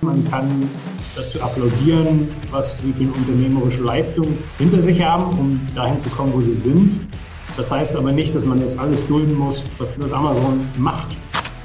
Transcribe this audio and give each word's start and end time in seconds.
Man 0.00 0.30
kann 0.30 0.68
dazu 1.16 1.42
applaudieren, 1.42 2.28
was 2.50 2.78
sie 2.78 2.92
für 2.92 3.02
eine 3.02 3.12
unternehmerische 3.12 3.82
Leistung 3.82 4.38
hinter 4.58 4.80
sich 4.82 5.02
haben, 5.02 5.38
um 5.38 5.60
dahin 5.74 5.98
zu 5.98 6.08
kommen, 6.10 6.32
wo 6.32 6.40
sie 6.40 6.54
sind. 6.54 7.00
Das 7.56 7.72
heißt 7.72 7.96
aber 7.96 8.12
nicht, 8.12 8.34
dass 8.34 8.44
man 8.44 8.60
jetzt 8.60 8.78
alles 8.78 9.06
dulden 9.08 9.36
muss, 9.36 9.64
was, 9.78 9.98
was 10.00 10.12
Amazon 10.12 10.60
macht. 10.76 11.16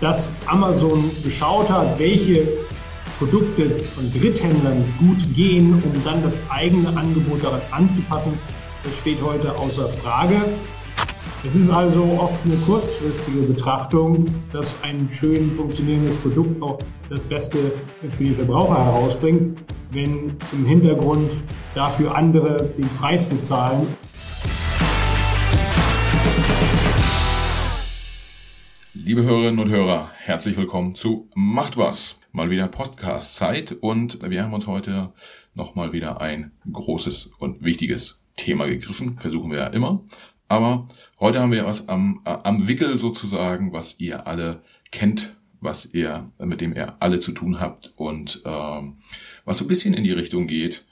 Dass 0.01 0.29
Amazon 0.47 1.11
geschaut 1.23 1.69
hat, 1.69 1.99
welche 1.99 2.47
Produkte 3.19 3.69
von 3.95 4.11
Dritthändlern 4.11 4.83
gut 4.99 5.23
gehen, 5.35 5.81
um 5.83 6.03
dann 6.03 6.23
das 6.23 6.35
eigene 6.49 6.89
Angebot 6.97 7.43
daran 7.43 7.61
anzupassen, 7.71 8.33
das 8.83 8.97
steht 8.97 9.21
heute 9.21 9.57
außer 9.57 9.87
Frage. 9.87 10.35
Es 11.45 11.55
ist 11.55 11.69
also 11.69 12.03
oft 12.19 12.37
eine 12.45 12.55
kurzfristige 12.57 13.41
Betrachtung, 13.41 14.25
dass 14.51 14.81
ein 14.83 15.09
schön 15.11 15.51
funktionierendes 15.51 16.15
Produkt 16.17 16.61
auch 16.61 16.79
das 17.09 17.23
Beste 17.23 17.57
für 18.11 18.23
die 18.23 18.33
Verbraucher 18.33 18.85
herausbringt, 18.85 19.59
wenn 19.91 20.35
im 20.51 20.65
Hintergrund 20.65 21.31
dafür 21.75 22.15
andere 22.15 22.63
den 22.77 22.87
Preis 22.97 23.25
bezahlen. 23.25 23.87
Liebe 28.93 29.23
Hörerinnen 29.23 29.59
und 29.59 29.69
Hörer, 29.69 30.11
herzlich 30.17 30.55
willkommen 30.55 30.95
zu 30.95 31.29
Macht 31.35 31.77
was. 31.77 32.19
Mal 32.31 32.49
wieder 32.49 32.67
Podcast-Zeit 32.67 33.73
und 33.81 34.29
wir 34.29 34.43
haben 34.43 34.53
uns 34.53 34.65
heute 34.65 35.11
nochmal 35.55 35.91
wieder 35.91 36.21
ein 36.21 36.51
großes 36.71 37.33
und 37.37 37.63
wichtiges 37.63 38.22
Thema 38.35 38.67
gegriffen. 38.67 39.17
Versuchen 39.19 39.51
wir 39.51 39.59
ja 39.59 39.67
immer. 39.67 40.03
Aber 40.47 40.87
heute 41.19 41.39
haben 41.39 41.51
wir 41.51 41.65
was 41.65 41.89
am, 41.89 42.21
äh, 42.25 42.37
am 42.43 42.67
Wickel 42.67 42.99
sozusagen, 42.99 43.73
was 43.73 43.99
ihr 43.99 44.27
alle 44.27 44.61
kennt, 44.91 45.35
was 45.61 45.93
ihr, 45.93 46.27
mit 46.37 46.61
dem 46.61 46.75
ihr 46.75 46.95
alle 46.99 47.19
zu 47.19 47.31
tun 47.31 47.59
habt 47.59 47.93
und 47.95 48.41
ähm, 48.45 48.97
was 49.45 49.57
so 49.57 49.65
ein 49.65 49.67
bisschen 49.67 49.93
in 49.93 50.03
die 50.03 50.11
Richtung 50.11 50.45
geht, 50.45 50.85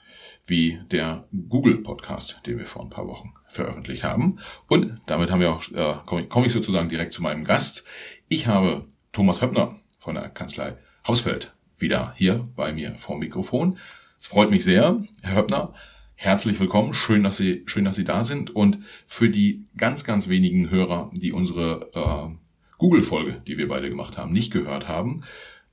wie 0.47 0.79
der 0.89 1.27
Google 1.49 1.77
Podcast, 1.77 2.39
den 2.45 2.57
wir 2.57 2.65
vor 2.65 2.81
ein 2.81 2.89
paar 2.89 3.07
Wochen 3.07 3.33
veröffentlicht 3.47 4.03
haben. 4.03 4.39
Und 4.67 4.99
damit 5.05 5.29
haben 5.29 5.41
wir 5.41 5.51
auch, 5.51 5.63
äh, 5.71 5.95
komme 6.05 6.25
komm 6.27 6.45
ich 6.45 6.51
sozusagen 6.51 6.89
direkt 6.89 7.13
zu 7.13 7.21
meinem 7.21 7.43
Gast. 7.43 7.85
Ich 8.27 8.47
habe 8.47 8.85
Thomas 9.11 9.41
Höppner 9.41 9.75
von 9.99 10.15
der 10.15 10.29
Kanzlei 10.29 10.77
Hausfeld 11.07 11.53
wieder 11.77 12.13
hier 12.17 12.47
bei 12.55 12.73
mir 12.73 12.95
vor 12.97 13.17
Mikrofon. 13.17 13.77
Es 14.19 14.27
freut 14.27 14.49
mich 14.49 14.63
sehr, 14.63 15.01
Herr 15.21 15.35
Höppner 15.35 15.73
herzlich 16.21 16.59
willkommen. 16.59 16.93
Schön, 16.93 17.23
dass 17.23 17.37
Sie, 17.37 17.63
schön, 17.65 17.83
dass 17.83 17.95
Sie 17.95 18.03
da 18.03 18.23
sind. 18.23 18.55
Und 18.55 18.77
für 19.07 19.29
die 19.29 19.65
ganz, 19.75 20.03
ganz 20.03 20.29
wenigen 20.29 20.69
Hörer, 20.69 21.09
die 21.15 21.31
unsere 21.31 21.89
äh, 21.95 22.35
Google-Folge, 22.77 23.41
die 23.47 23.57
wir 23.57 23.67
beide 23.67 23.89
gemacht 23.89 24.19
haben, 24.19 24.31
nicht 24.31 24.53
gehört 24.53 24.87
haben, 24.87 25.21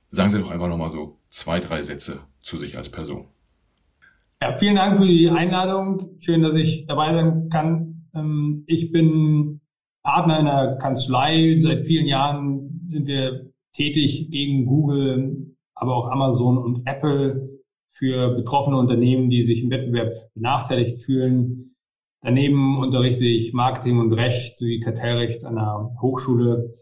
sagen 0.07 0.31
Sie 0.31 0.39
doch 0.39 0.49
einfach 0.49 0.67
nochmal 0.67 0.89
so 0.89 1.19
zwei, 1.27 1.59
drei 1.59 1.83
Sätze 1.83 2.21
zu 2.41 2.57
sich 2.57 2.77
als 2.77 2.89
Person. 2.89 3.25
Ja, 4.41 4.57
vielen 4.57 4.75
Dank 4.75 4.97
für 4.97 5.05
die 5.05 5.29
Einladung. 5.29 6.17
Schön, 6.19 6.41
dass 6.41 6.55
ich 6.55 6.87
dabei 6.87 7.13
sein 7.13 7.49
kann. 7.49 8.07
Ähm, 8.15 8.63
ich 8.65 8.91
bin 8.91 9.61
Partner 10.01 10.39
in 10.39 10.45
der 10.45 10.77
Kanzlei. 10.81 11.57
Seit 11.59 11.85
vielen 11.85 12.07
Jahren 12.07 12.89
sind 12.89 13.05
wir 13.05 13.51
tätig 13.73 14.31
gegen 14.31 14.65
Google, 14.65 15.55
aber 15.75 15.95
auch 15.95 16.09
Amazon 16.09 16.57
und 16.57 16.87
Apple 16.87 17.58
für 17.89 18.35
betroffene 18.35 18.77
Unternehmen, 18.77 19.29
die 19.29 19.43
sich 19.43 19.61
im 19.63 19.69
Wettbewerb 19.69 20.33
benachteiligt 20.33 20.99
fühlen. 20.99 21.75
Daneben 22.21 22.79
unterrichte 22.79 23.25
ich 23.25 23.53
Marketing 23.53 23.99
und 23.99 24.13
Recht 24.13 24.57
sowie 24.57 24.79
Kartellrecht 24.79 25.43
an 25.45 25.55
der 25.55 25.95
Hochschule 26.01 26.73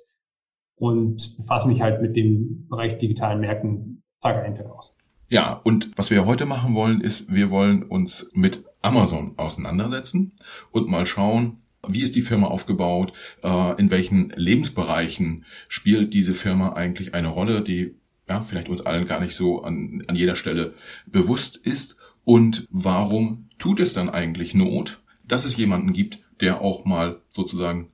und 0.75 1.38
befasse 1.38 1.67
mich 1.67 1.81
halt 1.81 2.02
mit 2.02 2.16
dem 2.16 2.67
Bereich 2.70 2.98
digitalen 2.98 3.39
Märkten 3.39 4.04
Tag 4.21 4.43
ein, 4.43 4.55
Tag 4.55 4.67
aus. 4.67 4.93
Ja, 5.30 5.59
und 5.64 5.92
was 5.98 6.09
wir 6.09 6.26
heute 6.26 6.45
machen 6.45 6.73
wollen, 6.73 7.02
ist, 7.02 7.33
wir 7.33 7.52
wollen 7.52 7.83
uns 7.83 8.30
mit 8.33 8.64
Amazon 8.82 9.33
auseinandersetzen 9.37 10.33
und 10.71 10.87
mal 10.87 11.05
schauen, 11.05 11.58
wie 11.87 12.02
ist 12.02 12.15
die 12.15 12.21
Firma 12.21 12.48
aufgebaut, 12.48 13.14
äh, 13.43 13.80
in 13.80 13.92
welchen 13.92 14.30
Lebensbereichen 14.36 15.45
spielt 15.67 16.14
diese 16.14 16.33
Firma 16.33 16.73
eigentlich 16.73 17.14
eine 17.14 17.27
Rolle, 17.27 17.61
die 17.61 17.95
ja, 18.27 18.42
vielleicht 18.42 18.70
uns 18.70 18.82
allen 18.82 19.08
gar 19.08 19.20
nicht 19.20 19.36
so 19.36 19.64
an, 19.64 20.04
an 20.08 20.15
jeder 20.15 20.36
Stelle 20.36 20.73
bewusst 21.05 21.58
ist. 21.58 21.98
Und 22.23 22.67
warum 22.71 23.49
tut 23.58 23.80
es 23.80 23.93
dann 23.93 24.10
eigentlich 24.10 24.54
Not, 24.54 24.99
dass 25.23 25.45
es 25.45 25.55
jemanden 25.58 25.93
gibt, 25.93 26.20
der 26.42 26.61
auch 26.61 26.86
mal 26.86 27.21
sozusagen 27.32 27.92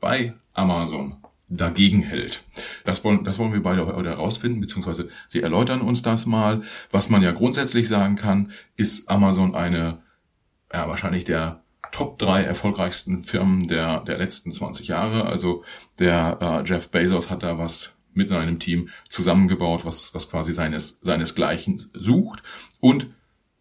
bei 0.00 0.34
Amazon 0.52 1.16
dagegen 1.48 2.02
hält. 2.02 2.42
Das 2.84 3.04
wollen, 3.04 3.24
das 3.24 3.38
wollen 3.38 3.52
wir 3.52 3.62
beide 3.62 3.86
heute 3.86 4.08
herausfinden, 4.08 4.60
beziehungsweise 4.60 5.08
Sie 5.26 5.42
erläutern 5.42 5.80
uns 5.80 6.02
das 6.02 6.26
mal. 6.26 6.62
Was 6.90 7.10
man 7.10 7.22
ja 7.22 7.32
grundsätzlich 7.32 7.88
sagen 7.88 8.16
kann, 8.16 8.50
ist 8.76 9.08
Amazon 9.10 9.54
eine, 9.54 10.02
ja, 10.72 10.88
wahrscheinlich 10.88 11.24
der 11.24 11.62
Top 11.92 12.18
drei 12.18 12.42
erfolgreichsten 12.42 13.22
Firmen 13.22 13.68
der, 13.68 14.00
der 14.00 14.18
letzten 14.18 14.50
20 14.50 14.88
Jahre. 14.88 15.26
Also 15.26 15.62
der 16.00 16.38
äh, 16.40 16.68
Jeff 16.68 16.88
Bezos 16.88 17.30
hat 17.30 17.44
da 17.44 17.56
was 17.56 17.98
mit 18.14 18.28
seinem 18.28 18.58
Team 18.58 18.88
zusammengebaut, 19.08 19.84
was, 19.84 20.14
was 20.14 20.28
quasi 20.28 20.52
seines, 20.52 21.00
seinesgleichen 21.02 21.78
sucht. 21.94 22.42
Und 22.80 23.08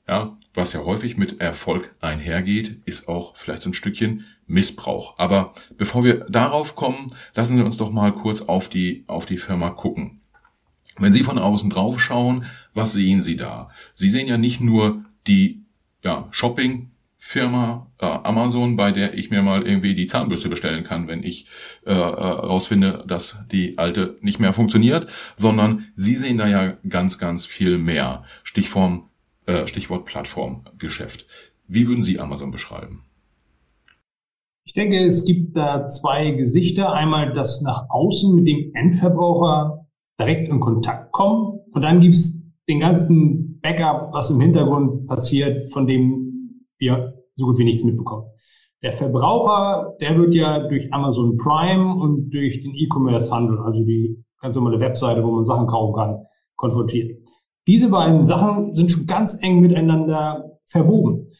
ja, 0.07 0.37
was 0.53 0.73
ja 0.73 0.83
häufig 0.83 1.17
mit 1.17 1.39
Erfolg 1.39 1.95
einhergeht, 2.01 2.81
ist 2.85 3.07
auch 3.07 3.35
vielleicht 3.35 3.61
so 3.61 3.69
ein 3.69 3.73
Stückchen 3.73 4.25
Missbrauch. 4.47 5.17
Aber 5.17 5.53
bevor 5.77 6.03
wir 6.03 6.25
darauf 6.29 6.75
kommen, 6.75 7.07
lassen 7.33 7.57
Sie 7.57 7.63
uns 7.63 7.77
doch 7.77 7.91
mal 7.91 8.13
kurz 8.13 8.41
auf 8.41 8.67
die, 8.67 9.05
auf 9.07 9.25
die 9.25 9.37
Firma 9.37 9.69
gucken. 9.69 10.21
Wenn 10.97 11.13
Sie 11.13 11.23
von 11.23 11.39
außen 11.39 11.69
drauf 11.69 11.99
schauen, 11.99 12.45
was 12.73 12.93
sehen 12.93 13.21
Sie 13.21 13.35
da? 13.35 13.69
Sie 13.93 14.09
sehen 14.09 14.27
ja 14.27 14.37
nicht 14.37 14.61
nur 14.61 15.05
die 15.27 15.63
ja, 16.03 16.27
Shopping 16.31 16.91
Firma 17.25 17.89
äh, 18.01 18.05
Amazon, 18.05 18.75
bei 18.75 18.91
der 18.91 19.17
ich 19.17 19.31
mir 19.31 19.41
mal 19.41 19.65
irgendwie 19.65 19.95
die 19.95 20.07
Zahnbürste 20.07 20.49
bestellen 20.49 20.83
kann, 20.83 21.07
wenn 21.07 21.23
ich 21.23 21.47
äh, 21.85 21.93
äh, 21.93 21.95
rausfinde, 21.95 23.05
dass 23.07 23.45
die 23.49 23.77
alte 23.77 24.17
nicht 24.19 24.41
mehr 24.41 24.51
funktioniert, 24.51 25.07
sondern 25.37 25.85
Sie 25.95 26.17
sehen 26.17 26.37
da 26.37 26.49
ja 26.49 26.73
ganz, 26.87 27.17
ganz 27.17 27.45
viel 27.45 27.77
mehr. 27.77 28.23
Stichform, 28.43 29.09
äh, 29.45 29.67
Stichwort 29.67 30.03
Plattformgeschäft. 30.03 31.25
Wie 31.65 31.87
würden 31.87 32.03
Sie 32.03 32.19
Amazon 32.19 32.51
beschreiben? 32.51 33.05
Ich 34.65 34.73
denke, 34.73 35.05
es 35.05 35.23
gibt 35.23 35.55
da 35.55 35.87
zwei 35.87 36.31
Gesichter. 36.31 36.91
Einmal 36.91 37.31
das 37.31 37.61
nach 37.61 37.89
außen 37.89 38.35
mit 38.35 38.49
dem 38.49 38.71
Endverbraucher 38.73 39.87
direkt 40.19 40.49
in 40.49 40.59
Kontakt 40.59 41.13
kommen 41.13 41.61
und 41.71 41.83
dann 41.83 42.01
gibt 42.01 42.15
es 42.15 42.43
den 42.67 42.81
ganzen 42.81 43.61
Backup, 43.61 44.09
was 44.11 44.29
im 44.29 44.41
Hintergrund 44.41 45.07
passiert, 45.07 45.71
von 45.71 45.87
dem 45.87 46.22
wir 46.77 47.13
so 47.35 47.45
gut 47.45 47.57
wie 47.57 47.63
nichts 47.63 47.83
mitbekommen. 47.83 48.25
Der 48.81 48.91
Verbraucher, 48.91 49.95
der 50.01 50.17
wird 50.17 50.33
ja 50.35 50.59
durch 50.59 50.93
Amazon 50.93 51.37
Prime 51.37 51.95
und 51.95 52.33
durch 52.33 52.61
den 52.61 52.75
E-Commerce-Handel, 52.75 53.59
also 53.59 53.83
die 53.85 54.23
ganz 54.41 54.55
normale 54.55 54.79
Webseite, 54.79 55.23
wo 55.23 55.31
man 55.31 55.45
Sachen 55.45 55.67
kaufen 55.67 55.95
kann, 55.95 56.25
konfrontiert. 56.57 57.17
Diese 57.65 57.89
beiden 57.89 58.23
Sachen 58.23 58.75
sind 58.75 58.91
schon 58.91 59.05
ganz 59.05 59.41
eng 59.41 59.61
miteinander 59.61 60.59
verwoben. 60.65 61.31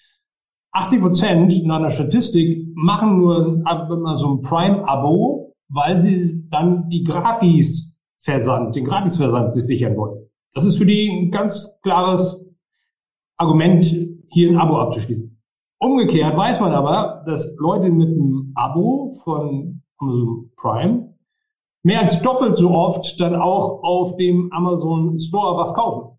80 0.71 1.01
Prozent 1.01 1.65
nach 1.65 1.77
einer 1.77 1.91
Statistik 1.91 2.65
machen 2.75 3.19
nur 3.19 3.61
Amazon 3.65 4.41
Prime-Abo, 4.41 5.53
weil 5.69 5.99
sie 5.99 6.47
dann 6.49 6.87
die 6.89 7.03
Gratis-Versand, 7.03 8.75
den 8.75 8.85
Gratis-Versand 8.85 9.51
sich 9.51 9.65
sichern 9.65 9.97
wollen. 9.97 10.29
Das 10.53 10.65
ist 10.65 10.77
für 10.77 10.85
die 10.85 11.09
ein 11.09 11.29
ganz 11.29 11.77
klares 11.83 12.39
Argument, 13.37 13.85
hier 14.33 14.49
ein 14.49 14.57
Abo 14.57 14.77
abzuschließen. 14.77 15.39
Umgekehrt 15.79 16.35
weiß 16.35 16.59
man 16.59 16.71
aber, 16.71 17.23
dass 17.25 17.55
Leute 17.57 17.89
mit 17.89 18.09
einem 18.09 18.51
Abo 18.55 19.11
von 19.23 19.81
Amazon 19.97 20.51
Prime 20.55 21.13
mehr 21.83 22.01
als 22.01 22.21
doppelt 22.21 22.55
so 22.55 22.71
oft 22.71 23.19
dann 23.19 23.35
auch 23.35 23.83
auf 23.83 24.15
dem 24.17 24.51
Amazon 24.53 25.19
Store 25.19 25.57
was 25.57 25.73
kaufen. 25.73 26.17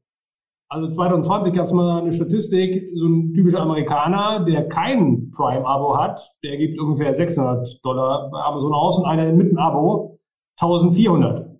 Also 0.69 0.88
2020 0.88 1.52
gab 1.52 1.66
es 1.66 1.72
mal 1.72 2.00
eine 2.00 2.12
Statistik, 2.12 2.90
so 2.94 3.06
ein 3.06 3.32
typischer 3.32 3.61
Amerikaner, 3.61 4.44
der 4.44 4.69
kein 4.69 5.31
Prime-Abo 5.31 5.96
hat, 5.96 6.20
der 6.43 6.56
gibt 6.56 6.81
ungefähr 6.81 7.14
600 7.14 7.84
Dollar 7.84 8.31
bei 8.31 8.40
Amazon 8.40 8.75
aus 8.75 8.99
und 8.99 9.05
einer 9.05 9.32
mit 9.32 9.49
einem 9.49 9.58
Abo 9.58 10.19
1400. 10.61 11.55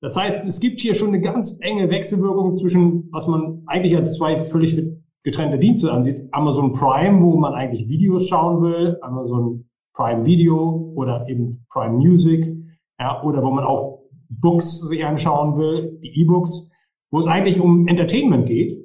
Das 0.00 0.16
heißt, 0.16 0.46
es 0.46 0.60
gibt 0.60 0.80
hier 0.80 0.94
schon 0.94 1.08
eine 1.08 1.20
ganz 1.20 1.58
enge 1.60 1.90
Wechselwirkung 1.90 2.54
zwischen, 2.54 3.08
was 3.10 3.26
man 3.26 3.62
eigentlich 3.66 3.96
als 3.96 4.16
zwei 4.16 4.38
völlig 4.40 4.76
getrennte 5.24 5.58
Dienste 5.58 5.92
ansieht. 5.92 6.28
Amazon 6.32 6.72
Prime, 6.72 7.20
wo 7.22 7.36
man 7.36 7.54
eigentlich 7.54 7.88
Videos 7.88 8.28
schauen 8.28 8.62
will, 8.62 8.98
Amazon 9.02 9.68
Prime 9.94 10.24
Video 10.24 10.92
oder 10.94 11.28
eben 11.28 11.64
Prime 11.70 11.96
Music, 11.96 12.54
ja, 13.00 13.22
oder 13.22 13.42
wo 13.42 13.50
man 13.50 13.64
auch 13.64 14.02
Books 14.28 14.80
sich 14.80 15.04
anschauen 15.04 15.56
will, 15.56 15.98
die 16.02 16.20
E-Books, 16.20 16.68
wo 17.10 17.18
es 17.18 17.26
eigentlich 17.26 17.60
um 17.60 17.88
Entertainment 17.88 18.46
geht. 18.46 18.78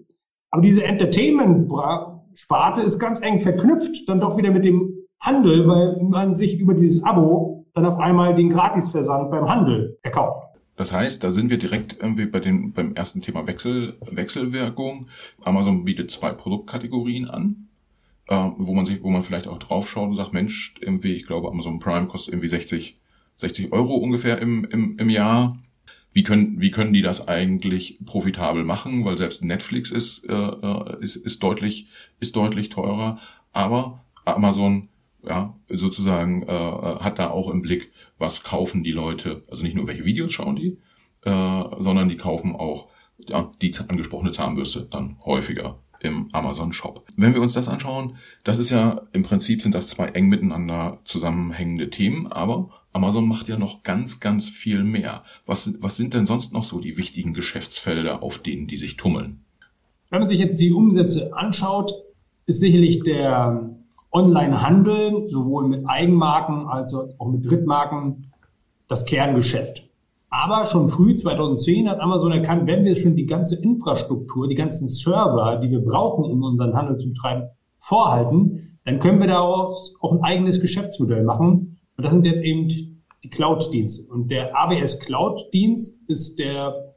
Aber 0.51 0.62
diese 0.62 0.83
Entertainment-Sparte 0.83 2.81
ist 2.81 3.00
ganz 3.00 3.21
eng 3.21 3.39
verknüpft 3.39 4.07
dann 4.07 4.19
doch 4.19 4.38
wieder 4.38 4.51
mit 4.51 4.65
dem 4.65 4.94
Handel, 5.19 5.68
weil 5.68 6.01
man 6.01 6.33
sich 6.33 6.59
über 6.59 6.74
dieses 6.74 7.03
Abo 7.03 7.65
dann 7.74 7.85
auf 7.85 7.97
einmal 7.97 8.35
den 8.35 8.50
Gratisversand 8.50 9.31
beim 9.31 9.50
Handel 9.50 9.97
erkauft. 10.03 10.52
Das 10.75 10.91
heißt, 10.91 11.23
da 11.23 11.31
sind 11.31 11.49
wir 11.49 11.57
direkt 11.57 11.97
irgendwie 11.99 12.25
bei 12.25 12.39
den, 12.39 12.73
beim 12.73 12.93
ersten 12.93 13.21
Thema 13.21 13.45
Wechsel, 13.45 13.95
Wechselwirkung. 14.09 15.07
Amazon 15.43 15.85
bietet 15.85 16.09
zwei 16.09 16.31
Produktkategorien 16.31 17.29
an, 17.29 17.67
äh, 18.27 18.35
wo 18.57 18.73
man 18.73 18.85
sich, 18.85 19.03
wo 19.03 19.09
man 19.09 19.21
vielleicht 19.21 19.47
auch 19.47 19.59
draufschaut 19.59 20.09
und 20.09 20.15
sagt, 20.15 20.33
Mensch, 20.33 20.73
irgendwie, 20.79 21.13
ich 21.13 21.27
glaube, 21.27 21.49
Amazon 21.49 21.79
Prime 21.79 22.07
kostet 22.07 22.33
irgendwie 22.33 22.47
60, 22.47 22.97
60 23.35 23.71
Euro 23.71 23.95
ungefähr 23.95 24.39
im, 24.39 24.65
im, 24.65 24.97
im 24.97 25.09
Jahr. 25.09 25.59
Wie 26.11 26.23
können, 26.23 26.59
wie 26.61 26.71
können 26.71 26.93
die 26.93 27.01
das 27.01 27.27
eigentlich 27.27 27.99
profitabel 28.05 28.63
machen? 28.63 29.05
Weil 29.05 29.17
selbst 29.17 29.43
Netflix 29.43 29.91
ist, 29.91 30.27
äh, 30.29 30.33
äh 30.33 30.97
ist, 31.01 31.15
ist 31.15 31.41
deutlich, 31.41 31.87
ist 32.19 32.35
deutlich 32.35 32.69
teurer. 32.69 33.19
Aber 33.51 34.03
Amazon 34.25 34.89
ja, 35.27 35.55
sozusagen 35.69 36.43
äh, 36.43 36.47
hat 36.47 37.19
da 37.19 37.29
auch 37.29 37.49
im 37.49 37.61
Blick, 37.61 37.91
was 38.17 38.43
kaufen 38.43 38.83
die 38.83 38.91
Leute, 38.91 39.43
also 39.49 39.63
nicht 39.63 39.75
nur 39.75 39.87
welche 39.87 40.05
Videos 40.05 40.31
schauen 40.31 40.55
die, 40.55 40.77
äh, 41.23 41.63
sondern 41.79 42.09
die 42.09 42.17
kaufen 42.17 42.55
auch 42.55 42.89
ja, 43.17 43.51
die 43.61 43.73
angesprochene 43.87 44.31
Zahnbürste 44.31 44.87
dann 44.89 45.17
häufiger 45.23 45.79
im 46.01 46.29
Amazon 46.33 46.73
Shop. 46.73 47.05
Wenn 47.15 47.33
wir 47.33 47.41
uns 47.41 47.53
das 47.53 47.69
anschauen, 47.69 48.17
das 48.43 48.59
ist 48.59 48.69
ja 48.69 49.03
im 49.13 49.23
Prinzip 49.23 49.61
sind 49.61 49.73
das 49.73 49.87
zwei 49.87 50.07
eng 50.07 50.27
miteinander 50.27 50.99
zusammenhängende 51.05 51.89
Themen, 51.89 52.27
aber 52.27 52.69
Amazon 52.91 53.27
macht 53.27 53.47
ja 53.47 53.57
noch 53.57 53.83
ganz, 53.83 54.19
ganz 54.19 54.49
viel 54.49 54.83
mehr. 54.83 55.23
Was, 55.45 55.81
was 55.81 55.95
sind 55.95 56.13
denn 56.13 56.25
sonst 56.25 56.51
noch 56.51 56.65
so 56.65 56.79
die 56.79 56.97
wichtigen 56.97 57.33
Geschäftsfelder, 57.33 58.21
auf 58.21 58.37
denen 58.37 58.67
die 58.67 58.77
sich 58.77 58.97
tummeln? 58.97 59.45
Wenn 60.09 60.19
man 60.19 60.27
sich 60.27 60.39
jetzt 60.39 60.59
die 60.59 60.73
Umsätze 60.73 61.33
anschaut, 61.33 61.91
ist 62.45 62.59
sicherlich 62.59 63.01
der 63.01 63.75
Online-Handel, 64.13 65.27
sowohl 65.30 65.68
mit 65.68 65.88
Eigenmarken 65.88 66.68
als 66.68 66.94
auch 66.94 67.27
mit 67.27 67.50
Drittmarken, 67.50 68.31
das 68.88 69.06
Kerngeschäft. 69.06 69.89
Aber 70.30 70.65
schon 70.65 70.88
früh 70.88 71.15
2010 71.15 71.89
hat 71.89 72.00
Amazon 72.00 72.31
erkannt, 72.31 72.65
wenn 72.68 72.86
wir 72.86 72.95
schon 72.95 73.15
die 73.15 73.25
ganze 73.25 73.56
Infrastruktur, 73.62 74.48
die 74.48 74.56
ganzen 74.56 74.88
Server, 74.88 75.57
die 75.57 75.69
wir 75.69 75.80
brauchen, 75.80 76.25
um 76.25 76.42
unseren 76.44 76.74
Handel 76.75 76.98
zu 76.98 77.10
betreiben, 77.10 77.50
vorhalten, 77.77 78.80
dann 78.86 79.00
können 79.00 79.19
wir 79.19 79.27
daraus 79.27 79.94
auch 80.01 80.12
ein 80.12 80.24
eigenes 80.24 80.59
Geschäftsmodell 80.59 81.24
machen. 81.24 81.80
Und 81.98 82.04
das 82.04 82.13
sind 82.13 82.25
jetzt 82.25 82.44
eben 82.44 82.68
die 83.24 83.30
Cloud-Dienste. 83.30 84.12
Und 84.12 84.30
der 84.30 84.57
AWS 84.57 85.00
Cloud-Dienst 85.00 86.09
ist 86.09 86.39
der 86.39 86.95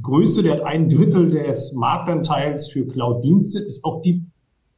größte, 0.00 0.42
der 0.42 0.54
hat 0.56 0.62
ein 0.62 0.88
Drittel 0.88 1.30
des 1.30 1.72
Marktanteils 1.72 2.68
für 2.68 2.86
Cloud-Dienste, 2.86 3.58
ist 3.58 3.84
auch 3.84 4.02
die 4.02 4.26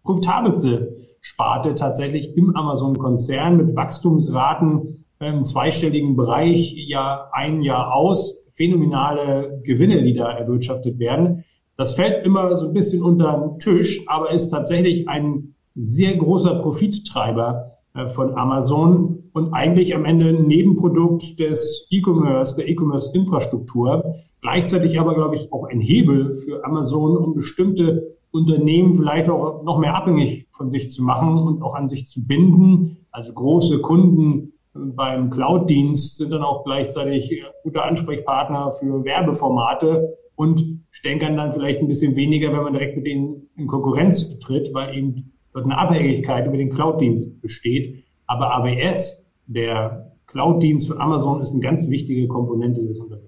profitabelste 0.04 0.97
Sparte 1.20 1.74
tatsächlich 1.74 2.36
im 2.36 2.54
Amazon-Konzern 2.56 3.56
mit 3.56 3.76
Wachstumsraten 3.76 5.04
im 5.20 5.44
zweistelligen 5.44 6.16
Bereich 6.16 6.72
Jahr 6.76 7.30
ein 7.32 7.62
Jahr 7.62 7.94
aus. 7.94 8.38
Phänomenale 8.52 9.60
Gewinne, 9.64 10.02
die 10.02 10.14
da 10.14 10.32
erwirtschaftet 10.32 10.98
werden. 10.98 11.44
Das 11.76 11.92
fällt 11.92 12.26
immer 12.26 12.56
so 12.56 12.66
ein 12.66 12.72
bisschen 12.72 13.02
unter 13.02 13.38
den 13.38 13.58
Tisch, 13.60 14.00
aber 14.08 14.32
ist 14.32 14.48
tatsächlich 14.48 15.08
ein 15.08 15.54
sehr 15.76 16.16
großer 16.16 16.56
Profittreiber 16.56 17.78
äh, 17.94 18.08
von 18.08 18.36
Amazon 18.36 19.30
und 19.32 19.52
eigentlich 19.52 19.94
am 19.94 20.04
Ende 20.04 20.30
ein 20.30 20.48
Nebenprodukt 20.48 21.38
des 21.38 21.86
E-Commerce, 21.90 22.56
der 22.56 22.68
E-Commerce-Infrastruktur. 22.68 24.16
Gleichzeitig 24.40 24.98
aber, 24.98 25.14
glaube 25.14 25.36
ich, 25.36 25.52
auch 25.52 25.64
ein 25.64 25.80
Hebel 25.80 26.32
für 26.32 26.64
Amazon, 26.64 27.16
um 27.16 27.34
bestimmte 27.34 28.17
Unternehmen 28.30 28.94
vielleicht 28.94 29.28
auch 29.28 29.62
noch 29.62 29.78
mehr 29.78 29.94
abhängig 29.94 30.46
von 30.50 30.70
sich 30.70 30.90
zu 30.90 31.02
machen 31.02 31.38
und 31.38 31.62
auch 31.62 31.74
an 31.74 31.88
sich 31.88 32.06
zu 32.06 32.26
binden. 32.26 33.06
Also 33.10 33.32
große 33.32 33.80
Kunden 33.80 34.52
beim 34.74 35.30
Cloud-Dienst 35.30 36.16
sind 36.16 36.30
dann 36.30 36.42
auch 36.42 36.64
gleichzeitig 36.64 37.44
gute 37.62 37.82
Ansprechpartner 37.82 38.72
für 38.72 39.04
Werbeformate 39.04 40.16
und 40.36 40.84
stänkern 40.90 41.36
dann 41.36 41.52
vielleicht 41.52 41.80
ein 41.80 41.88
bisschen 41.88 42.14
weniger, 42.16 42.52
wenn 42.52 42.62
man 42.62 42.72
direkt 42.72 42.96
mit 42.96 43.06
denen 43.06 43.48
in 43.56 43.66
Konkurrenz 43.66 44.38
tritt, 44.38 44.72
weil 44.72 44.96
eben 44.96 45.32
dort 45.52 45.64
eine 45.64 45.78
Abhängigkeit 45.78 46.46
über 46.46 46.56
den 46.56 46.70
Cloud-Dienst 46.70 47.40
besteht. 47.42 48.04
Aber 48.26 48.54
AWS, 48.54 49.26
der 49.46 50.12
Cloud-Dienst 50.26 50.88
von 50.88 51.00
Amazon, 51.00 51.40
ist 51.40 51.52
eine 51.52 51.60
ganz 51.60 51.88
wichtige 51.88 52.28
Komponente 52.28 52.84
des 52.84 53.00
Unternehmens. 53.00 53.27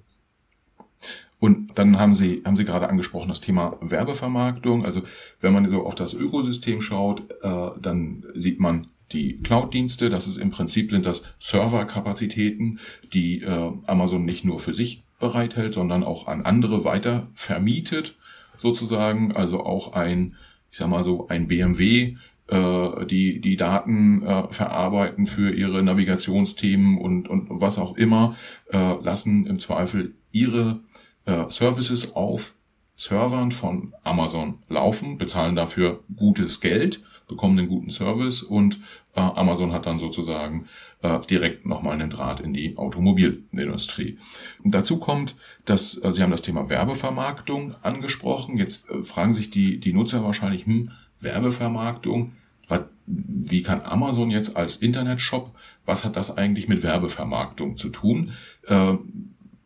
Und 1.40 1.78
dann 1.78 1.98
haben 1.98 2.12
Sie, 2.12 2.42
haben 2.44 2.54
Sie 2.54 2.66
gerade 2.66 2.88
angesprochen, 2.88 3.30
das 3.30 3.40
Thema 3.40 3.78
Werbevermarktung. 3.80 4.84
Also 4.84 5.02
wenn 5.40 5.54
man 5.54 5.66
so 5.68 5.86
auf 5.86 5.94
das 5.94 6.12
Ökosystem 6.12 6.82
schaut, 6.82 7.22
äh, 7.42 7.70
dann 7.80 8.26
sieht 8.34 8.60
man 8.60 8.88
die 9.12 9.38
Cloud-Dienste. 9.38 10.10
Das 10.10 10.26
ist 10.26 10.36
im 10.36 10.50
Prinzip 10.50 10.90
sind 10.90 11.06
das 11.06 11.22
Serverkapazitäten, 11.38 12.78
die 13.14 13.40
äh, 13.40 13.72
Amazon 13.86 14.24
nicht 14.24 14.44
nur 14.44 14.60
für 14.60 14.74
sich 14.74 15.02
bereithält, 15.18 15.74
sondern 15.74 16.02
auch 16.02 16.26
an 16.26 16.42
andere 16.42 16.84
weiter 16.84 17.28
vermietet, 17.34 18.16
sozusagen. 18.58 19.32
Also 19.32 19.64
auch 19.64 19.94
ein, 19.94 20.36
ich 20.70 20.76
sag 20.76 20.88
mal 20.88 21.04
so, 21.04 21.28
ein 21.28 21.48
BMW, 21.48 22.16
äh, 22.48 23.06
die 23.06 23.40
die 23.40 23.56
Daten 23.56 24.22
äh, 24.22 24.52
verarbeiten 24.52 25.26
für 25.26 25.54
ihre 25.54 25.82
Navigationsthemen 25.82 26.98
und, 26.98 27.28
und 27.28 27.48
was 27.48 27.78
auch 27.78 27.96
immer, 27.96 28.36
äh, 28.72 28.94
lassen 29.02 29.46
im 29.46 29.58
Zweifel 29.58 30.14
ihre 30.32 30.80
äh, 31.26 31.48
Services 31.48 32.14
auf 32.14 32.54
Servern 33.00 33.50
von 33.50 33.94
Amazon 34.04 34.58
laufen, 34.68 35.16
bezahlen 35.16 35.56
dafür 35.56 36.04
gutes 36.16 36.60
Geld, 36.60 37.02
bekommen 37.28 37.58
einen 37.58 37.68
guten 37.68 37.88
Service 37.88 38.42
und 38.42 38.78
äh, 39.14 39.20
Amazon 39.20 39.72
hat 39.72 39.86
dann 39.86 39.98
sozusagen 39.98 40.66
äh, 41.00 41.18
direkt 41.20 41.64
nochmal 41.64 41.94
einen 41.94 42.10
Draht 42.10 42.40
in 42.40 42.52
die 42.52 42.76
Automobilindustrie. 42.76 44.18
Dazu 44.64 44.98
kommt, 44.98 45.34
dass 45.64 45.96
äh, 45.96 46.12
Sie 46.12 46.22
haben 46.22 46.30
das 46.30 46.42
Thema 46.42 46.68
Werbevermarktung 46.68 47.74
angesprochen. 47.82 48.58
Jetzt 48.58 48.90
äh, 48.90 49.02
fragen 49.02 49.32
sich 49.32 49.50
die, 49.50 49.80
die 49.80 49.94
Nutzer 49.94 50.22
wahrscheinlich, 50.22 50.66
hm, 50.66 50.90
Werbevermarktung, 51.20 52.32
was, 52.68 52.82
wie 53.06 53.62
kann 53.62 53.80
Amazon 53.80 54.30
jetzt 54.30 54.56
als 54.56 54.76
Internetshop, 54.76 55.54
was 55.86 56.04
hat 56.04 56.16
das 56.16 56.36
eigentlich 56.36 56.68
mit 56.68 56.82
Werbevermarktung 56.82 57.76
zu 57.76 57.88
tun? 57.88 58.32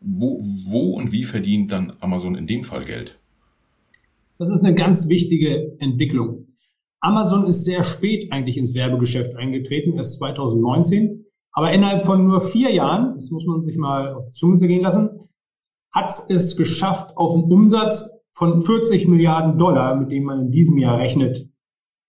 Wo, 0.07 0.39
wo 0.69 0.95
und 0.97 1.11
wie 1.11 1.23
verdient 1.23 1.71
dann 1.71 1.93
Amazon 1.99 2.35
in 2.35 2.45
dem 2.45 2.63
Fall 2.63 2.85
Geld? 2.85 3.19
Das 4.37 4.51
ist 4.51 4.63
eine 4.63 4.75
ganz 4.75 5.09
wichtige 5.09 5.75
Entwicklung. 5.79 6.47
Amazon 6.99 7.45
ist 7.45 7.65
sehr 7.65 7.83
spät 7.83 8.31
eigentlich 8.31 8.57
ins 8.57 8.75
Werbegeschäft 8.75 9.35
eingetreten, 9.35 9.93
erst 9.97 10.19
2019. 10.19 11.25
Aber 11.53 11.71
innerhalb 11.71 12.05
von 12.05 12.27
nur 12.27 12.41
vier 12.41 12.71
Jahren, 12.71 13.15
das 13.15 13.31
muss 13.31 13.45
man 13.45 13.61
sich 13.61 13.77
mal 13.77 14.13
auf 14.13 14.25
die 14.25 14.31
Zunge 14.31 14.57
zergehen 14.57 14.81
lassen, 14.81 15.09
hat 15.91 16.11
es 16.29 16.55
geschafft, 16.55 17.15
auf 17.15 17.33
einen 17.33 17.51
Umsatz 17.51 18.11
von 18.31 18.61
40 18.61 19.07
Milliarden 19.07 19.57
Dollar, 19.57 19.95
mit 19.95 20.11
dem 20.11 20.25
man 20.25 20.41
in 20.47 20.51
diesem 20.51 20.77
Jahr 20.77 20.99
rechnet, 20.99 21.49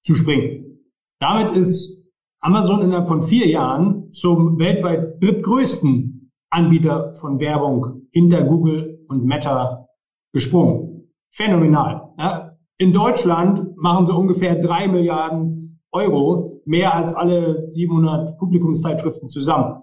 zu 0.03 0.15
springen. 0.15 0.81
Damit 1.21 1.53
ist 1.53 2.05
Amazon 2.41 2.83
innerhalb 2.83 3.09
von 3.09 3.23
vier 3.23 3.47
Jahren 3.47 4.11
zum 4.11 4.59
weltweit 4.59 5.23
drittgrößten 5.23 6.16
Anbieter 6.57 7.13
von 7.13 7.39
Werbung 7.39 8.09
hinter 8.13 8.43
Google 8.43 9.05
und 9.09 9.25
Meta 9.25 9.89
gesprungen. 10.33 11.13
Phänomenal. 11.31 12.15
Ja. 12.19 12.57
In 12.79 12.95
Deutschland 12.95 13.77
machen 13.77 14.07
sie 14.07 14.15
ungefähr 14.15 14.55
drei 14.55 14.89
Milliarden 14.89 15.81
Euro, 15.93 16.63
mehr 16.65 16.95
als 16.95 17.15
alle 17.15 17.69
700 17.69 18.39
Publikumszeitschriften 18.39 19.29
zusammen. 19.29 19.83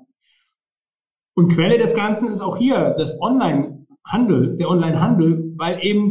Und 1.36 1.50
Quelle 1.50 1.78
des 1.78 1.94
Ganzen 1.96 2.30
ist 2.30 2.42
auch 2.42 2.58
hier 2.58 2.96
das 2.98 3.20
Online-Handel, 3.22 4.58
der 4.58 4.70
Online-Handel, 4.70 5.54
weil 5.58 5.78
eben 5.82 6.10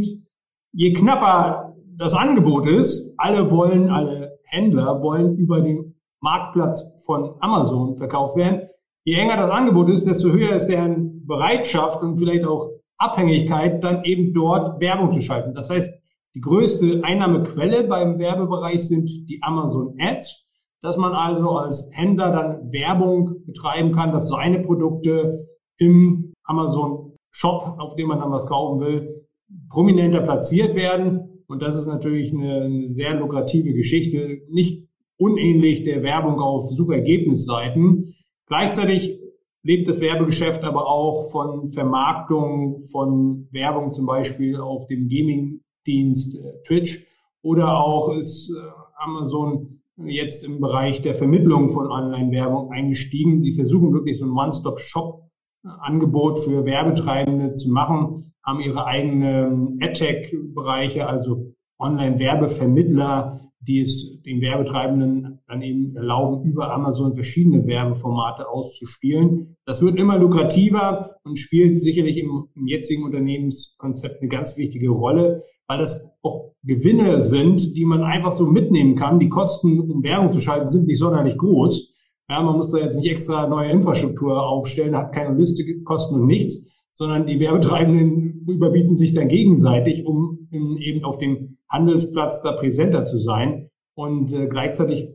je 0.72 0.92
knapper 0.92 1.74
das 1.96 2.14
Angebot 2.14 2.68
ist, 2.68 3.12
alle 3.16 3.50
wollen, 3.50 3.90
alle 3.90 4.38
Händler 4.44 5.02
wollen 5.02 5.36
über 5.36 5.60
den 5.60 5.96
Marktplatz 6.20 6.84
von 7.04 7.34
Amazon 7.40 7.96
verkauft 7.96 8.36
werden, 8.36 8.68
je 9.04 9.14
enger 9.16 9.36
das 9.36 9.50
Angebot 9.50 9.90
ist, 9.90 10.06
desto 10.06 10.30
höher 10.30 10.54
ist 10.54 10.66
deren 10.66 11.26
Bereitschaft 11.26 12.02
und 12.02 12.18
vielleicht 12.18 12.44
auch 12.44 12.70
Abhängigkeit, 12.98 13.82
dann 13.82 14.04
eben 14.04 14.32
dort 14.32 14.80
Werbung 14.80 15.10
zu 15.10 15.20
schalten. 15.20 15.54
Das 15.54 15.70
heißt, 15.70 16.00
die 16.34 16.40
größte 16.40 17.02
Einnahmequelle 17.04 17.84
beim 17.84 18.18
Werbebereich 18.18 18.86
sind 18.86 19.08
die 19.28 19.40
Amazon 19.42 19.94
Ads, 19.98 20.46
dass 20.80 20.96
man 20.96 21.12
also 21.12 21.50
als 21.50 21.90
Händler 21.92 22.30
dann 22.30 22.72
Werbung 22.72 23.44
betreiben 23.46 23.92
kann, 23.92 24.12
dass 24.12 24.28
seine 24.28 24.60
Produkte 24.60 25.46
im 25.78 26.32
Amazon 26.44 27.12
Shop, 27.30 27.76
auf 27.78 27.96
dem 27.96 28.08
man 28.08 28.20
dann 28.20 28.30
was 28.30 28.46
kaufen 28.46 28.80
will, 28.80 29.26
prominenter 29.70 30.20
platziert 30.20 30.74
werden. 30.74 31.44
Und 31.48 31.62
das 31.62 31.76
ist 31.76 31.86
natürlich 31.86 32.32
eine 32.32 32.88
sehr 32.88 33.14
lukrative 33.14 33.74
Geschichte, 33.74 34.42
nicht 34.48 34.88
unähnlich 35.18 35.82
der 35.82 36.02
Werbung 36.02 36.40
auf 36.40 36.64
Suchergebnisseiten. 36.70 38.14
Gleichzeitig 38.52 39.18
lebt 39.62 39.88
das 39.88 40.02
Werbegeschäft 40.02 40.62
aber 40.62 40.86
auch 40.86 41.30
von 41.30 41.68
Vermarktung 41.68 42.80
von 42.80 43.48
Werbung 43.50 43.92
zum 43.92 44.04
Beispiel 44.04 44.60
auf 44.60 44.86
dem 44.88 45.08
Gaming-Dienst 45.08 46.34
äh, 46.34 46.62
Twitch 46.66 47.06
oder 47.40 47.82
auch 47.82 48.14
ist 48.14 48.50
äh, 48.50 48.58
Amazon 48.98 49.80
jetzt 50.04 50.44
im 50.44 50.60
Bereich 50.60 51.00
der 51.00 51.14
Vermittlung 51.14 51.70
von 51.70 51.86
Online-Werbung 51.86 52.72
eingestiegen. 52.72 53.40
Die 53.40 53.54
versuchen 53.54 53.94
wirklich 53.94 54.18
so 54.18 54.26
ein 54.26 54.32
One-Stop-Shop-Angebot 54.32 56.40
für 56.40 56.66
Werbetreibende 56.66 57.54
zu 57.54 57.70
machen, 57.70 58.34
haben 58.44 58.60
ihre 58.60 58.84
eigenen 58.84 59.78
AdTech-Bereiche, 59.80 61.08
also 61.08 61.54
Online-Werbevermittler, 61.78 63.50
die 63.60 63.80
es 63.80 64.20
den 64.20 64.42
Werbetreibenden 64.42 65.31
dann 65.52 65.62
eben 65.62 65.94
erlauben, 65.94 66.42
über 66.44 66.72
Amazon 66.72 67.14
verschiedene 67.14 67.66
Werbeformate 67.66 68.48
auszuspielen. 68.48 69.56
Das 69.66 69.82
wird 69.82 69.98
immer 69.98 70.18
lukrativer 70.18 71.16
und 71.24 71.38
spielt 71.38 71.78
sicherlich 71.78 72.16
im, 72.18 72.48
im 72.54 72.66
jetzigen 72.66 73.04
Unternehmenskonzept 73.04 74.20
eine 74.20 74.28
ganz 74.28 74.56
wichtige 74.56 74.88
Rolle, 74.88 75.42
weil 75.68 75.78
das 75.78 76.10
auch 76.22 76.54
Gewinne 76.64 77.20
sind, 77.20 77.76
die 77.76 77.84
man 77.84 78.02
einfach 78.02 78.32
so 78.32 78.46
mitnehmen 78.46 78.96
kann. 78.96 79.18
Die 79.18 79.28
Kosten, 79.28 79.78
um 79.78 80.02
Werbung 80.02 80.32
zu 80.32 80.40
schalten, 80.40 80.66
sind 80.66 80.86
nicht 80.86 80.98
sonderlich 80.98 81.36
groß. 81.36 81.92
Ja, 82.30 82.40
man 82.42 82.56
muss 82.56 82.70
da 82.70 82.78
jetzt 82.78 82.96
nicht 82.96 83.10
extra 83.10 83.46
neue 83.46 83.70
Infrastruktur 83.70 84.42
aufstellen, 84.42 84.96
hat 84.96 85.12
keine 85.12 85.36
Liste, 85.36 85.64
Kosten 85.82 86.14
und 86.14 86.26
nichts, 86.26 86.64
sondern 86.94 87.26
die 87.26 87.40
Werbetreibenden 87.40 88.46
überbieten 88.48 88.94
sich 88.94 89.12
dann 89.12 89.28
gegenseitig, 89.28 90.06
um 90.06 90.48
eben 90.50 91.04
auf 91.04 91.18
dem 91.18 91.58
Handelsplatz 91.68 92.42
da 92.42 92.52
präsenter 92.52 93.04
zu 93.04 93.18
sein. 93.18 93.68
Und 93.94 94.32
äh, 94.32 94.46
gleichzeitig 94.46 95.10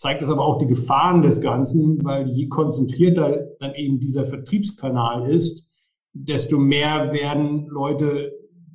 zeigt 0.00 0.22
es 0.22 0.30
aber 0.30 0.46
auch 0.46 0.56
die 0.56 0.66
Gefahren 0.66 1.20
des 1.20 1.42
Ganzen, 1.42 2.02
weil 2.02 2.30
je 2.30 2.48
konzentrierter 2.48 3.48
dann 3.58 3.74
eben 3.74 4.00
dieser 4.00 4.24
Vertriebskanal 4.24 5.28
ist, 5.28 5.66
desto 6.14 6.56
mehr 6.56 7.12
werden 7.12 7.66
Leute 7.66 8.32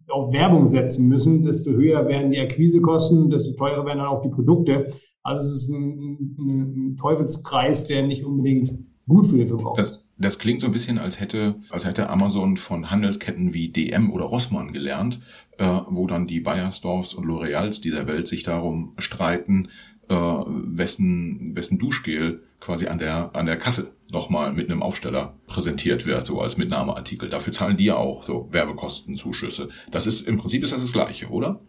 auf 0.08 0.32
Werbung 0.32 0.67
setzen 0.67 1.08
müssen, 1.08 1.44
desto 1.44 1.72
höher 1.72 2.08
werden 2.08 2.29
die 2.29 2.38
Akquisekosten, 2.38 3.32
desto 3.32 3.53
teurer 3.53 3.88
werden 3.88 3.98
dann 3.98 4.08
auch 4.08 4.22
die 4.22 4.29
Produkte. 4.29 4.86
Also 5.24 5.51
es 5.51 5.63
ist 5.63 5.70
ein, 5.70 6.36
ein, 6.38 6.98
Teufelskreis, 6.98 7.88
der 7.88 8.05
nicht 8.05 8.24
unbedingt 8.24 8.75
gut 9.08 9.25
für 9.25 9.38
den 9.38 9.48
Verbraucher 9.48 9.82
ist. 9.82 10.05
Das 10.20 10.38
klingt 10.38 10.62
so 10.62 10.67
ein 10.67 10.72
bisschen, 10.72 11.00
als 11.00 11.20
hätte, 11.20 11.55
als 11.72 11.86
hätte 11.86 12.12
Amazon 12.12 12.55
von 12.55 12.91
Handelsketten 12.91 13.55
wie 13.55 13.70
DM 13.70 14.12
oder 14.12 14.25
Rossmann 14.25 14.74
gelernt, 14.74 15.20
äh, 15.58 15.65
wo 15.89 16.05
dann 16.05 16.27
die 16.27 16.39
Bayersdorfs 16.39 17.15
und 17.15 17.25
L'Oreals 17.25 17.82
dieser 17.82 18.08
Welt 18.08 18.27
sich 18.27 18.44
darum 18.44 18.94
streiten, 18.98 19.70
äh, 20.09 20.15
wessen, 20.15 21.51
wessen 21.55 21.79
Duschgel 21.79 22.43
quasi 22.59 22.88
an 22.88 23.00
der, 23.00 23.35
an 23.35 23.45
der 23.45 23.57
Kasse 23.57 23.91
nochmal 24.12 24.53
mit 24.53 24.69
einem 24.69 24.83
Aufsteller 24.83 25.33
präsentiert 25.47 26.05
wird, 26.05 26.25
so 26.25 26.39
als 26.39 26.57
Mitnahmeartikel. 26.57 27.29
Dafür 27.29 27.53
zahlen 27.53 27.77
die 27.77 27.85
ja 27.85 27.97
auch 27.97 28.24
so 28.24 28.47
Werbekostenzuschüsse. 28.51 29.69
Das 29.91 30.05
ist, 30.05 30.27
im 30.27 30.38
Prinzip 30.38 30.63
ist 30.63 30.74
das 30.74 30.81
das 30.81 30.93
Gleiche, 30.93 31.27
oder? 31.29 31.59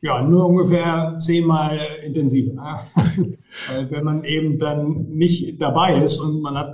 Ja, 0.00 0.20
nur 0.20 0.46
ungefähr 0.46 1.14
zehnmal 1.18 1.78
intensiver. 2.04 2.88
Wenn 3.90 4.04
man 4.04 4.24
eben 4.24 4.58
dann 4.58 5.08
nicht 5.10 5.60
dabei 5.60 6.02
ist 6.02 6.18
und 6.18 6.40
man 6.40 6.56
hat 6.56 6.72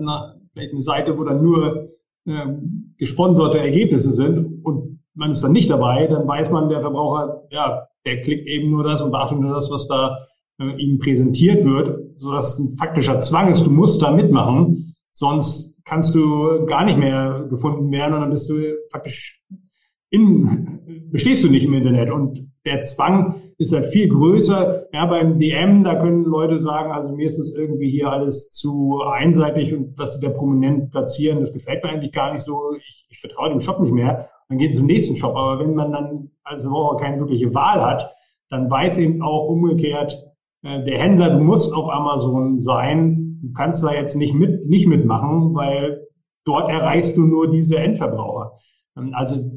vielleicht 0.53 0.73
eine 0.73 0.83
Seite, 0.83 1.19
wo 1.19 1.25
dann 1.25 1.43
nur 1.43 1.91
ähm, 2.27 2.95
gesponserte 2.97 3.59
Ergebnisse 3.59 4.13
sind 4.13 4.65
und 4.65 5.01
man 5.15 5.31
ist 5.31 5.43
dann 5.43 5.53
nicht 5.53 5.69
dabei, 5.69 6.07
dann 6.07 6.27
weiß 6.27 6.51
man, 6.51 6.69
der 6.69 6.81
Verbraucher, 6.81 7.43
ja, 7.51 7.89
der 8.07 8.23
klickt 8.23 8.47
eben 8.47 8.71
nur 8.71 8.85
das 8.85 9.03
und 9.03 9.11
beachtet 9.11 9.41
nur 9.41 9.53
das, 9.53 9.71
was 9.71 9.89
da 9.89 10.17
äh, 10.61 10.77
ihm 10.77 10.99
präsentiert 10.99 11.65
wird, 11.65 12.19
so 12.19 12.33
dass 12.33 12.55
es 12.55 12.59
ein 12.59 12.77
faktischer 12.77 13.21
Zwang 13.21 13.49
ist, 13.49 13.65
du 13.65 13.71
musst 13.71 14.03
da 14.03 14.11
mitmachen, 14.13 14.95
sonst 15.13 15.77
kannst 15.85 16.15
du 16.15 16.67
gar 16.67 16.85
nicht 16.85 16.99
mehr 16.99 17.47
gefunden 17.49 17.91
werden 17.91 18.15
und 18.15 18.21
dann 18.21 18.31
bist 18.31 18.51
du 18.51 18.55
faktisch 18.91 19.43
in, 20.11 21.11
bestehst 21.11 21.45
du 21.45 21.51
nicht 21.51 21.65
im 21.65 21.75
Internet 21.75 22.11
und 22.11 22.41
der 22.65 22.83
Zwang 22.83 23.43
ist 23.59 23.75
halt 23.75 23.87
viel 23.87 24.09
größer. 24.09 24.87
Ja, 24.93 25.07
beim 25.07 25.39
DM, 25.39 25.83
da 25.83 25.97
können 25.97 26.25
Leute 26.25 26.59
sagen, 26.59 26.93
also 26.93 27.13
mir 27.15 27.27
ist 27.27 27.39
das 27.39 27.55
irgendwie 27.55 27.91
hier 27.91 28.11
alles 28.11 28.51
zu 28.51 29.01
einseitig 29.03 29.75
und 29.75 29.99
was 29.99 30.15
sie 30.15 30.21
da 30.21 30.31
prominent 30.31 30.91
platzieren, 30.93 31.41
das 31.41 31.53
gefällt 31.53 31.83
mir 31.83 31.91
eigentlich 31.91 32.13
gar 32.13 32.33
nicht 32.33 32.43
so. 32.43 32.75
Ich, 32.77 33.07
ich 33.11 33.19
vertraue 33.19 33.51
dem 33.51 33.61
Shop 33.61 33.81
nicht 33.81 33.93
mehr. 33.93 34.29
Dann 34.49 34.59
geht 34.59 34.71
es 34.71 34.77
zum 34.77 34.87
nächsten 34.87 35.17
Shop. 35.17 35.37
Aber 35.37 35.59
wenn 35.59 35.75
man 35.75 35.93
dann 35.93 36.31
als 36.45 36.63
Verbraucher 36.63 36.99
keine 36.99 37.19
wirkliche 37.19 37.53
Wahl 37.55 37.85
hat, 37.85 38.15
dann 38.49 38.71
weiß 38.71 38.99
eben 38.99 39.23
auch 39.23 39.49
umgekehrt 39.49 40.28
der 40.85 40.99
Händler, 40.99 41.31
du 41.31 41.43
musst 41.43 41.75
auf 41.75 41.89
Amazon 41.89 42.59
sein. 42.59 43.41
Du 43.43 43.53
kannst 43.53 43.85
da 43.85 43.93
jetzt 43.93 44.17
nicht 44.17 44.35
mit, 44.35 44.67
nicht 44.67 44.87
mitmachen, 44.87 45.55
weil 45.55 46.07
dort 46.45 46.71
erreichst 46.71 47.17
du 47.17 47.25
nur 47.25 47.51
diese 47.51 47.79
Endverbraucher. 47.79 48.59
Ähm, 48.97 49.11
also 49.13 49.51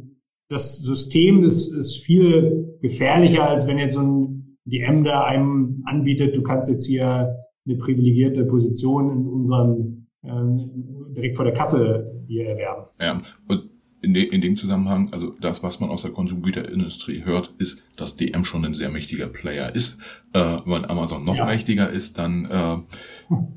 das 0.49 0.77
System 0.77 1.43
ist, 1.43 1.73
ist 1.73 2.03
viel 2.03 2.77
gefährlicher, 2.81 3.47
als 3.47 3.67
wenn 3.67 3.77
jetzt 3.77 3.93
so 3.93 4.01
ein 4.01 4.57
DM 4.65 5.03
da 5.03 5.23
einem 5.23 5.83
anbietet, 5.85 6.35
du 6.35 6.43
kannst 6.43 6.69
jetzt 6.69 6.85
hier 6.85 7.35
eine 7.65 7.77
privilegierte 7.77 8.45
Position 8.45 9.11
in 9.11 9.27
unserem 9.27 10.07
ähm, 10.23 10.69
direkt 11.15 11.35
vor 11.35 11.45
der 11.45 11.53
Kasse 11.53 12.23
dir 12.27 12.45
erwerben. 12.45 12.85
Ja, 12.99 13.17
und 13.47 13.70
in, 14.01 14.13
de, 14.13 14.23
in 14.23 14.41
dem 14.41 14.57
Zusammenhang, 14.57 15.09
also 15.11 15.35
das, 15.39 15.61
was 15.61 15.79
man 15.79 15.89
aus 15.89 16.01
der 16.01 16.11
Konsumgüterindustrie 16.11 17.23
hört, 17.23 17.53
ist, 17.59 17.85
dass 17.95 18.15
DM 18.15 18.43
schon 18.43 18.65
ein 18.65 18.73
sehr 18.73 18.89
mächtiger 18.89 19.27
Player 19.27 19.73
ist. 19.75 19.99
Äh, 20.33 20.57
wenn 20.65 20.85
Amazon 20.85 21.23
noch 21.23 21.35
ja. 21.35 21.45
mächtiger 21.45 21.89
ist, 21.89 22.17
dann 22.17 22.45
äh, 22.45 22.77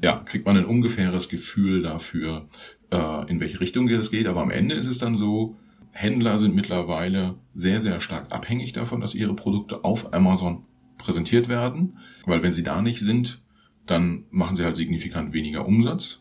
ja, 0.02 0.18
kriegt 0.18 0.44
man 0.44 0.56
ein 0.56 0.66
ungefähres 0.66 1.28
Gefühl 1.28 1.82
dafür, 1.82 2.46
äh, 2.90 3.30
in 3.30 3.40
welche 3.40 3.60
Richtung 3.60 3.88
es 3.88 4.10
geht. 4.10 4.26
Aber 4.26 4.42
am 4.42 4.50
Ende 4.50 4.74
ist 4.74 4.86
es 4.86 4.98
dann 4.98 5.14
so, 5.14 5.56
Händler 5.92 6.38
sind 6.38 6.54
mittlerweile 6.54 7.36
sehr, 7.52 7.80
sehr 7.80 8.00
stark 8.00 8.30
abhängig 8.30 8.72
davon, 8.72 9.00
dass 9.00 9.14
ihre 9.14 9.34
Produkte 9.34 9.84
auf 9.84 10.12
Amazon 10.12 10.64
präsentiert 10.98 11.48
werden, 11.48 11.98
weil 12.26 12.42
wenn 12.42 12.52
sie 12.52 12.62
da 12.62 12.82
nicht 12.82 13.00
sind, 13.00 13.42
dann 13.86 14.24
machen 14.30 14.54
sie 14.54 14.64
halt 14.64 14.76
signifikant 14.76 15.32
weniger 15.32 15.66
Umsatz 15.66 16.20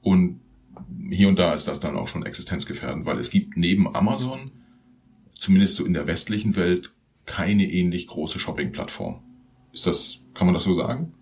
und 0.00 0.40
hier 1.10 1.28
und 1.28 1.38
da 1.38 1.52
ist 1.52 1.68
das 1.68 1.80
dann 1.80 1.96
auch 1.96 2.08
schon 2.08 2.24
existenzgefährdend, 2.24 3.06
weil 3.06 3.18
es 3.18 3.30
gibt 3.30 3.56
neben 3.56 3.94
Amazon, 3.94 4.52
zumindest 5.38 5.76
so 5.76 5.84
in 5.84 5.94
der 5.94 6.06
westlichen 6.06 6.56
Welt, 6.56 6.92
keine 7.26 7.70
ähnlich 7.70 8.06
große 8.06 8.38
Shopping-Plattform. 8.38 9.20
Ist 9.72 9.86
das, 9.86 10.20
kann 10.34 10.46
man 10.46 10.54
das 10.54 10.64
so 10.64 10.72
sagen? 10.72 11.14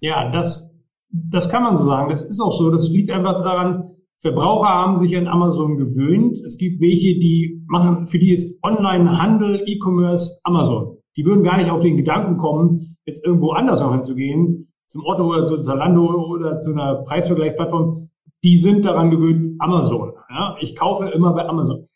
Ja, 0.00 0.30
das, 0.30 0.74
das 1.10 1.48
kann 1.48 1.62
man 1.62 1.76
so 1.76 1.84
sagen. 1.84 2.10
Das 2.10 2.22
ist 2.22 2.40
auch 2.40 2.52
so. 2.52 2.70
Das 2.70 2.88
liegt 2.88 3.10
einfach 3.10 3.42
daran, 3.42 3.92
Verbraucher 4.22 4.68
haben 4.68 4.96
sich 4.96 5.16
an 5.16 5.26
Amazon 5.26 5.76
gewöhnt. 5.76 6.38
Es 6.38 6.56
gibt 6.56 6.80
welche, 6.80 7.18
die 7.18 7.64
machen, 7.66 8.06
für 8.06 8.20
die 8.20 8.30
ist 8.30 8.56
Online-Handel, 8.62 9.64
E-Commerce 9.66 10.38
Amazon. 10.44 10.98
Die 11.16 11.26
würden 11.26 11.42
gar 11.42 11.56
nicht 11.56 11.70
auf 11.70 11.80
den 11.80 11.96
Gedanken 11.96 12.38
kommen, 12.38 12.96
jetzt 13.04 13.26
irgendwo 13.26 13.50
anders 13.50 13.80
noch 13.80 13.92
hinzugehen, 13.92 14.72
zum 14.86 15.04
Otto 15.04 15.26
oder 15.26 15.44
zu 15.44 15.60
Zalando 15.60 16.06
oder 16.30 16.60
zu 16.60 16.72
einer 16.72 17.02
Preisvergleichsplattform. 17.02 18.10
Die 18.44 18.56
sind 18.56 18.84
daran 18.84 19.10
gewöhnt, 19.10 19.60
Amazon. 19.60 20.12
Ja, 20.28 20.56
ich 20.60 20.74
kaufe 20.74 21.06
immer 21.06 21.32
bei 21.32 21.46
Amazon. 21.46 21.86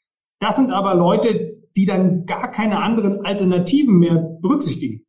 Das 0.40 0.56
sind 0.56 0.70
aber 0.70 0.94
Leute, 0.94 1.56
die 1.76 1.86
dann 1.86 2.26
gar 2.26 2.50
keine 2.50 2.80
anderen 2.80 3.24
Alternativen 3.24 3.98
mehr 3.98 4.38
berücksichtigen. 4.40 5.02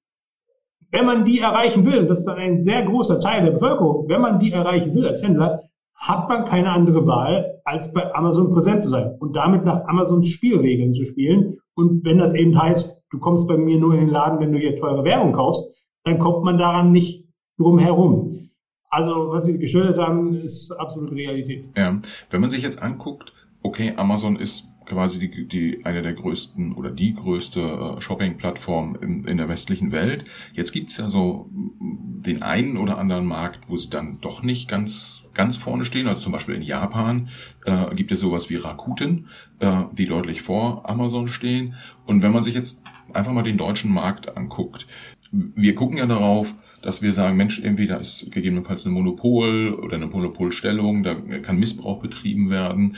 Wenn 0.92 1.06
man 1.06 1.26
die 1.26 1.40
erreichen 1.40 1.86
will, 1.86 2.08
das 2.08 2.20
ist 2.20 2.26
dann 2.26 2.38
ein 2.38 2.64
sehr 2.64 2.84
großer 2.84 3.20
Teil 3.20 3.44
der 3.44 3.52
Bevölkerung, 3.52 4.08
wenn 4.08 4.22
man 4.22 4.40
die 4.40 4.52
erreichen 4.52 4.96
will 4.96 5.06
als 5.06 5.22
Händler, 5.22 5.64
hat 5.96 6.30
man 6.30 6.46
keine 6.46 6.72
andere 6.72 7.06
Wahl, 7.08 7.60
als 7.66 7.92
bei 7.92 8.14
Amazon 8.14 8.50
präsent 8.50 8.82
zu 8.82 8.90
sein 8.90 9.16
und 9.20 9.36
damit 9.36 9.66
nach 9.66 9.86
Amazons 9.86 10.28
Spielregeln 10.28 10.94
zu 10.94 11.06
spielen. 11.06 11.58
Und 11.76 12.06
wenn 12.06 12.20
das 12.20 12.34
eben 12.34 12.60
heißt, 12.60 13.02
du 13.10 13.20
kommst 13.20 13.48
bei 13.48 13.58
mir 13.58 13.78
nur 13.78 13.94
in 13.94 14.02
den 14.02 14.10
Laden, 14.10 14.40
wenn 14.40 14.52
du 14.52 14.60
hier 14.60 14.76
teure 14.76 15.04
Werbung 15.04 15.34
kaufst, 15.34 15.70
dann 16.04 16.20
kommt 16.20 16.44
man 16.44 16.58
daran 16.58 16.92
nicht 16.92 17.26
drum 17.58 17.80
herum. 17.80 18.47
Also, 18.90 19.30
was 19.30 19.44
Sie 19.44 19.58
geschildert 19.58 19.98
haben, 19.98 20.34
ist 20.34 20.72
absolute 20.72 21.14
Realität. 21.14 21.66
Ja. 21.76 22.00
Wenn 22.30 22.42
man 22.42 22.50
sich 22.50 22.64
jetzt 22.64 22.82
anguckt, 22.82 23.34
okay, 23.62 23.94
Amazon 23.98 24.38
ist 24.38 24.70
quasi 24.86 25.20
die, 25.20 25.48
die 25.48 25.86
eine 25.86 26.02
der 26.02 26.14
größten 26.14 26.74
oder 26.74 26.90
die 26.90 27.14
größte 27.14 27.60
äh, 27.60 28.02
Shopping-Plattform 28.02 28.98
in, 29.02 29.26
in 29.26 29.38
der 29.38 29.50
westlichen 29.50 29.92
Welt. 29.92 30.24
Jetzt 30.54 30.72
gibt's 30.72 30.98
ja 30.98 31.10
so 31.10 31.50
den 31.52 32.42
einen 32.42 32.78
oder 32.78 32.98
anderen 32.98 33.26
Markt, 33.26 33.70
wo 33.70 33.76
sie 33.76 33.90
dann 33.90 34.20
doch 34.22 34.44
nicht 34.44 34.70
ganz 34.70 35.24
ganz 35.34 35.56
vorne 35.56 35.86
stehen. 35.86 36.08
Also 36.08 36.22
zum 36.22 36.32
Beispiel 36.32 36.56
in 36.56 36.64
Japan 36.64 37.30
äh, 37.66 37.94
gibt 37.96 38.12
es 38.12 38.20
sowas 38.20 38.50
wie 38.50 38.56
Rakuten, 38.56 39.28
äh, 39.60 39.84
die 39.94 40.06
deutlich 40.06 40.42
vor 40.42 40.90
Amazon 40.90 41.28
stehen. 41.28 41.76
Und 42.06 42.24
wenn 42.24 42.32
man 42.32 42.44
sich 42.44 42.56
jetzt 42.56 42.82
einfach 43.14 43.32
mal 43.34 43.44
den 43.44 43.58
deutschen 43.58 43.94
Markt 43.94 44.36
anguckt, 44.36 44.88
wir 45.32 45.76
gucken 45.76 45.98
ja 45.98 46.08
darauf, 46.08 46.56
dass 46.82 47.02
wir 47.02 47.12
sagen, 47.12 47.38
Mensch, 47.38 47.60
irgendwie 47.60 47.86
da 47.86 47.98
ist 47.98 48.32
gegebenenfalls 48.32 48.86
ein 48.86 48.92
Monopol 48.92 49.74
oder 49.74 49.96
eine 49.96 50.08
Monopolstellung, 50.08 51.04
da 51.04 51.16
kann 51.16 51.60
Missbrauch 51.60 52.00
betrieben 52.02 52.50
werden. 52.50 52.98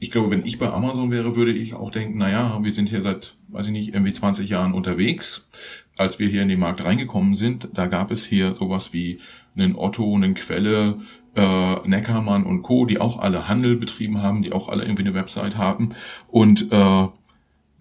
Ich 0.00 0.10
glaube, 0.10 0.30
wenn 0.30 0.44
ich 0.44 0.58
bei 0.58 0.68
Amazon 0.68 1.10
wäre, 1.10 1.36
würde 1.36 1.52
ich 1.52 1.74
auch 1.74 1.90
denken, 1.90 2.18
na 2.18 2.28
ja, 2.28 2.58
wir 2.62 2.72
sind 2.72 2.88
hier 2.88 3.00
seit, 3.00 3.36
weiß 3.48 3.66
ich 3.66 3.72
nicht, 3.72 3.94
irgendwie 3.94 4.12
20 4.12 4.50
Jahren 4.50 4.74
unterwegs. 4.74 5.48
Als 5.96 6.18
wir 6.18 6.28
hier 6.28 6.42
in 6.42 6.48
den 6.48 6.58
Markt 6.58 6.82
reingekommen 6.82 7.34
sind, 7.34 7.68
da 7.74 7.86
gab 7.86 8.10
es 8.10 8.24
hier 8.24 8.52
sowas 8.52 8.92
wie 8.92 9.20
einen 9.54 9.76
Otto, 9.76 10.14
einen 10.14 10.34
Quelle, 10.34 10.98
äh, 11.36 11.88
Neckermann 11.88 12.44
und 12.44 12.62
Co., 12.62 12.86
die 12.86 13.00
auch 13.00 13.18
alle 13.18 13.48
Handel 13.48 13.76
betrieben 13.76 14.22
haben, 14.22 14.42
die 14.42 14.52
auch 14.52 14.68
alle 14.68 14.82
irgendwie 14.82 15.02
eine 15.02 15.14
Website 15.14 15.56
haben. 15.56 15.90
Und 16.28 16.72
äh, 16.72 17.06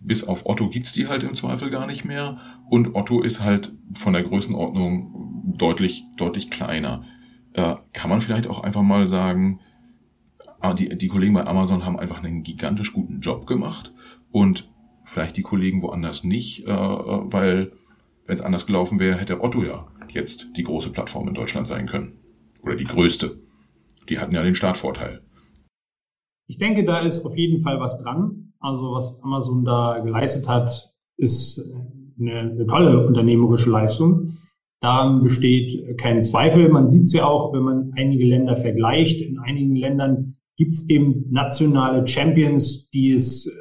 bis 0.02 0.24
auf 0.24 0.46
Otto 0.46 0.70
gibt's 0.70 0.94
die 0.94 1.08
halt 1.08 1.24
im 1.24 1.36
Zweifel 1.36 1.70
gar 1.70 1.88
nicht 1.88 2.04
mehr. 2.06 2.38
Und 2.70 2.96
Otto 2.96 3.22
ist 3.22 3.42
halt 3.42 3.72
von 3.94 4.14
der 4.14 4.24
Größenordnung 4.24 5.54
deutlich, 5.58 6.04
deutlich 6.18 6.50
kleiner. 6.50 7.04
Äh, 7.54 7.76
kann 7.94 8.10
man 8.10 8.22
vielleicht 8.22 8.48
auch 8.48 8.64
einfach 8.64 8.82
mal 8.82 9.08
sagen, 9.08 9.60
ah, 10.60 10.74
die, 10.74 10.90
die 10.98 11.08
Kollegen 11.08 11.34
bei 11.34 11.46
Amazon 11.46 11.86
haben 11.86 12.00
einfach 12.00 12.24
einen 12.24 12.44
gigantisch 12.44 12.94
guten 12.94 13.20
Job 13.20 13.46
gemacht 13.46 13.94
und 14.32 14.70
vielleicht 15.04 15.38
die 15.38 15.42
Kollegen 15.42 15.82
woanders 15.82 16.24
nicht, 16.24 16.68
äh, 16.68 16.72
weil 16.72 17.74
wenn 18.26 18.36
es 18.36 18.42
anders 18.42 18.66
gelaufen 18.66 19.00
wäre, 19.00 19.20
hätte 19.20 19.42
Otto 19.42 19.64
ja 19.64 19.88
jetzt 20.10 20.58
die 20.58 20.64
große 20.64 20.92
Plattform 20.92 21.28
in 21.28 21.34
Deutschland 21.34 21.68
sein 21.68 21.86
können. 21.86 22.18
Oder 22.64 22.76
die 22.76 22.86
größte. 22.86 23.40
Die 24.10 24.20
hatten 24.20 24.36
ja 24.36 24.44
den 24.44 24.56
Startvorteil. 24.56 25.22
Ich 26.48 26.58
denke, 26.58 26.84
da 26.84 27.00
ist 27.00 27.26
auf 27.26 27.36
jeden 27.36 27.62
Fall 27.62 27.80
was 27.80 27.98
dran. 27.98 28.51
Also 28.62 28.94
was 28.94 29.20
Amazon 29.22 29.66
da 29.66 30.00
geleistet 30.00 30.48
hat, 30.48 30.94
ist 31.18 31.62
eine, 32.20 32.40
eine 32.40 32.66
tolle 32.68 33.06
unternehmerische 33.06 33.70
Leistung. 33.70 34.38
Daran 34.80 35.22
besteht 35.22 35.98
kein 35.98 36.24
Zweifel. 36.24 36.70
Man 36.70 36.90
sieht 36.90 37.04
es 37.04 37.14
ja 37.14 37.26
auch, 37.26 37.54
wenn 37.54 37.64
man 37.64 37.92
einige 37.96 38.26
Länder 38.26 38.56
vergleicht. 38.56 39.22
In 39.22 39.40
einigen 39.40 39.76
Ländern 39.76 40.38
gibt 40.58 40.74
es 40.74 40.90
eben 40.90 41.26
nationale 41.32 42.08
Champions, 42.08 42.90
die 42.92 43.12
es 43.12 43.52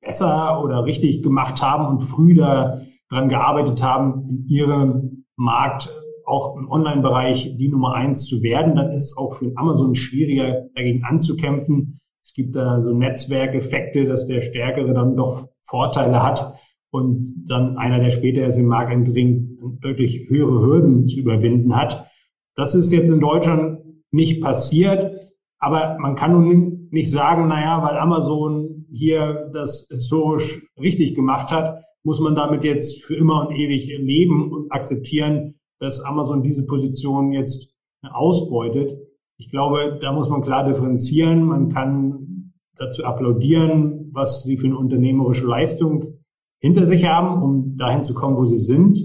besser 0.00 0.62
oder 0.62 0.84
richtig 0.84 1.22
gemacht 1.22 1.62
haben 1.62 1.86
und 1.86 2.00
früh 2.00 2.34
daran 2.34 3.28
gearbeitet 3.28 3.82
haben, 3.82 4.26
in 4.28 4.46
ihrem 4.48 5.24
Markt 5.36 5.94
auch 6.24 6.56
im 6.56 6.70
Online-Bereich 6.70 7.56
die 7.58 7.68
Nummer 7.68 7.94
eins 7.94 8.24
zu 8.24 8.42
werden, 8.42 8.76
dann 8.76 8.90
ist 8.92 9.04
es 9.04 9.16
auch 9.16 9.32
für 9.32 9.52
Amazon 9.56 9.94
schwieriger, 9.94 10.68
dagegen 10.74 11.04
anzukämpfen. 11.04 12.00
Es 12.30 12.34
gibt 12.34 12.54
da 12.54 12.80
so 12.80 12.92
Netzwerkeffekte, 12.92 14.04
dass 14.04 14.28
der 14.28 14.40
Stärkere 14.40 14.94
dann 14.94 15.16
doch 15.16 15.48
Vorteile 15.62 16.22
hat 16.22 16.54
und 16.92 17.24
dann 17.48 17.76
einer, 17.76 17.98
der 17.98 18.10
später 18.10 18.42
erst 18.42 18.60
im 18.60 18.66
Markt 18.66 18.92
eindringt, 18.92 19.58
wirklich 19.82 20.30
höhere 20.30 20.60
Hürden 20.60 21.08
zu 21.08 21.18
überwinden 21.18 21.74
hat. 21.74 22.06
Das 22.54 22.76
ist 22.76 22.92
jetzt 22.92 23.10
in 23.10 23.18
Deutschland 23.18 23.80
nicht 24.12 24.40
passiert, 24.40 25.32
aber 25.58 25.98
man 25.98 26.14
kann 26.14 26.30
nun 26.30 26.86
nicht 26.92 27.10
sagen, 27.10 27.48
naja, 27.48 27.82
weil 27.82 27.98
Amazon 27.98 28.86
hier 28.92 29.50
das 29.52 29.88
historisch 29.90 30.64
richtig 30.80 31.16
gemacht 31.16 31.50
hat, 31.50 31.82
muss 32.04 32.20
man 32.20 32.36
damit 32.36 32.62
jetzt 32.62 33.02
für 33.02 33.16
immer 33.16 33.48
und 33.48 33.56
ewig 33.56 33.88
leben 33.98 34.52
und 34.52 34.70
akzeptieren, 34.70 35.56
dass 35.80 36.00
Amazon 36.04 36.44
diese 36.44 36.64
Position 36.64 37.32
jetzt 37.32 37.74
ausbeutet. 38.02 38.96
Ich 39.40 39.48
glaube, 39.48 39.98
da 40.02 40.12
muss 40.12 40.28
man 40.28 40.42
klar 40.42 40.64
differenzieren. 40.66 41.44
Man 41.44 41.70
kann 41.70 42.52
dazu 42.76 43.04
applaudieren, 43.04 44.10
was 44.12 44.42
sie 44.42 44.58
für 44.58 44.66
eine 44.66 44.76
unternehmerische 44.76 45.46
Leistung 45.46 46.18
hinter 46.60 46.84
sich 46.84 47.06
haben, 47.06 47.42
um 47.42 47.76
dahin 47.78 48.04
zu 48.04 48.12
kommen, 48.12 48.36
wo 48.36 48.44
sie 48.44 48.58
sind. 48.58 49.00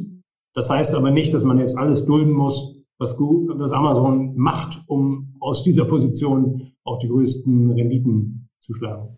Das 0.53 0.69
heißt 0.69 0.93
aber 0.93 1.09
nicht, 1.09 1.33
dass 1.33 1.45
man 1.45 1.57
jetzt 1.57 1.77
alles 1.77 2.05
dulden 2.05 2.33
muss, 2.33 2.83
was, 2.97 3.17
was 3.17 3.71
Amazon 3.71 4.35
macht, 4.35 4.83
um 4.87 5.35
aus 5.39 5.63
dieser 5.63 5.85
Position 5.85 6.73
auch 6.83 6.99
die 6.99 7.07
größten 7.07 7.71
Renditen 7.71 8.49
zu 8.59 8.73
schlagen. 8.73 9.17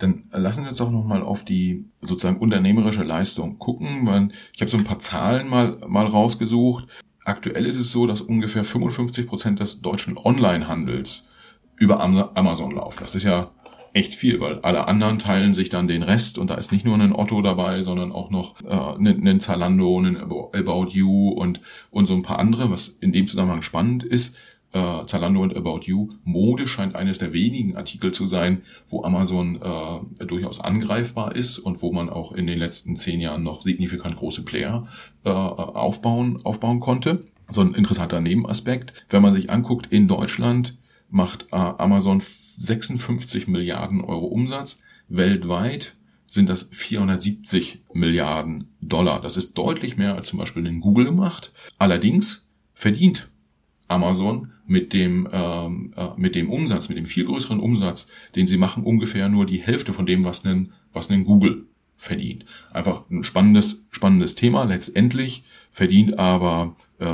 Dann 0.00 0.24
lassen 0.32 0.62
Sie 0.62 0.68
uns 0.68 0.78
doch 0.78 0.90
nochmal 0.90 1.22
auf 1.22 1.44
die 1.44 1.84
sozusagen 2.00 2.40
unternehmerische 2.40 3.04
Leistung 3.04 3.60
gucken. 3.60 4.32
Ich 4.52 4.60
habe 4.60 4.70
so 4.72 4.76
ein 4.76 4.84
paar 4.84 4.98
Zahlen 4.98 5.48
mal, 5.48 5.78
mal 5.86 6.06
rausgesucht. 6.06 6.88
Aktuell 7.28 7.66
ist 7.66 7.76
es 7.76 7.92
so, 7.92 8.06
dass 8.06 8.22
ungefähr 8.22 8.64
55 8.64 9.26
Prozent 9.26 9.60
des 9.60 9.82
deutschen 9.82 10.16
Onlinehandels 10.16 11.28
über 11.76 12.00
Amazon 12.00 12.70
läuft. 12.70 13.02
Das 13.02 13.14
ist 13.14 13.22
ja 13.22 13.50
echt 13.92 14.14
viel, 14.14 14.40
weil 14.40 14.60
alle 14.60 14.88
anderen 14.88 15.18
teilen 15.18 15.52
sich 15.52 15.68
dann 15.68 15.88
den 15.88 16.02
Rest 16.02 16.38
und 16.38 16.48
da 16.48 16.54
ist 16.54 16.72
nicht 16.72 16.86
nur 16.86 16.96
ein 16.96 17.12
Otto 17.12 17.42
dabei, 17.42 17.82
sondern 17.82 18.12
auch 18.12 18.30
noch 18.30 18.54
äh, 18.62 18.68
ein, 18.68 19.28
ein 19.28 19.40
Zalando, 19.40 20.00
ein 20.00 20.16
About 20.16 20.86
You 20.92 21.28
und, 21.28 21.60
und 21.90 22.06
so 22.06 22.14
ein 22.14 22.22
paar 22.22 22.38
andere, 22.38 22.70
was 22.70 22.88
in 22.88 23.12
dem 23.12 23.26
Zusammenhang 23.26 23.60
spannend 23.60 24.04
ist 24.04 24.34
äh, 24.72 25.04
Zalando 25.06 25.42
und 25.42 25.56
About 25.56 25.80
You. 25.84 26.08
Mode 26.24 26.66
scheint 26.66 26.94
eines 26.94 27.18
der 27.18 27.32
wenigen 27.32 27.76
Artikel 27.76 28.12
zu 28.12 28.26
sein, 28.26 28.62
wo 28.86 29.02
Amazon 29.02 29.60
äh, 29.62 30.26
durchaus 30.26 30.60
angreifbar 30.60 31.34
ist 31.34 31.58
und 31.58 31.82
wo 31.82 31.92
man 31.92 32.10
auch 32.10 32.32
in 32.32 32.46
den 32.46 32.58
letzten 32.58 32.96
zehn 32.96 33.20
Jahren 33.20 33.42
noch 33.42 33.62
signifikant 33.62 34.16
große 34.16 34.42
Player 34.42 34.86
äh, 35.24 35.30
aufbauen, 35.30 36.40
aufbauen 36.44 36.80
konnte. 36.80 37.24
So 37.50 37.62
ein 37.62 37.74
interessanter 37.74 38.20
Nebenaspekt. 38.20 38.92
Wenn 39.08 39.22
man 39.22 39.32
sich 39.32 39.50
anguckt, 39.50 39.86
in 39.90 40.06
Deutschland 40.06 40.76
macht 41.08 41.46
äh, 41.50 41.56
Amazon 41.56 42.20
56 42.20 43.48
Milliarden 43.48 44.02
Euro 44.02 44.26
Umsatz. 44.26 44.82
Weltweit 45.08 45.94
sind 46.26 46.50
das 46.50 46.68
470 46.70 47.84
Milliarden 47.94 48.68
Dollar. 48.82 49.20
Das 49.22 49.38
ist 49.38 49.56
deutlich 49.56 49.96
mehr 49.96 50.14
als 50.14 50.28
zum 50.28 50.38
Beispiel 50.38 50.66
in 50.66 50.80
Google 50.80 51.06
gemacht. 51.06 51.52
Allerdings 51.78 52.46
verdient 52.74 53.30
Amazon 53.88 54.52
mit 54.66 54.92
dem, 54.92 55.28
ähm, 55.32 55.92
äh, 55.96 56.08
mit 56.16 56.34
dem 56.34 56.50
Umsatz, 56.50 56.88
mit 56.88 56.98
dem 56.98 57.06
viel 57.06 57.24
größeren 57.24 57.58
Umsatz, 57.58 58.08
den 58.36 58.46
sie 58.46 58.58
machen, 58.58 58.84
ungefähr 58.84 59.28
nur 59.28 59.46
die 59.46 59.62
Hälfte 59.62 59.92
von 59.92 60.06
dem, 60.06 60.24
was 60.24 60.44
ein, 60.44 60.72
was 60.92 61.10
ein 61.10 61.24
Google 61.24 61.64
verdient. 61.96 62.44
Einfach 62.72 63.02
ein 63.10 63.24
spannendes, 63.24 63.86
spannendes 63.90 64.34
Thema. 64.34 64.64
Letztendlich 64.64 65.44
verdient 65.72 66.18
aber 66.18 66.76
äh, 66.98 67.04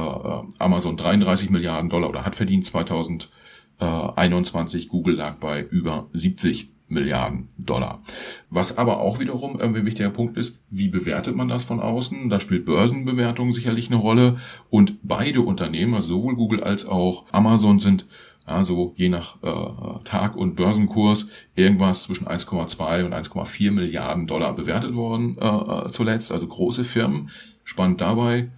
Amazon 0.58 0.96
33 0.96 1.50
Milliarden 1.50 1.90
Dollar 1.90 2.10
oder 2.10 2.24
hat 2.24 2.34
verdient 2.34 2.64
2021. 2.64 4.88
Google 4.88 5.14
lag 5.14 5.36
bei 5.36 5.62
über 5.62 6.08
70 6.12 6.73
Milliarden 6.88 7.48
Dollar. 7.56 8.02
Was 8.50 8.76
aber 8.76 9.00
auch 9.00 9.18
wiederum 9.18 9.58
ein 9.58 9.74
wichtiger 9.86 10.10
Punkt 10.10 10.36
ist, 10.36 10.60
wie 10.70 10.88
bewertet 10.88 11.34
man 11.34 11.48
das 11.48 11.64
von 11.64 11.80
außen? 11.80 12.28
Da 12.28 12.40
spielt 12.40 12.66
Börsenbewertung 12.66 13.52
sicherlich 13.52 13.88
eine 13.88 13.96
Rolle 13.96 14.36
und 14.70 14.98
beide 15.02 15.40
Unternehmen, 15.40 16.00
sowohl 16.00 16.36
Google 16.36 16.62
als 16.62 16.86
auch 16.86 17.24
Amazon 17.32 17.80
sind 17.80 18.06
also 18.46 18.92
je 18.96 19.08
nach 19.08 19.42
äh, 19.42 20.04
Tag 20.04 20.36
und 20.36 20.54
Börsenkurs 20.54 21.28
irgendwas 21.54 22.02
zwischen 22.02 22.26
1,2 22.26 23.04
und 23.04 23.14
1,4 23.14 23.70
Milliarden 23.70 24.26
Dollar 24.26 24.54
bewertet 24.54 24.94
worden 24.94 25.38
äh, 25.40 25.46
äh, 25.46 25.90
zuletzt, 25.90 26.30
also 26.30 26.46
große 26.46 26.84
Firmen. 26.84 27.30
Spannend 27.64 28.02
dabei, 28.02 28.50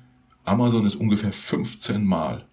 Amazon 0.44 0.86
ist 0.86 0.96
ungefähr 0.96 1.32
15 1.32 2.04
Mal 2.04 2.46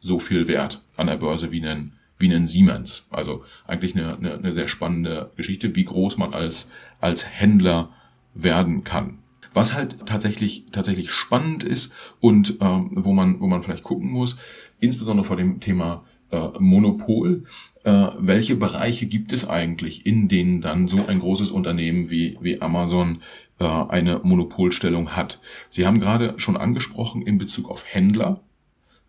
so 0.00 0.18
viel 0.18 0.48
wert 0.48 0.82
an 0.96 1.06
der 1.06 1.16
Börse 1.16 1.52
wie 1.52 1.64
ein 1.64 1.92
wie 2.18 2.32
ein 2.32 2.46
Siemens. 2.46 3.06
Also 3.10 3.44
eigentlich 3.66 3.94
eine, 3.94 4.16
eine, 4.16 4.34
eine 4.34 4.52
sehr 4.52 4.68
spannende 4.68 5.30
Geschichte, 5.36 5.74
wie 5.76 5.84
groß 5.84 6.16
man 6.16 6.34
als, 6.34 6.70
als 7.00 7.26
Händler 7.26 7.90
werden 8.34 8.84
kann. 8.84 9.18
Was 9.52 9.72
halt 9.72 10.06
tatsächlich, 10.06 10.64
tatsächlich 10.70 11.10
spannend 11.10 11.64
ist 11.64 11.94
und 12.20 12.58
ähm, 12.60 12.90
wo, 12.92 13.12
man, 13.12 13.40
wo 13.40 13.46
man 13.46 13.62
vielleicht 13.62 13.84
gucken 13.84 14.10
muss, 14.10 14.36
insbesondere 14.80 15.24
vor 15.24 15.36
dem 15.36 15.60
Thema 15.60 16.04
äh, 16.30 16.48
Monopol, 16.58 17.44
äh, 17.84 18.08
welche 18.18 18.56
Bereiche 18.56 19.06
gibt 19.06 19.32
es 19.32 19.48
eigentlich, 19.48 20.04
in 20.04 20.28
denen 20.28 20.60
dann 20.60 20.88
so 20.88 21.06
ein 21.06 21.20
großes 21.20 21.50
Unternehmen 21.50 22.10
wie, 22.10 22.36
wie 22.40 22.60
Amazon 22.60 23.22
äh, 23.58 23.64
eine 23.64 24.20
Monopolstellung 24.22 25.16
hat. 25.16 25.40
Sie 25.70 25.86
haben 25.86 26.00
gerade 26.00 26.34
schon 26.36 26.56
angesprochen 26.56 27.22
in 27.22 27.38
Bezug 27.38 27.70
auf 27.70 27.84
Händler, 27.86 28.40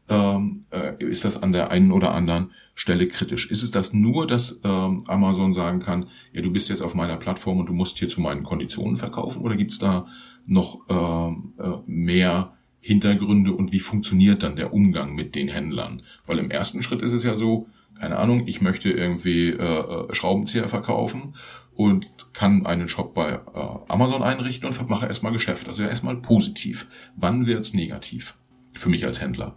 ähm, 0.09 0.61
äh, 0.71 1.03
ist 1.03 1.25
das 1.25 1.41
an 1.41 1.51
der 1.51 1.71
einen 1.71 1.91
oder 1.91 2.13
anderen 2.13 2.51
Stelle 2.77 3.07
kritisch. 3.07 3.49
Ist 3.49 3.63
es 3.63 3.71
das 3.71 3.91
nur, 3.91 4.27
dass 4.27 4.61
ähm, 4.63 5.03
Amazon 5.07 5.51
sagen 5.51 5.79
kann, 5.79 6.09
ja, 6.31 6.43
du 6.43 6.51
bist 6.51 6.69
jetzt 6.69 6.81
auf 6.81 6.93
meiner 6.93 7.17
Plattform 7.17 7.57
und 7.57 7.67
du 7.67 7.73
musst 7.73 7.97
hier 7.97 8.07
zu 8.07 8.21
meinen 8.21 8.43
Konditionen 8.43 8.97
verkaufen? 8.97 9.41
Oder 9.41 9.55
gibt 9.55 9.71
es 9.71 9.79
da 9.79 10.05
noch 10.45 10.81
ähm, 10.87 11.53
äh, 11.57 11.71
mehr 11.87 12.53
Hintergründe 12.79 13.51
und 13.51 13.73
wie 13.73 13.79
funktioniert 13.79 14.43
dann 14.43 14.55
der 14.55 14.73
Umgang 14.73 15.15
mit 15.15 15.33
den 15.33 15.47
Händlern? 15.47 16.03
Weil 16.27 16.37
im 16.37 16.51
ersten 16.51 16.83
Schritt 16.83 17.01
ist 17.01 17.13
es 17.13 17.23
ja 17.23 17.33
so, 17.33 17.67
keine 17.99 18.17
Ahnung, 18.19 18.43
ich 18.45 18.61
möchte 18.61 18.91
irgendwie 18.91 19.49
äh, 19.49 19.55
äh 19.55 20.13
Schraubenzieher 20.13 20.67
verkaufen 20.67 21.33
und 21.73 22.31
kann 22.33 22.67
einen 22.67 22.87
Shop 22.87 23.15
bei 23.15 23.31
äh, 23.31 23.39
Amazon 23.87 24.21
einrichten 24.21 24.69
und 24.69 24.87
mache 24.87 25.07
erstmal 25.07 25.33
Geschäft. 25.33 25.67
Also 25.67 25.81
ja 25.81 25.89
erstmal 25.89 26.17
positiv. 26.17 26.87
Wann 27.15 27.47
wird's 27.47 27.73
negativ 27.73 28.37
für 28.73 28.89
mich 28.89 29.03
als 29.03 29.19
Händler? 29.19 29.55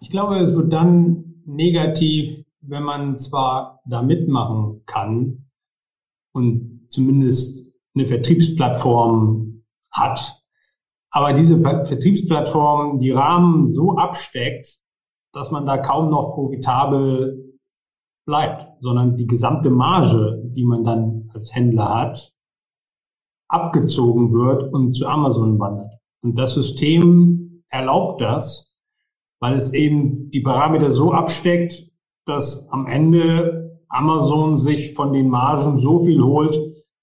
Ich 0.00 0.10
glaube, 0.10 0.36
es 0.36 0.54
wird 0.54 0.70
dann 0.70 1.29
negativ, 1.46 2.44
wenn 2.60 2.82
man 2.82 3.18
zwar 3.18 3.80
da 3.86 4.02
mitmachen 4.02 4.82
kann 4.86 5.50
und 6.32 6.86
zumindest 6.88 7.70
eine 7.94 8.06
Vertriebsplattform 8.06 9.64
hat, 9.90 10.40
aber 11.10 11.32
diese 11.32 11.60
Vertriebsplattform 11.60 13.00
die 13.00 13.10
Rahmen 13.10 13.66
so 13.66 13.96
absteckt, 13.96 14.78
dass 15.32 15.50
man 15.50 15.66
da 15.66 15.78
kaum 15.78 16.10
noch 16.10 16.34
profitabel 16.34 17.58
bleibt, 18.26 18.80
sondern 18.80 19.16
die 19.16 19.26
gesamte 19.26 19.70
Marge, 19.70 20.42
die 20.54 20.64
man 20.64 20.84
dann 20.84 21.28
als 21.34 21.54
Händler 21.54 21.88
hat, 21.88 22.32
abgezogen 23.48 24.32
wird 24.32 24.72
und 24.72 24.90
zu 24.90 25.06
Amazon 25.08 25.58
wandert. 25.58 25.94
Und 26.22 26.36
das 26.36 26.54
System 26.54 27.64
erlaubt 27.68 28.20
das, 28.20 28.69
weil 29.40 29.54
es 29.54 29.72
eben 29.72 30.30
die 30.30 30.40
Parameter 30.40 30.90
so 30.90 31.12
absteckt, 31.12 31.90
dass 32.26 32.68
am 32.70 32.86
Ende 32.86 33.80
Amazon 33.88 34.54
sich 34.54 34.94
von 34.94 35.12
den 35.12 35.28
Margen 35.28 35.76
so 35.76 35.98
viel 35.98 36.22
holt, 36.22 36.58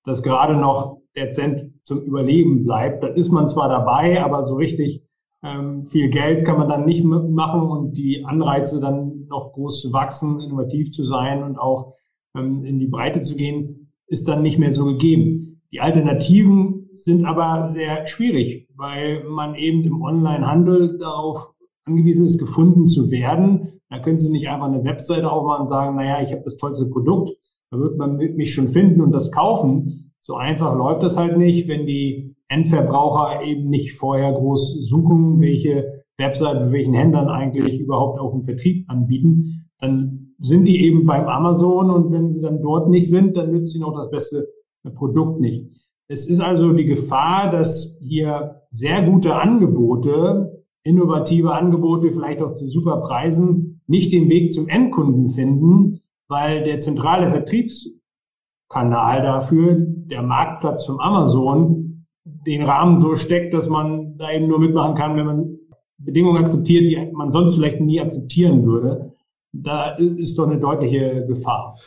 dass 0.05 0.23
gerade 0.23 0.55
noch 0.55 1.01
der 1.15 1.31
Cent 1.31 1.71
zum 1.83 2.01
Überleben 2.01 2.63
bleibt. 2.63 3.03
Da 3.03 3.07
ist 3.07 3.31
man 3.31 3.47
zwar 3.47 3.67
dabei, 3.67 4.23
aber 4.23 4.43
so 4.43 4.55
richtig 4.55 5.03
ähm, 5.43 5.81
viel 5.81 6.09
Geld 6.09 6.45
kann 6.45 6.57
man 6.57 6.69
dann 6.69 6.85
nicht 6.85 7.03
machen 7.03 7.61
und 7.61 7.97
die 7.97 8.23
Anreize 8.25 8.79
dann 8.79 9.25
noch 9.27 9.53
groß 9.53 9.81
zu 9.81 9.93
wachsen, 9.93 10.39
innovativ 10.39 10.91
zu 10.91 11.03
sein 11.03 11.43
und 11.43 11.57
auch 11.57 11.95
ähm, 12.35 12.63
in 12.63 12.79
die 12.79 12.87
Breite 12.87 13.21
zu 13.21 13.35
gehen, 13.35 13.91
ist 14.07 14.27
dann 14.27 14.41
nicht 14.41 14.57
mehr 14.57 14.71
so 14.71 14.85
gegeben. 14.85 15.61
Die 15.71 15.81
Alternativen 15.81 16.89
sind 16.93 17.25
aber 17.25 17.67
sehr 17.67 18.07
schwierig, 18.07 18.69
weil 18.75 19.23
man 19.25 19.55
eben 19.55 19.83
im 19.83 20.01
Onlinehandel 20.01 20.97
darauf 20.97 21.53
angewiesen 21.87 22.25
ist, 22.25 22.37
gefunden 22.37 22.85
zu 22.85 23.09
werden. 23.09 23.79
Da 23.89 23.99
können 23.99 24.17
Sie 24.17 24.29
nicht 24.29 24.49
einfach 24.49 24.67
eine 24.67 24.83
Webseite 24.83 25.31
aufmachen 25.31 25.61
und 25.61 25.67
sagen, 25.67 25.95
naja, 25.95 26.21
ich 26.21 26.31
habe 26.31 26.43
das 26.43 26.57
tollste 26.57 26.85
Produkt, 26.85 27.31
da 27.71 27.79
wird 27.79 27.97
man 27.97 28.17
mich 28.17 28.53
schon 28.53 28.67
finden 28.67 29.01
und 29.01 29.11
das 29.11 29.31
kaufen. 29.31 30.13
So 30.19 30.35
einfach 30.35 30.75
läuft 30.75 31.03
das 31.03 31.17
halt 31.17 31.37
nicht, 31.37 31.67
wenn 31.67 31.85
die 31.85 32.35
Endverbraucher 32.49 33.43
eben 33.43 33.69
nicht 33.69 33.93
vorher 33.93 34.31
groß 34.33 34.87
suchen, 34.87 35.39
welche 35.39 36.03
Webseiten 36.17 36.61
für 36.61 36.71
welchen 36.71 36.93
Händlern 36.93 37.29
eigentlich 37.29 37.79
überhaupt 37.79 38.19
auch 38.19 38.33
einen 38.33 38.43
Vertrieb 38.43 38.89
anbieten. 38.89 39.69
Dann 39.79 40.33
sind 40.39 40.67
die 40.67 40.85
eben 40.85 41.05
beim 41.05 41.27
Amazon 41.27 41.89
und 41.89 42.11
wenn 42.11 42.29
sie 42.29 42.41
dann 42.41 42.61
dort 42.61 42.89
nicht 42.89 43.09
sind, 43.09 43.37
dann 43.37 43.51
nützt 43.51 43.75
ihnen 43.75 43.83
auch 43.83 43.95
das 43.95 44.09
beste 44.09 44.47
Produkt 44.95 45.39
nicht. 45.39 45.65
Es 46.07 46.27
ist 46.27 46.39
also 46.39 46.71
die 46.71 46.85
Gefahr, 46.85 47.51
dass 47.51 47.99
hier 48.01 48.61
sehr 48.71 49.03
gute 49.03 49.35
Angebote, 49.35 50.56
innovative 50.87 51.53
Angebote, 51.53 52.11
vielleicht 52.11 52.41
auch 52.41 52.53
zu 52.53 52.67
super 52.67 52.97
Preisen, 53.01 53.81
nicht 53.87 54.11
den 54.11 54.29
Weg 54.29 54.51
zum 54.51 54.67
Endkunden 54.67 55.29
finden, 55.29 56.01
weil 56.27 56.63
der 56.63 56.79
zentrale 56.79 57.29
Vertriebskanal 57.29 59.21
dafür, 59.21 59.77
der 59.79 60.23
Marktplatz 60.23 60.85
zum 60.85 60.99
Amazon, 60.99 62.05
den 62.23 62.63
Rahmen 62.63 62.97
so 62.97 63.15
steckt, 63.15 63.53
dass 63.53 63.69
man 63.69 64.17
da 64.17 64.31
eben 64.31 64.47
nur 64.47 64.59
mitmachen 64.59 64.95
kann, 64.95 65.15
wenn 65.15 65.25
man 65.25 65.57
Bedingungen 65.97 66.41
akzeptiert, 66.43 66.87
die 66.87 67.11
man 67.13 67.31
sonst 67.31 67.55
vielleicht 67.55 67.81
nie 67.81 67.99
akzeptieren 67.99 68.63
würde. 68.63 69.13
Da 69.51 69.91
ist 69.91 70.37
doch 70.37 70.47
eine 70.47 70.59
deutliche 70.59 71.25
Gefahr. 71.27 71.77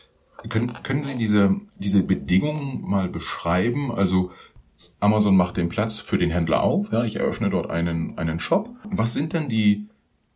Können, 0.49 0.73
können 0.83 1.03
Sie 1.03 1.17
diese, 1.17 1.55
diese 1.79 2.03
Bedingungen 2.03 2.83
mal 2.89 3.09
beschreiben? 3.09 3.93
Also 3.93 4.31
Amazon 5.01 5.37
macht 5.37 5.57
den 5.57 5.69
Platz 5.69 5.99
für 5.99 6.19
den 6.19 6.31
Händler 6.31 6.63
auf. 6.63 6.93
Ja, 6.93 7.05
ich 7.05 7.17
eröffne 7.17 7.51
dort 7.51 7.71
einen, 7.71 8.17
einen 8.19 8.39
Shop. 8.39 8.71
Was 8.85 9.13
sind 9.13 9.33
denn 9.33 9.49
die 9.49 9.89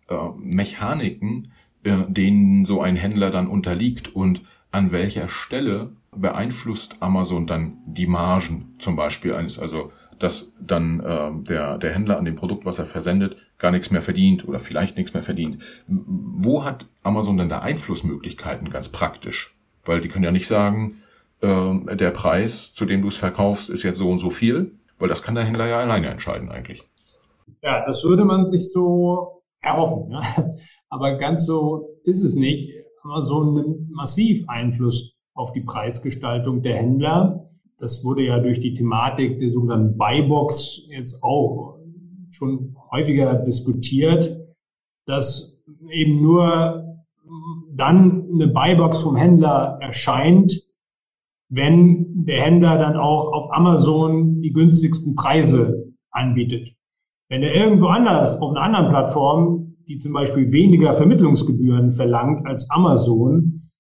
äh, 0.08 0.16
Mechaniken, 0.36 1.52
äh, 1.84 2.04
denen 2.08 2.64
so 2.64 2.80
ein 2.80 2.96
Händler 2.96 3.30
dann 3.30 3.46
unterliegt 3.46 4.14
und 4.14 4.42
an 4.70 4.90
welcher 4.90 5.28
Stelle 5.28 5.92
beeinflusst 6.16 6.96
Amazon 7.00 7.46
dann 7.46 7.78
die 7.86 8.06
Margen 8.06 8.74
zum 8.78 8.96
Beispiel 8.96 9.34
eines, 9.34 9.58
also 9.58 9.92
dass 10.18 10.52
dann 10.60 11.00
äh, 11.00 11.30
der, 11.48 11.78
der 11.78 11.92
Händler 11.92 12.18
an 12.18 12.24
dem 12.24 12.34
Produkt, 12.34 12.64
was 12.64 12.78
er 12.78 12.86
versendet, 12.86 13.36
gar 13.58 13.70
nichts 13.70 13.90
mehr 13.90 14.02
verdient 14.02 14.46
oder 14.46 14.58
vielleicht 14.58 14.96
nichts 14.96 15.12
mehr 15.12 15.22
verdient. 15.22 15.58
Wo 15.86 16.64
hat 16.64 16.86
Amazon 17.02 17.36
denn 17.36 17.48
da 17.48 17.60
Einflussmöglichkeiten 17.60 18.70
ganz 18.70 18.88
praktisch? 18.88 19.54
Weil 19.84 20.00
die 20.00 20.08
können 20.08 20.24
ja 20.24 20.30
nicht 20.30 20.46
sagen, 20.46 21.02
äh, 21.40 21.96
der 21.96 22.10
Preis, 22.10 22.72
zu 22.74 22.84
dem 22.84 23.02
du 23.02 23.08
es 23.08 23.16
verkaufst, 23.16 23.70
ist 23.70 23.82
jetzt 23.82 23.98
so 23.98 24.10
und 24.10 24.18
so 24.18 24.30
viel, 24.30 24.72
weil 24.98 25.08
das 25.08 25.22
kann 25.22 25.34
der 25.34 25.44
Händler 25.44 25.68
ja 25.68 25.78
alleine 25.78 26.08
entscheiden 26.08 26.50
eigentlich. 26.50 26.82
Ja, 27.62 27.84
das 27.86 28.04
würde 28.04 28.24
man 28.24 28.46
sich 28.46 28.70
so 28.70 29.42
erhoffen. 29.60 30.08
Ne? 30.08 30.20
Aber 30.88 31.16
ganz 31.16 31.46
so 31.46 31.98
ist 32.04 32.22
es 32.22 32.34
nicht. 32.34 32.70
Amazon 33.02 33.54
nimmt 33.54 33.90
massiv 33.90 34.44
Einfluss 34.48 35.14
auf 35.34 35.52
die 35.52 35.60
Preisgestaltung 35.60 36.62
der 36.62 36.76
Händler. 36.76 37.50
Das 37.78 38.04
wurde 38.04 38.22
ja 38.22 38.38
durch 38.38 38.60
die 38.60 38.74
Thematik 38.74 39.40
der 39.40 39.50
sogenannten 39.50 39.98
Buybox 39.98 40.86
jetzt 40.88 41.22
auch 41.22 41.78
schon 42.30 42.76
häufiger 42.90 43.34
diskutiert, 43.34 44.38
dass 45.06 45.58
eben 45.90 46.22
nur 46.22 46.84
dann 47.72 48.28
eine 48.32 48.46
Buybox 48.48 49.02
vom 49.02 49.16
Händler 49.16 49.78
erscheint, 49.80 50.52
wenn 51.54 52.24
der 52.24 52.42
Händler 52.42 52.78
dann 52.78 52.96
auch 52.96 53.32
auf 53.32 53.52
Amazon 53.52 54.40
die 54.42 54.52
günstigsten 54.52 55.14
Preise 55.14 55.92
anbietet. 56.10 56.74
Wenn 57.28 57.42
er 57.42 57.54
irgendwo 57.54 57.86
anders 57.86 58.40
auf 58.40 58.50
einer 58.50 58.62
anderen 58.62 58.88
Plattform 58.88 59.64
die 59.88 59.96
zum 59.96 60.12
Beispiel 60.12 60.52
weniger 60.52 60.94
Vermittlungsgebühren 60.94 61.90
verlangt 61.90 62.46
als 62.46 62.70
Amazon, 62.70 63.70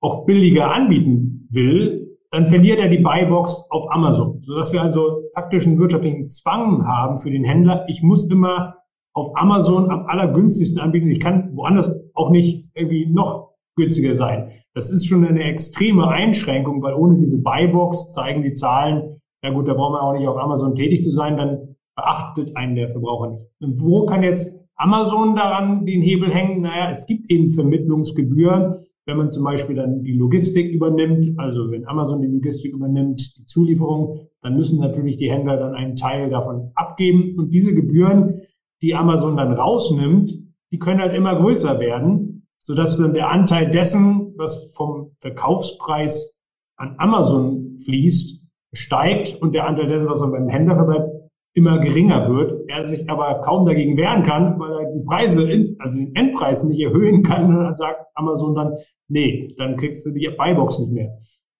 auch 0.00 0.24
billiger 0.24 0.72
anbieten 0.72 1.46
will, 1.50 2.18
dann 2.30 2.46
verliert 2.46 2.80
er 2.80 2.88
die 2.88 2.98
Buybox 2.98 3.66
auf 3.70 3.90
Amazon, 3.90 4.42
sodass 4.42 4.72
wir 4.72 4.82
also 4.82 5.22
faktischen 5.34 5.78
wirtschaftlichen 5.78 6.26
Zwang 6.26 6.86
haben 6.86 7.18
für 7.18 7.30
den 7.30 7.44
Händler. 7.44 7.84
Ich 7.88 8.02
muss 8.02 8.30
immer 8.30 8.76
auf 9.14 9.36
Amazon 9.36 9.90
am 9.90 10.06
allergünstigsten 10.06 10.80
anbieten. 10.80 11.08
Ich 11.08 11.20
kann 11.20 11.56
woanders 11.56 11.90
auch 12.14 12.30
nicht 12.30 12.70
irgendwie 12.74 13.06
noch 13.06 13.54
günstiger 13.76 14.14
sein. 14.14 14.50
Das 14.76 14.90
ist 14.90 15.06
schon 15.06 15.26
eine 15.26 15.42
extreme 15.42 16.06
Einschränkung, 16.06 16.82
weil 16.82 16.92
ohne 16.92 17.16
diese 17.16 17.42
Buybox 17.42 18.12
zeigen 18.12 18.42
die 18.42 18.52
Zahlen, 18.52 19.22
ja 19.42 19.50
gut, 19.50 19.66
da 19.66 19.72
braucht 19.72 19.92
man 19.92 20.02
auch 20.02 20.12
nicht 20.12 20.28
auf 20.28 20.36
Amazon 20.36 20.74
tätig 20.74 21.02
zu 21.02 21.08
sein, 21.08 21.38
dann 21.38 21.76
beachtet 21.96 22.54
einen 22.58 22.76
der 22.76 22.90
Verbraucher 22.90 23.30
nicht. 23.30 23.46
Und 23.58 23.80
wo 23.80 24.04
kann 24.04 24.22
jetzt 24.22 24.54
Amazon 24.74 25.34
daran 25.34 25.86
den 25.86 26.02
Hebel 26.02 26.30
hängen? 26.30 26.60
Naja, 26.60 26.90
es 26.90 27.06
gibt 27.06 27.30
eben 27.30 27.48
Vermittlungsgebühren, 27.48 28.84
wenn 29.06 29.16
man 29.16 29.30
zum 29.30 29.44
Beispiel 29.44 29.76
dann 29.76 30.02
die 30.02 30.12
Logistik 30.12 30.70
übernimmt, 30.70 31.26
also 31.38 31.70
wenn 31.70 31.88
Amazon 31.88 32.20
die 32.20 32.28
Logistik 32.28 32.74
übernimmt, 32.74 33.38
die 33.38 33.46
Zulieferung, 33.46 34.28
dann 34.42 34.56
müssen 34.56 34.78
natürlich 34.78 35.16
die 35.16 35.30
Händler 35.30 35.56
dann 35.56 35.74
einen 35.74 35.96
Teil 35.96 36.28
davon 36.28 36.72
abgeben. 36.74 37.34
Und 37.38 37.48
diese 37.48 37.72
Gebühren, 37.72 38.42
die 38.82 38.94
Amazon 38.94 39.38
dann 39.38 39.54
rausnimmt, 39.54 40.34
die 40.70 40.78
können 40.78 41.00
halt 41.00 41.14
immer 41.14 41.34
größer 41.34 41.80
werden, 41.80 42.25
sodass 42.60 42.98
dann 42.98 43.14
der 43.14 43.30
Anteil 43.30 43.70
dessen, 43.70 44.34
was 44.36 44.72
vom 44.74 45.12
Verkaufspreis 45.20 46.36
an 46.76 46.96
Amazon 46.98 47.78
fließt, 47.84 48.42
steigt 48.72 49.40
und 49.40 49.54
der 49.54 49.66
Anteil 49.66 49.88
dessen, 49.88 50.08
was 50.08 50.20
dann 50.20 50.32
beim 50.32 50.48
Händler 50.48 50.76
verbleibt, 50.76 51.08
immer 51.54 51.78
geringer 51.78 52.28
wird, 52.28 52.68
er 52.68 52.84
sich 52.84 53.08
aber 53.08 53.40
kaum 53.40 53.64
dagegen 53.64 53.96
wehren 53.96 54.22
kann, 54.22 54.60
weil 54.60 54.72
er 54.72 54.92
die 54.92 55.04
Preise, 55.04 55.42
also 55.78 55.98
den 55.98 56.14
Endpreis 56.14 56.64
nicht 56.64 56.80
erhöhen 56.80 57.22
kann, 57.22 57.46
und 57.46 57.64
dann 57.64 57.74
sagt 57.74 58.04
Amazon 58.14 58.54
dann, 58.54 58.74
nee, 59.08 59.54
dann 59.56 59.76
kriegst 59.76 60.04
du 60.04 60.10
die 60.10 60.28
Buybox 60.36 60.78
nicht 60.80 60.92
mehr. 60.92 61.18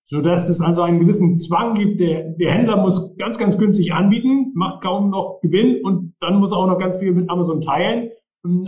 So 0.09 0.21
dass 0.21 0.49
es 0.49 0.61
also 0.61 0.83
einen 0.83 1.01
gewissen 1.01 1.37
Zwang 1.37 1.75
gibt, 1.75 1.99
der, 1.99 2.29
der 2.31 2.53
Händler 2.53 2.77
muss 2.77 3.17
ganz, 3.17 3.39
ganz 3.39 3.59
günstig 3.59 3.93
anbieten, 3.93 4.53
macht 4.55 4.83
kaum 4.83 5.11
noch 5.11 5.41
Gewinn 5.41 5.83
und 5.83 6.15
dann 6.21 6.39
muss 6.39 6.53
er 6.53 6.59
auch 6.59 6.69
noch 6.69 6.79
ganz 6.79 6.99
viel 6.99 7.13
mit 7.13 7.29
Amazon 7.29 7.61
teilen. 7.61 8.11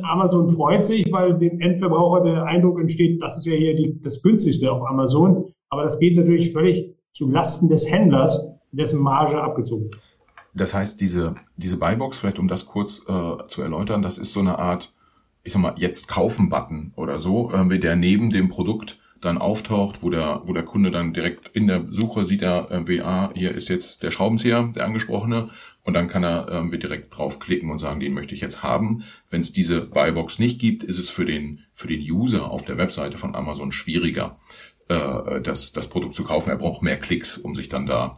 Amazon 0.03 0.49
freut 0.49 0.85
sich, 0.85 1.11
weil 1.11 1.39
dem 1.39 1.61
Endverbraucher 1.61 2.25
der 2.25 2.45
Eindruck 2.45 2.81
entsteht, 2.81 3.23
das 3.23 3.39
ist 3.39 3.47
ja 3.47 3.55
hier 3.55 3.75
die, 3.75 4.01
das 4.03 4.23
günstigste 4.23 4.71
auf 4.71 4.87
Amazon. 4.89 5.53
Aber 5.71 5.83
das 5.83 5.99
geht 5.99 6.17
natürlich 6.17 6.53
völlig 6.53 6.95
zu 7.13 7.29
Lasten 7.29 7.69
des 7.69 7.91
Händlers, 7.91 8.41
dessen 8.73 9.01
Marge 9.01 9.41
abgezogen. 9.41 9.91
Das 10.55 10.75
heißt, 10.75 11.01
diese, 11.01 11.37
diese 11.57 11.79
Buybox, 11.79 12.19
vielleicht 12.19 12.39
um 12.39 12.49
das 12.49 12.67
kurz 12.67 13.03
äh, 13.07 13.47
zu 13.47 13.63
erläutern, 13.63 14.03
das 14.03 14.19
ist 14.19 14.33
so 14.33 14.41
eine 14.41 14.59
Art, 14.59 14.95
ich 15.45 15.53
sag 15.53 15.63
mal, 15.63 15.75
jetzt 15.77 16.09
kaufen 16.09 16.49
Button 16.49 16.93
oder 16.97 17.19
so, 17.19 17.51
äh, 17.53 17.79
der 17.79 17.97
neben 17.97 18.31
dem 18.31 18.49
Produkt 18.49 18.99
dann 19.21 19.39
auftaucht, 19.39 20.03
wo 20.03 20.11
der, 20.11 20.43
wo 20.45 20.53
der 20.53 20.65
Kunde 20.65 20.91
dann 20.91 21.13
direkt 21.13 21.49
in 21.49 21.67
der 21.67 21.87
Suche 21.91 22.25
sieht 22.25 22.43
er, 22.43 22.71
äh, 22.71 23.01
ah, 23.01 23.31
hier 23.35 23.55
ist 23.55 23.69
jetzt 23.69 24.03
der 24.03 24.11
Schraubenzieher, 24.11 24.71
der 24.75 24.85
angesprochene, 24.85 25.49
und 25.89 25.95
dann 25.95 26.07
kann 26.07 26.23
er 26.23 26.71
äh, 26.71 26.79
direkt 26.79 27.17
draufklicken 27.17 27.71
und 27.71 27.79
sagen, 27.79 27.99
den 27.99 28.13
möchte 28.13 28.35
ich 28.35 28.43
jetzt 28.43 28.63
haben. 28.63 29.05
Wenn 29.31 29.41
es 29.41 29.53
diese 29.53 29.81
Buybox 29.81 30.39
nicht 30.39 30.61
gibt, 30.61 30.85
ist 30.85 30.99
es 30.99 31.09
für 31.09 31.25
den, 31.25 31.61
für 31.73 31.89
den 31.89 32.03
User 32.03 32.51
auf 32.51 32.63
der 32.67 32.77
Webseite 32.77 33.17
von 33.17 33.35
Amazon 33.35 33.73
schwieriger, 33.73 34.39
äh, 34.89 35.41
das, 35.41 35.73
das 35.73 35.87
Produkt 35.87 36.15
zu 36.15 36.25
kaufen. 36.25 36.51
Er 36.51 36.57
braucht 36.57 36.83
mehr 36.83 36.99
Klicks, 36.99 37.39
um 37.39 37.55
sich 37.55 37.71
dann 37.71 37.87
da 37.87 38.13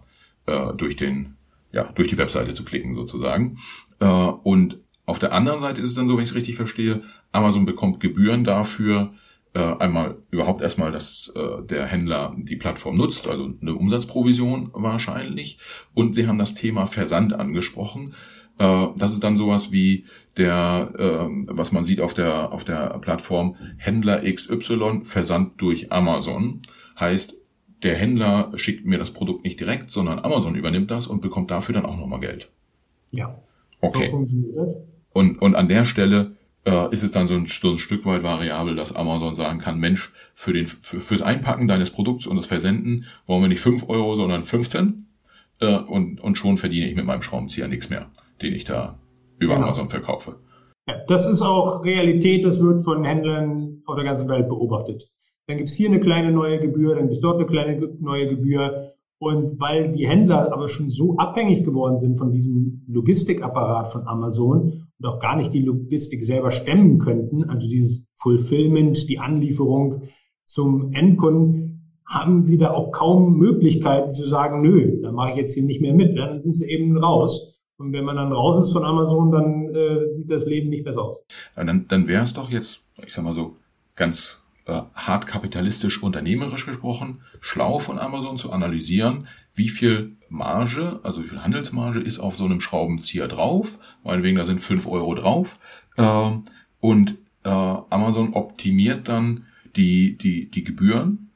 äh, 0.46 0.74
durch 0.74 0.96
den 0.96 1.36
ja, 1.70 1.84
durch 1.92 2.08
die 2.08 2.18
Webseite 2.18 2.54
zu 2.54 2.64
klicken 2.64 2.96
sozusagen. 2.96 3.58
Äh, 4.00 4.06
und 4.06 4.80
auf 5.06 5.20
der 5.20 5.32
anderen 5.32 5.60
Seite 5.60 5.80
ist 5.80 5.90
es 5.90 5.94
dann 5.94 6.08
so, 6.08 6.16
wenn 6.16 6.24
ich 6.24 6.30
es 6.30 6.34
richtig 6.34 6.56
verstehe, 6.56 7.04
Amazon 7.30 7.66
bekommt 7.66 8.00
Gebühren 8.00 8.42
dafür, 8.42 9.14
äh, 9.54 9.76
einmal 9.78 10.16
überhaupt 10.30 10.62
erstmal, 10.62 10.92
dass 10.92 11.32
äh, 11.34 11.62
der 11.64 11.86
Händler 11.86 12.34
die 12.36 12.56
Plattform 12.56 12.94
nutzt, 12.94 13.28
also 13.28 13.52
eine 13.60 13.74
Umsatzprovision 13.74 14.70
wahrscheinlich. 14.72 15.58
Und 15.94 16.14
sie 16.14 16.26
haben 16.26 16.38
das 16.38 16.54
Thema 16.54 16.86
Versand 16.86 17.32
angesprochen. 17.32 18.14
Das 18.58 19.14
ist 19.14 19.24
dann 19.24 19.36
sowas 19.36 19.72
wie 19.72 20.04
der, 20.36 21.30
was 21.46 21.72
man 21.72 21.82
sieht 21.82 21.98
auf 21.98 22.12
der, 22.12 22.52
auf 22.52 22.62
der 22.62 22.98
Plattform 22.98 23.56
Händler 23.78 24.20
XY 24.30 25.00
Versand 25.02 25.58
durch 25.62 25.90
Amazon. 25.90 26.60
Heißt, 26.98 27.40
der 27.82 27.96
Händler 27.96 28.52
schickt 28.56 28.84
mir 28.84 28.98
das 28.98 29.12
Produkt 29.12 29.44
nicht 29.44 29.58
direkt, 29.58 29.90
sondern 29.90 30.18
Amazon 30.18 30.54
übernimmt 30.54 30.90
das 30.90 31.06
und 31.06 31.22
bekommt 31.22 31.50
dafür 31.50 31.74
dann 31.74 31.86
auch 31.86 31.96
nochmal 31.96 32.20
Geld. 32.20 32.50
Ja. 33.12 33.38
Okay. 33.80 34.12
und, 35.12 35.38
und 35.40 35.54
an 35.54 35.68
der 35.68 35.84
Stelle 35.84 36.36
äh, 36.64 36.92
ist 36.92 37.02
es 37.02 37.10
dann 37.10 37.26
so 37.26 37.34
ein, 37.34 37.46
so 37.46 37.70
ein 37.70 37.78
Stück 37.78 38.04
weit 38.04 38.22
variabel, 38.22 38.76
dass 38.76 38.94
Amazon 38.94 39.34
sagen 39.34 39.58
kann, 39.58 39.78
Mensch, 39.78 40.12
für 40.34 40.52
den, 40.52 40.66
für, 40.66 41.00
fürs 41.00 41.22
Einpacken 41.22 41.68
deines 41.68 41.90
Produkts 41.90 42.26
und 42.26 42.36
das 42.36 42.46
Versenden 42.46 43.06
wollen 43.26 43.42
wir 43.42 43.48
nicht 43.48 43.60
fünf 43.60 43.88
Euro, 43.88 44.14
sondern 44.14 44.42
15. 44.42 45.06
äh, 45.60 45.78
und, 45.78 46.20
und 46.20 46.36
schon 46.36 46.56
verdiene 46.56 46.88
ich 46.88 46.96
mit 46.96 47.06
meinem 47.06 47.22
Schraubenzieher 47.22 47.68
nichts 47.68 47.90
mehr, 47.90 48.10
den 48.42 48.54
ich 48.54 48.64
da 48.64 48.98
über 49.38 49.54
genau. 49.54 49.66
Amazon 49.66 49.88
verkaufe. 49.88 50.36
Ja, 50.88 50.96
das 51.06 51.26
ist 51.26 51.42
auch 51.42 51.84
Realität, 51.84 52.44
das 52.44 52.62
wird 52.62 52.82
von 52.82 53.04
Händlern 53.04 53.82
auf 53.86 53.96
der 53.96 54.04
ganzen 54.04 54.28
Welt 54.28 54.48
beobachtet. 54.48 55.10
Dann 55.46 55.56
gibt 55.56 55.68
es 55.68 55.76
hier 55.76 55.88
eine 55.88 56.00
kleine 56.00 56.30
neue 56.30 56.60
Gebühr, 56.60 56.94
dann 56.94 57.04
gibt 57.04 57.14
es 57.14 57.20
dort 57.20 57.36
eine 57.38 57.46
kleine 57.46 57.96
neue 58.00 58.28
Gebühr. 58.28 58.94
Und 59.18 59.60
weil 59.60 59.92
die 59.92 60.08
Händler 60.08 60.50
aber 60.50 60.68
schon 60.68 60.88
so 60.88 61.16
abhängig 61.18 61.64
geworden 61.64 61.98
sind 61.98 62.16
von 62.16 62.32
diesem 62.32 62.82
Logistikapparat 62.88 63.90
von 63.90 64.06
Amazon 64.06 64.86
und 65.00 65.08
auch 65.08 65.20
gar 65.20 65.36
nicht 65.36 65.52
die 65.52 65.62
Logistik 65.62 66.22
selber 66.22 66.50
stemmen 66.50 66.98
könnten, 66.98 67.44
also 67.44 67.68
dieses 67.68 68.06
Fulfillment, 68.16 69.08
die 69.08 69.18
Anlieferung 69.18 70.02
zum 70.44 70.92
Endkunden, 70.92 71.70
haben 72.06 72.44
sie 72.44 72.58
da 72.58 72.72
auch 72.72 72.90
kaum 72.90 73.38
Möglichkeiten 73.38 74.10
zu 74.10 74.24
sagen, 74.24 74.62
nö, 74.62 75.00
da 75.00 75.12
mache 75.12 75.30
ich 75.30 75.36
jetzt 75.36 75.54
hier 75.54 75.62
nicht 75.62 75.80
mehr 75.80 75.94
mit. 75.94 76.18
Dann 76.18 76.40
sind 76.40 76.54
sie 76.54 76.68
eben 76.68 76.98
raus. 76.98 77.54
Und 77.78 77.92
wenn 77.92 78.04
man 78.04 78.16
dann 78.16 78.32
raus 78.32 78.62
ist 78.62 78.72
von 78.72 78.84
Amazon, 78.84 79.30
dann 79.30 79.74
äh, 79.74 80.08
sieht 80.08 80.30
das 80.30 80.44
Leben 80.44 80.68
nicht 80.70 80.84
besser 80.84 81.02
aus. 81.02 81.20
Dann 81.54 81.86
dann 81.88 82.08
wäre 82.08 82.22
es 82.22 82.34
doch 82.34 82.50
jetzt, 82.50 82.84
ich 83.02 83.12
sag 83.12 83.24
mal 83.24 83.32
so, 83.32 83.54
ganz 83.94 84.39
hart 84.94 85.26
kapitalistisch 85.26 86.02
unternehmerisch 86.02 86.66
gesprochen, 86.66 87.22
schlau 87.40 87.78
von 87.78 87.98
Amazon 87.98 88.36
zu 88.36 88.52
analysieren, 88.52 89.28
wie 89.54 89.68
viel 89.68 90.16
Marge, 90.28 91.00
also 91.02 91.20
wie 91.22 91.26
viel 91.26 91.42
Handelsmarge 91.42 92.00
ist 92.00 92.18
auf 92.18 92.36
so 92.36 92.44
einem 92.44 92.60
Schraubenzieher 92.60 93.28
drauf. 93.28 93.78
Meinetwegen, 94.04 94.36
da 94.36 94.44
sind 94.44 94.60
fünf 94.60 94.86
Euro 94.86 95.14
drauf. 95.14 95.58
Äh, 95.96 96.30
und 96.80 97.18
äh, 97.44 97.48
Amazon 97.48 98.34
optimiert 98.34 99.08
dann 99.08 99.46
die, 99.76 100.16
die, 100.16 100.50
die 100.50 100.64
Gebühren 100.64 101.30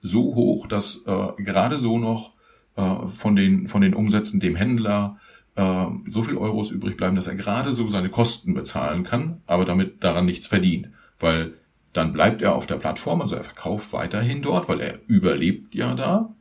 so 0.00 0.34
hoch, 0.34 0.66
dass 0.66 1.02
äh, 1.06 1.42
gerade 1.42 1.76
so 1.76 1.98
noch 1.98 2.32
äh, 2.76 3.06
von, 3.06 3.36
den, 3.36 3.66
von 3.66 3.82
den 3.82 3.94
Umsätzen 3.94 4.40
dem 4.40 4.56
Händler 4.56 5.18
äh, 5.56 5.86
so 6.08 6.22
viel 6.22 6.36
Euros 6.36 6.70
übrig 6.70 6.96
bleiben, 6.96 7.16
dass 7.16 7.26
er 7.26 7.34
gerade 7.34 7.72
so 7.72 7.86
seine 7.88 8.08
Kosten 8.08 8.54
bezahlen 8.54 9.02
kann, 9.02 9.42
aber 9.46 9.64
damit 9.64 10.02
daran 10.02 10.26
nichts 10.26 10.46
verdient. 10.46 10.90
Weil 11.18 11.54
dann 11.92 12.12
bleibt 12.12 12.42
er 12.42 12.54
auf 12.54 12.66
der 12.66 12.76
Plattform, 12.76 13.20
also 13.20 13.34
er 13.34 13.44
verkauft 13.44 13.92
weiterhin 13.92 14.42
dort, 14.42 14.68
weil 14.68 14.80
er 14.80 15.00
überlebt 15.06 15.74
ja 15.74 15.94
da. 15.94 16.34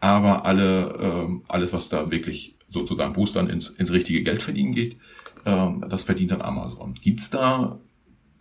Aber 0.00 0.46
alle, 0.46 0.94
äh, 0.98 1.40
alles, 1.48 1.72
was 1.72 1.88
da 1.88 2.10
wirklich 2.10 2.56
sozusagen, 2.68 3.16
wo 3.16 3.24
es 3.24 3.32
dann 3.32 3.48
ins, 3.48 3.68
ins 3.68 3.92
richtige 3.92 4.22
Geld 4.22 4.42
verdienen 4.42 4.74
geht, 4.74 4.96
äh, 5.44 5.68
das 5.88 6.04
verdient 6.04 6.30
dann 6.30 6.42
Amazon. 6.42 6.94
Gibt's 6.94 7.30
da, 7.30 7.78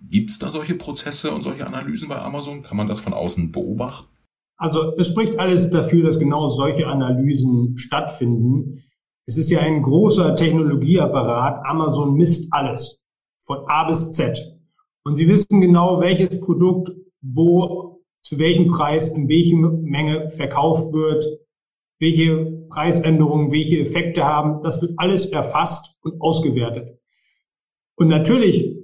gibt's 0.01 0.39
da 0.39 0.51
solche 0.51 0.75
Prozesse 0.75 1.31
und 1.31 1.41
solche 1.41 1.67
Analysen 1.67 2.09
bei 2.09 2.19
Amazon? 2.19 2.63
Kann 2.63 2.77
man 2.77 2.87
das 2.87 2.99
von 2.99 3.13
außen 3.13 3.51
beobachten? 3.51 4.07
Also 4.57 4.93
es 4.97 5.07
spricht 5.07 5.39
alles 5.39 5.69
dafür, 5.69 6.03
dass 6.03 6.19
genau 6.19 6.47
solche 6.49 6.85
Analysen 6.85 7.77
stattfinden. 7.77 8.83
Es 9.25 9.37
ist 9.37 9.49
ja 9.49 9.59
ein 9.61 9.81
großer 9.81 10.35
Technologieapparat. 10.35 11.65
Amazon 11.65 12.15
misst 12.15 12.51
alles. 12.51 13.05
Von 13.41 13.59
A 13.67 13.85
bis 13.85 14.11
Z. 14.11 14.58
Und 15.03 15.15
sie 15.15 15.27
wissen 15.27 15.61
genau, 15.61 15.99
welches 16.01 16.39
Produkt 16.39 16.89
wo 17.21 18.01
zu 18.21 18.37
welchem 18.37 18.67
Preis 18.67 19.09
in 19.09 19.27
welcher 19.27 19.55
Menge 19.57 20.29
verkauft 20.29 20.93
wird, 20.93 21.25
welche 21.99 22.65
Preisänderungen, 22.69 23.51
welche 23.51 23.79
Effekte 23.79 24.25
haben. 24.25 24.61
Das 24.63 24.81
wird 24.81 24.93
alles 24.97 25.25
erfasst 25.27 25.97
und 26.01 26.21
ausgewertet. 26.21 26.99
Und 27.95 28.07
natürlich 28.07 28.77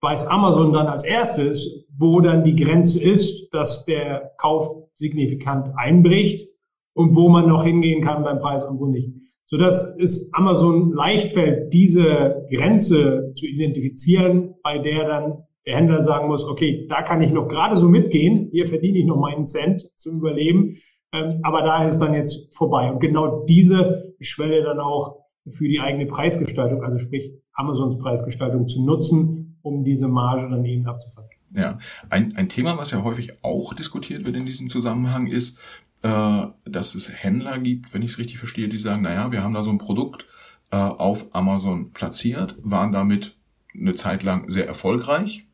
weiß 0.00 0.26
Amazon 0.26 0.72
dann 0.72 0.86
als 0.86 1.04
erstes, 1.04 1.86
wo 1.96 2.20
dann 2.20 2.44
die 2.44 2.56
Grenze 2.56 3.02
ist, 3.02 3.52
dass 3.52 3.84
der 3.84 4.32
Kauf 4.38 4.68
signifikant 4.94 5.70
einbricht 5.76 6.48
und 6.94 7.14
wo 7.14 7.28
man 7.28 7.48
noch 7.48 7.64
hingehen 7.64 8.02
kann 8.02 8.24
beim 8.24 8.38
Preis 8.38 8.64
und 8.64 8.80
wo 8.80 8.86
nicht 8.86 9.10
sodass 9.48 9.96
es 9.98 10.30
Amazon 10.34 10.92
leicht 10.92 11.32
fällt, 11.32 11.72
diese 11.72 12.46
Grenze 12.50 13.32
zu 13.34 13.46
identifizieren, 13.46 14.54
bei 14.62 14.78
der 14.78 15.06
dann 15.06 15.44
der 15.68 15.76
Händler 15.76 16.00
sagen 16.00 16.28
muss, 16.28 16.46
okay, 16.46 16.86
da 16.88 17.02
kann 17.02 17.20
ich 17.20 17.30
noch 17.30 17.46
gerade 17.46 17.76
so 17.76 17.90
mitgehen, 17.90 18.48
hier 18.50 18.66
verdiene 18.66 18.98
ich 19.00 19.04
noch 19.04 19.18
meinen 19.18 19.44
Cent 19.44 19.90
zum 19.96 20.16
Überleben, 20.16 20.78
ähm, 21.12 21.40
aber 21.42 21.60
da 21.60 21.86
ist 21.86 21.98
dann 21.98 22.14
jetzt 22.14 22.56
vorbei. 22.56 22.90
Und 22.90 23.00
genau 23.00 23.44
diese 23.44 24.14
Schwelle 24.18 24.62
dann 24.62 24.80
auch 24.80 25.26
für 25.50 25.68
die 25.68 25.78
eigene 25.78 26.06
Preisgestaltung, 26.06 26.82
also 26.82 26.96
sprich 26.96 27.32
Amazons 27.52 27.98
Preisgestaltung 27.98 28.66
zu 28.66 28.82
nutzen, 28.82 29.58
um 29.60 29.84
diese 29.84 30.08
Marge 30.08 30.48
dann 30.48 30.64
eben 30.64 30.86
abzufassen. 30.86 31.32
Ja, 31.54 31.76
ein, 32.08 32.34
ein 32.36 32.48
Thema, 32.48 32.78
was 32.78 32.92
ja 32.92 33.04
häufig 33.04 33.44
auch 33.44 33.74
diskutiert 33.74 34.24
wird 34.24 34.36
in 34.36 34.46
diesem 34.46 34.70
Zusammenhang, 34.70 35.26
ist, 35.26 35.58
äh, 36.00 36.46
dass 36.64 36.94
es 36.94 37.12
Händler 37.12 37.58
gibt, 37.58 37.92
wenn 37.92 38.00
ich 38.00 38.12
es 38.12 38.18
richtig 38.18 38.38
verstehe, 38.38 38.68
die 38.68 38.78
sagen, 38.78 39.02
naja, 39.02 39.32
wir 39.32 39.42
haben 39.42 39.52
da 39.52 39.60
so 39.60 39.70
ein 39.70 39.76
Produkt 39.76 40.26
äh, 40.70 40.76
auf 40.76 41.26
Amazon 41.34 41.92
platziert, 41.92 42.56
waren 42.62 42.92
damit 42.92 43.36
eine 43.74 43.94
Zeit 43.94 44.22
lang 44.22 44.48
sehr 44.48 44.66
erfolgreich. 44.66 45.44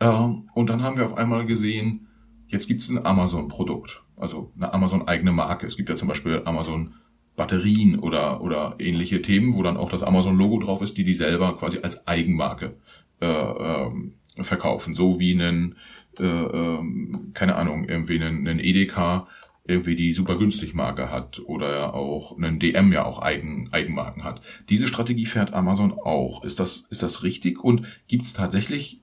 Äh, 0.00 0.06
und 0.54 0.70
dann 0.70 0.82
haben 0.82 0.96
wir 0.96 1.04
auf 1.04 1.16
einmal 1.16 1.46
gesehen, 1.46 2.08
jetzt 2.46 2.66
gibt 2.66 2.82
es 2.82 2.88
ein 2.88 3.04
Amazon-Produkt, 3.04 4.02
also 4.16 4.52
eine 4.56 4.72
Amazon-eigene 4.72 5.32
Marke. 5.32 5.66
Es 5.66 5.76
gibt 5.76 5.88
ja 5.88 5.96
zum 5.96 6.08
Beispiel 6.08 6.42
Amazon 6.44 6.94
Batterien 7.36 7.98
oder, 8.00 8.42
oder 8.42 8.76
ähnliche 8.78 9.22
Themen, 9.22 9.54
wo 9.54 9.62
dann 9.62 9.76
auch 9.76 9.88
das 9.88 10.02
Amazon-Logo 10.02 10.58
drauf 10.58 10.82
ist, 10.82 10.98
die 10.98 11.04
die 11.04 11.14
selber 11.14 11.56
quasi 11.56 11.78
als 11.78 12.06
Eigenmarke 12.06 12.76
äh, 13.20 13.26
ähm, 13.26 14.14
verkaufen. 14.40 14.92
So 14.92 15.20
wie 15.20 15.32
einen, 15.32 15.76
äh, 16.18 16.24
ähm, 16.24 17.30
keine 17.34 17.56
Ahnung, 17.56 17.88
irgendwie 17.88 18.20
einen, 18.20 18.46
einen 18.46 18.58
EDK 18.58 19.26
irgendwie 19.68 19.94
die 19.94 20.12
super 20.14 20.36
günstig 20.38 20.74
Marke 20.74 21.12
hat 21.12 21.40
oder 21.44 21.94
auch 21.94 22.36
einen 22.36 22.58
DM 22.58 22.90
ja 22.92 23.04
auch 23.04 23.20
Eigen, 23.20 23.68
Eigenmarken 23.70 24.24
hat. 24.24 24.40
Diese 24.70 24.88
Strategie 24.88 25.26
fährt 25.26 25.52
Amazon 25.52 25.92
auch. 25.92 26.42
Ist 26.42 26.58
das, 26.58 26.88
ist 26.90 27.02
das 27.02 27.22
richtig? 27.22 27.62
Und 27.62 27.86
gibt 28.08 28.24
es 28.24 28.32
tatsächlich 28.32 29.02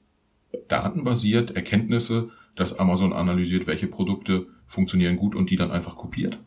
datenbasiert 0.67 1.55
Erkenntnisse, 1.55 2.29
dass 2.55 2.77
Amazon 2.79 3.13
analysiert, 3.13 3.67
welche 3.67 3.87
Produkte 3.87 4.47
funktionieren 4.65 5.17
gut 5.17 5.35
und 5.35 5.49
die 5.49 5.55
dann 5.55 5.71
einfach 5.71 5.95
kopiert? 5.95 6.39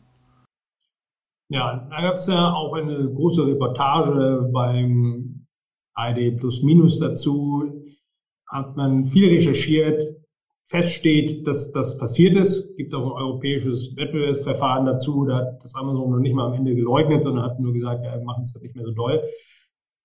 Ja, 1.51 1.87
da 1.89 2.01
gab 2.01 2.13
es 2.13 2.27
ja 2.27 2.53
auch 2.53 2.73
eine 2.73 3.11
große 3.11 3.45
Reportage 3.45 4.49
beim 4.53 5.47
ID 5.97 6.37
Plus 6.37 6.61
Minus 6.61 6.99
dazu. 6.99 7.83
Hat 8.47 8.75
man 8.77 9.05
viel 9.05 9.29
recherchiert, 9.29 10.03
feststeht, 10.65 11.47
dass 11.47 11.71
das 11.71 11.97
passiert 11.97 12.35
ist. 12.35 12.75
Gibt 12.77 12.93
auch 12.93 13.03
ein 13.03 13.23
europäisches 13.23 13.95
Wettbewerbsverfahren 13.95 14.85
dazu. 14.85 15.25
Da 15.25 15.37
hat 15.37 15.63
das 15.63 15.73
Amazon 15.75 16.11
noch 16.11 16.19
nicht 16.19 16.35
mal 16.35 16.47
am 16.47 16.53
Ende 16.53 16.75
geleugnet, 16.75 17.23
sondern 17.23 17.45
hat 17.45 17.59
nur 17.59 17.73
gesagt, 17.73 18.03
ja, 18.03 18.15
wir 18.15 18.23
machen 18.23 18.43
es 18.43 18.53
halt 18.53 18.63
nicht 18.63 18.75
mehr 18.75 18.85
so 18.85 18.91
doll. 18.91 19.21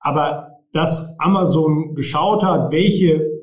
Aber 0.00 0.50
dass 0.72 1.14
Amazon 1.18 1.94
geschaut 1.94 2.42
hat, 2.42 2.72
welche 2.72 3.34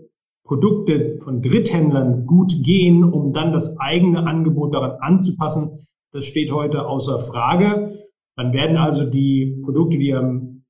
Produkte 0.52 1.18
von 1.24 1.42
Dritthändlern 1.42 2.26
gut 2.26 2.52
gehen, 2.62 3.06
um 3.06 3.32
dann 3.32 3.54
das 3.54 3.80
eigene 3.80 4.28
Angebot 4.28 4.74
daran 4.74 4.98
anzupassen, 5.00 5.88
das 6.12 6.26
steht 6.26 6.52
heute 6.52 6.88
außer 6.88 7.20
Frage. 7.20 8.10
Dann 8.36 8.52
werden 8.52 8.76
also 8.76 9.06
die 9.06 9.62
Produkte, 9.64 9.98
die 9.98 10.14
am 10.14 10.66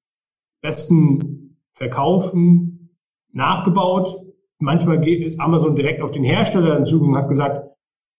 besten 0.61 1.57
verkaufen, 1.73 2.95
nachgebaut, 3.33 4.15
manchmal 4.59 5.01
geht, 5.01 5.23
ist 5.23 5.39
Amazon 5.39 5.75
direkt 5.75 6.03
auf 6.03 6.11
den 6.11 6.23
Hersteller 6.23 6.75
hinzu 6.75 7.01
und 7.01 7.17
hat 7.17 7.27
gesagt, 7.27 7.67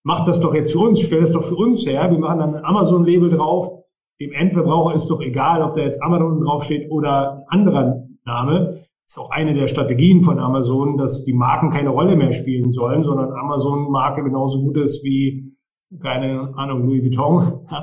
macht 0.02 0.26
das 0.26 0.40
doch 0.40 0.54
jetzt 0.54 0.72
für 0.72 0.80
uns, 0.80 0.98
stell 0.98 1.20
das 1.20 1.30
doch 1.30 1.44
für 1.44 1.54
uns 1.54 1.86
her. 1.86 2.10
Wir 2.10 2.18
machen 2.18 2.40
dann 2.40 2.56
ein 2.56 2.64
Amazon-Label 2.64 3.30
drauf. 3.30 3.84
Dem 4.20 4.32
Endverbraucher 4.32 4.96
ist 4.96 5.06
doch 5.06 5.20
egal, 5.20 5.62
ob 5.62 5.76
da 5.76 5.82
jetzt 5.82 6.02
Amazon 6.02 6.40
draufsteht 6.40 6.90
oder 6.90 7.46
ein 7.46 7.60
anderer 7.60 8.08
Name. 8.24 8.81
Ist 9.04 9.18
auch 9.18 9.30
eine 9.30 9.54
der 9.54 9.66
Strategien 9.66 10.22
von 10.22 10.38
Amazon, 10.38 10.96
dass 10.96 11.24
die 11.24 11.32
Marken 11.32 11.70
keine 11.70 11.90
Rolle 11.90 12.16
mehr 12.16 12.32
spielen 12.32 12.70
sollen, 12.70 13.02
sondern 13.02 13.32
Amazon-Marke 13.32 14.22
genauso 14.22 14.62
gut 14.62 14.76
ist 14.78 15.04
wie, 15.04 15.52
keine 16.00 16.52
Ahnung, 16.56 16.86
Louis 16.86 17.04
Vuitton. 17.04 17.66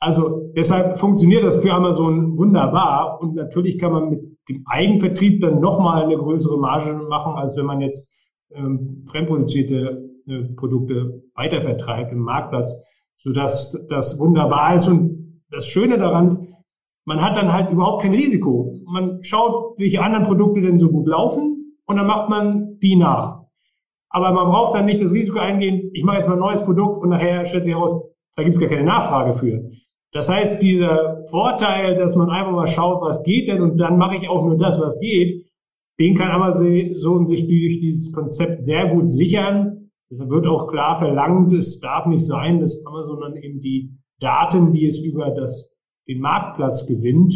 Also 0.00 0.52
deshalb 0.54 0.98
funktioniert 0.98 1.44
das 1.44 1.56
für 1.56 1.72
Amazon 1.72 2.36
wunderbar 2.36 3.22
und 3.22 3.36
natürlich 3.36 3.78
kann 3.78 3.90
man 3.90 4.10
mit 4.10 4.20
dem 4.50 4.62
Eigenvertrieb 4.66 5.40
dann 5.40 5.60
nochmal 5.60 6.02
eine 6.02 6.18
größere 6.18 6.58
Marge 6.58 6.92
machen, 7.08 7.32
als 7.36 7.56
wenn 7.56 7.64
man 7.64 7.80
jetzt 7.80 8.12
ähm, 8.52 9.04
fremdproduzierte 9.08 10.10
äh, 10.26 10.42
Produkte 10.56 11.22
weitervertreibt 11.34 12.12
im 12.12 12.18
Marktplatz, 12.18 12.74
sodass 13.16 13.86
das 13.88 14.18
wunderbar 14.18 14.74
ist. 14.74 14.88
Und 14.88 15.42
das 15.50 15.66
Schöne 15.66 15.98
daran, 15.98 16.53
man 17.04 17.22
hat 17.22 17.36
dann 17.36 17.52
halt 17.52 17.70
überhaupt 17.70 18.02
kein 18.02 18.14
Risiko. 18.14 18.80
Man 18.86 19.22
schaut, 19.22 19.78
welche 19.78 20.02
anderen 20.02 20.24
Produkte 20.24 20.60
denn 20.60 20.78
so 20.78 20.90
gut 20.90 21.06
laufen 21.06 21.78
und 21.86 21.96
dann 21.96 22.06
macht 22.06 22.30
man 22.30 22.78
die 22.80 22.96
nach. 22.96 23.42
Aber 24.08 24.32
man 24.32 24.48
braucht 24.48 24.74
dann 24.74 24.86
nicht 24.86 25.02
das 25.02 25.12
Risiko 25.12 25.38
eingehen, 25.38 25.90
ich 25.92 26.04
mache 26.04 26.18
jetzt 26.18 26.28
mal 26.28 26.34
ein 26.34 26.40
neues 26.40 26.64
Produkt 26.64 27.02
und 27.02 27.10
nachher 27.10 27.44
stellt 27.46 27.64
sich 27.64 27.74
heraus, 27.74 28.00
da 28.36 28.42
gibt 28.42 28.54
es 28.54 28.60
gar 28.60 28.68
keine 28.68 28.84
Nachfrage 28.84 29.34
für. 29.34 29.70
Das 30.12 30.28
heißt, 30.30 30.62
dieser 30.62 31.24
Vorteil, 31.28 31.96
dass 31.96 32.14
man 32.14 32.30
einfach 32.30 32.52
mal 32.52 32.68
schaut, 32.68 33.02
was 33.02 33.24
geht 33.24 33.48
denn 33.48 33.60
und 33.60 33.78
dann 33.78 33.98
mache 33.98 34.16
ich 34.16 34.28
auch 34.28 34.44
nur 34.44 34.56
das, 34.56 34.80
was 34.80 35.00
geht, 35.00 35.50
den 35.98 36.14
kann 36.14 36.30
Amazon 36.30 37.26
sich 37.26 37.46
durch 37.46 37.80
dieses 37.80 38.12
Konzept 38.12 38.62
sehr 38.62 38.86
gut 38.88 39.08
sichern. 39.08 39.90
Deshalb 40.10 40.30
wird 40.30 40.46
auch 40.46 40.68
klar 40.68 40.96
verlangt, 40.96 41.52
es 41.52 41.80
darf 41.80 42.06
nicht 42.06 42.24
sein, 42.24 42.60
dass 42.60 42.84
Amazon 42.86 43.20
dann 43.20 43.36
eben 43.36 43.60
die 43.60 43.90
Daten, 44.20 44.72
die 44.72 44.86
es 44.86 45.00
über 45.00 45.30
das 45.30 45.73
den 46.08 46.20
Marktplatz 46.20 46.86
gewinnt 46.86 47.34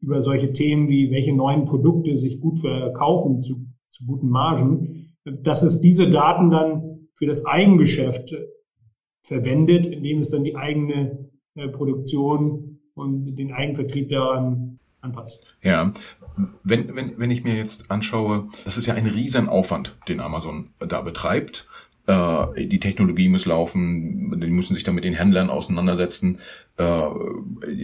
über 0.00 0.20
solche 0.22 0.52
Themen 0.52 0.88
wie, 0.88 1.10
welche 1.10 1.34
neuen 1.34 1.66
Produkte 1.66 2.16
sich 2.16 2.40
gut 2.40 2.58
verkaufen 2.58 3.42
zu, 3.42 3.66
zu 3.88 4.06
guten 4.06 4.28
Margen, 4.28 5.14
dass 5.24 5.62
es 5.62 5.80
diese 5.80 6.08
Daten 6.08 6.50
dann 6.50 7.08
für 7.14 7.26
das 7.26 7.44
Eigengeschäft 7.44 8.34
verwendet, 9.22 9.86
indem 9.86 10.20
es 10.20 10.30
dann 10.30 10.44
die 10.44 10.56
eigene 10.56 11.28
äh, 11.54 11.68
Produktion 11.68 12.80
und 12.94 13.36
den 13.36 13.52
Eigenvertrieb 13.52 14.08
daran 14.08 14.78
anpasst. 15.00 15.56
Ja, 15.62 15.88
wenn, 16.62 16.94
wenn, 16.94 17.18
wenn 17.18 17.30
ich 17.30 17.44
mir 17.44 17.54
jetzt 17.54 17.90
anschaue, 17.90 18.48
das 18.64 18.76
ist 18.76 18.86
ja 18.86 18.94
ein 18.94 19.06
Riesenaufwand, 19.06 19.96
den 20.08 20.20
Amazon 20.20 20.70
da 20.78 21.02
betreibt. 21.02 21.66
Äh, 22.10 22.66
die 22.66 22.80
Technologie 22.80 23.28
muss 23.28 23.46
laufen, 23.46 24.40
die 24.40 24.48
müssen 24.48 24.74
sich 24.74 24.82
dann 24.82 24.96
mit 24.96 25.04
den 25.04 25.14
Händlern 25.14 25.48
auseinandersetzen. 25.48 26.38
Äh, 26.76 27.02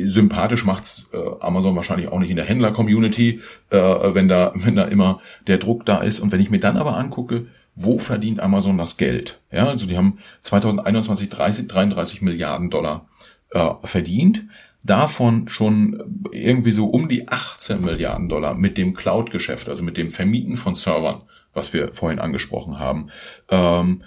sympathisch 0.06 0.64
macht's 0.64 1.10
äh, 1.12 1.18
Amazon 1.40 1.76
wahrscheinlich 1.76 2.08
auch 2.08 2.18
nicht 2.18 2.30
in 2.30 2.36
der 2.36 2.44
Händler-Community, 2.44 3.40
äh, 3.70 3.78
wenn 3.78 4.26
da, 4.26 4.52
wenn 4.54 4.74
da 4.74 4.84
immer 4.84 5.20
der 5.46 5.58
Druck 5.58 5.86
da 5.86 5.98
ist. 5.98 6.18
Und 6.18 6.32
wenn 6.32 6.40
ich 6.40 6.50
mir 6.50 6.58
dann 6.58 6.76
aber 6.76 6.96
angucke, 6.96 7.46
wo 7.76 7.98
verdient 7.98 8.40
Amazon 8.40 8.78
das 8.78 8.96
Geld? 8.96 9.38
Ja, 9.52 9.68
also 9.68 9.86
die 9.86 9.96
haben 9.96 10.18
2021 10.42 11.28
30, 11.28 11.68
33 11.68 12.22
Milliarden 12.22 12.70
Dollar 12.70 13.06
äh, 13.50 13.70
verdient. 13.84 14.44
Davon 14.82 15.48
schon 15.48 16.24
irgendwie 16.32 16.72
so 16.72 16.86
um 16.86 17.08
die 17.08 17.28
18 17.28 17.80
Milliarden 17.80 18.28
Dollar 18.28 18.54
mit 18.54 18.76
dem 18.76 18.94
Cloud-Geschäft, 18.94 19.68
also 19.68 19.84
mit 19.84 19.96
dem 19.96 20.10
Vermieten 20.10 20.56
von 20.56 20.74
Servern, 20.74 21.22
was 21.52 21.72
wir 21.72 21.92
vorhin 21.92 22.18
angesprochen 22.18 22.80
haben. 22.80 23.10
Ähm, 23.50 24.02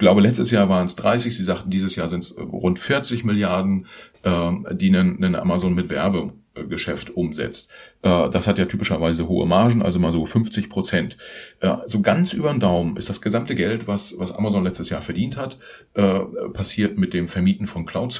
glaube, 0.00 0.20
letztes 0.20 0.50
Jahr 0.50 0.68
waren 0.68 0.86
es 0.86 0.96
30, 0.96 1.36
Sie 1.36 1.44
sagten, 1.44 1.70
dieses 1.70 1.94
Jahr 1.94 2.08
sind 2.08 2.24
es 2.24 2.36
rund 2.36 2.80
40 2.80 3.24
Milliarden, 3.24 3.86
ähm, 4.24 4.66
die 4.72 4.88
einen 4.88 5.36
Amazon 5.36 5.74
mit 5.74 5.90
Werbe 5.90 6.32
Geschäft 6.68 7.10
umsetzt. 7.10 7.70
Äh, 8.02 8.28
das 8.30 8.46
hat 8.46 8.58
ja 8.58 8.66
typischerweise 8.66 9.28
hohe 9.28 9.46
Margen, 9.46 9.82
also 9.82 9.98
mal 9.98 10.12
so 10.12 10.26
50 10.26 10.68
Prozent. 10.68 11.16
Äh, 11.60 11.76
so 11.86 12.00
ganz 12.00 12.32
über 12.32 12.50
den 12.50 12.60
Daumen 12.60 12.96
ist 12.96 13.08
das 13.08 13.20
gesamte 13.20 13.54
Geld, 13.54 13.86
was, 13.86 14.18
was 14.18 14.32
Amazon 14.32 14.64
letztes 14.64 14.90
Jahr 14.90 15.02
verdient 15.02 15.36
hat, 15.36 15.58
äh, 15.94 16.20
passiert 16.52 16.98
mit 16.98 17.14
dem 17.14 17.28
Vermieten 17.28 17.66
von 17.66 17.86
Cloud 17.86 18.12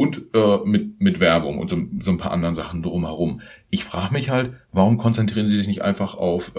Und 0.00 0.32
mit, 0.64 1.00
mit 1.00 1.18
Werbung 1.18 1.58
und 1.58 1.68
so, 1.68 1.76
so 1.98 2.12
ein 2.12 2.18
paar 2.18 2.30
anderen 2.30 2.54
Sachen 2.54 2.84
drumherum. 2.84 3.40
Ich 3.68 3.82
frage 3.82 4.14
mich 4.14 4.30
halt, 4.30 4.52
warum 4.70 4.96
konzentrieren 4.96 5.48
sie 5.48 5.56
sich 5.56 5.66
nicht 5.66 5.82
einfach 5.82 6.14
auf 6.14 6.52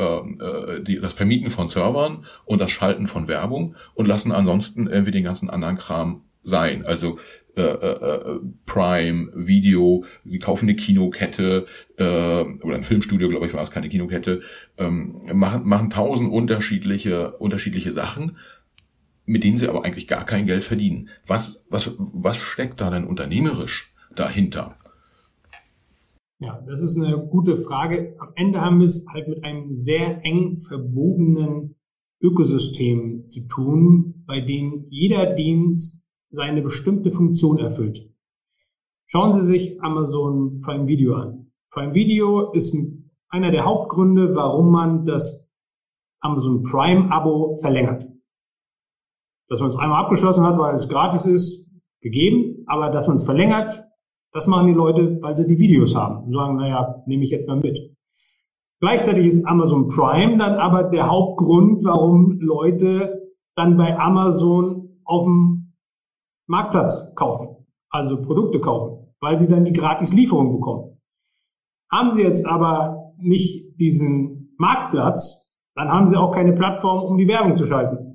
die, 0.86 1.00
das 1.00 1.14
Vermieten 1.14 1.50
von 1.50 1.70
Servern 1.70 2.26
und 2.44 2.60
das 2.60 2.70
Schalten 2.70 3.08
von 3.08 3.30
Werbung 3.30 3.76
und 3.94 4.08
lassen 4.08 4.34
ansonsten 4.34 4.88
irgendwie 4.88 5.12
den 5.12 5.24
ganzen 5.24 5.50
anderen 5.50 5.78
Kram 5.78 6.24
sein. 6.44 6.86
Also 6.86 7.18
äh, 7.56 7.62
äh, 7.62 8.06
äh, 8.06 8.40
Prime, 8.66 9.32
Video, 9.34 10.06
die 10.24 10.40
kaufen 10.40 10.66
eine 10.66 10.76
Kinokette 10.76 11.66
äh, 11.98 12.04
oder 12.04 12.76
ein 12.76 12.84
Filmstudio, 12.84 13.28
glaube 13.28 13.48
ich, 13.48 13.54
war 13.54 13.64
es 13.64 13.72
keine 13.72 13.90
Kinokette, 13.90 14.40
ähm, 14.78 15.18
machen, 15.34 15.68
machen 15.68 15.90
tausend 15.90 16.32
unterschiedliche, 16.32 17.32
unterschiedliche 17.38 17.92
Sachen, 17.92 18.38
mit 19.30 19.44
denen 19.44 19.58
sie 19.58 19.70
aber 19.70 19.86
eigentlich 19.86 20.08
gar 20.08 20.26
kein 20.26 20.48
Geld 20.48 20.64
verdienen. 20.64 21.10
Was, 21.28 21.64
was, 21.70 21.94
was 21.98 22.38
steckt 22.38 22.82
da 22.82 22.90
denn 22.90 23.06
unternehmerisch 23.06 23.94
dahinter? 24.16 24.76
Ja, 26.40 26.64
das 26.68 26.82
ist 26.82 26.98
eine 26.98 27.16
gute 27.18 27.56
Frage. 27.56 28.16
Am 28.18 28.30
Ende 28.36 28.60
haben 28.60 28.80
wir 28.80 28.86
es 28.86 29.06
halt 29.08 29.28
mit 29.28 29.44
einem 29.44 29.72
sehr 29.72 30.26
eng 30.26 30.58
verwobenen 30.58 31.76
Ökosystem 32.22 33.28
zu 33.28 33.42
tun, 33.42 34.24
bei 34.26 34.42
dem 34.42 34.86
jeder 34.88 35.36
Dienst 35.36 36.04
seine 36.32 36.64
bestimmte 36.64 37.12
Funktion 37.12 37.60
erfüllt. 37.60 38.10
Schauen 39.06 39.34
Sie 39.34 39.46
sich 39.46 39.80
Amazon 39.82 40.62
Prime 40.62 40.88
Video 40.88 41.14
an. 41.14 41.52
Prime 41.70 41.94
Video 41.94 42.52
ist 42.54 42.74
ein, 42.74 43.12
einer 43.30 43.52
der 43.52 43.66
Hauptgründe, 43.66 44.34
warum 44.34 44.72
man 44.72 45.06
das 45.06 45.46
Amazon 46.20 46.64
Prime 46.64 47.12
Abo 47.12 47.56
verlängert. 47.58 48.09
Dass 49.50 49.60
man 49.60 49.70
es 49.70 49.78
einmal 49.78 50.04
abgeschlossen 50.04 50.46
hat, 50.46 50.58
weil 50.58 50.76
es 50.76 50.88
gratis 50.88 51.26
ist, 51.26 51.66
gegeben, 52.02 52.64
aber 52.68 52.90
dass 52.90 53.08
man 53.08 53.18
es 53.18 53.26
verlängert, 53.26 53.84
das 54.32 54.48
machen 54.48 54.68
die 54.68 54.74
Leute, 54.74 55.18
weil 55.22 55.36
sie 55.36 55.48
die 55.48 55.58
Videos 55.58 55.96
haben 55.96 56.26
und 56.26 56.34
sagen, 56.34 56.56
naja, 56.56 57.02
nehme 57.06 57.24
ich 57.24 57.32
jetzt 57.32 57.48
mal 57.48 57.58
mit. 57.58 57.78
Gleichzeitig 58.80 59.26
ist 59.26 59.46
Amazon 59.46 59.88
Prime 59.88 60.38
dann 60.38 60.56
aber 60.56 60.84
der 60.84 61.10
Hauptgrund, 61.10 61.84
warum 61.84 62.40
Leute 62.40 63.34
dann 63.56 63.76
bei 63.76 63.98
Amazon 63.98 65.02
auf 65.04 65.24
dem 65.24 65.74
Marktplatz 66.48 67.14
kaufen, 67.16 67.66
also 67.90 68.22
Produkte 68.22 68.60
kaufen, 68.60 69.14
weil 69.20 69.38
sie 69.38 69.48
dann 69.48 69.66
die 69.66 69.74
Gratis-Lieferung 69.74 70.54
bekommen. 70.54 71.02
Haben 71.92 72.12
sie 72.12 72.22
jetzt 72.22 72.46
aber 72.46 73.14
nicht 73.18 73.78
diesen 73.80 74.54
Marktplatz, 74.58 75.50
dann 75.76 75.90
haben 75.90 76.08
sie 76.08 76.16
auch 76.16 76.32
keine 76.32 76.54
Plattform, 76.54 77.04
um 77.04 77.18
die 77.18 77.28
Werbung 77.28 77.58
zu 77.58 77.66
schalten. 77.66 78.09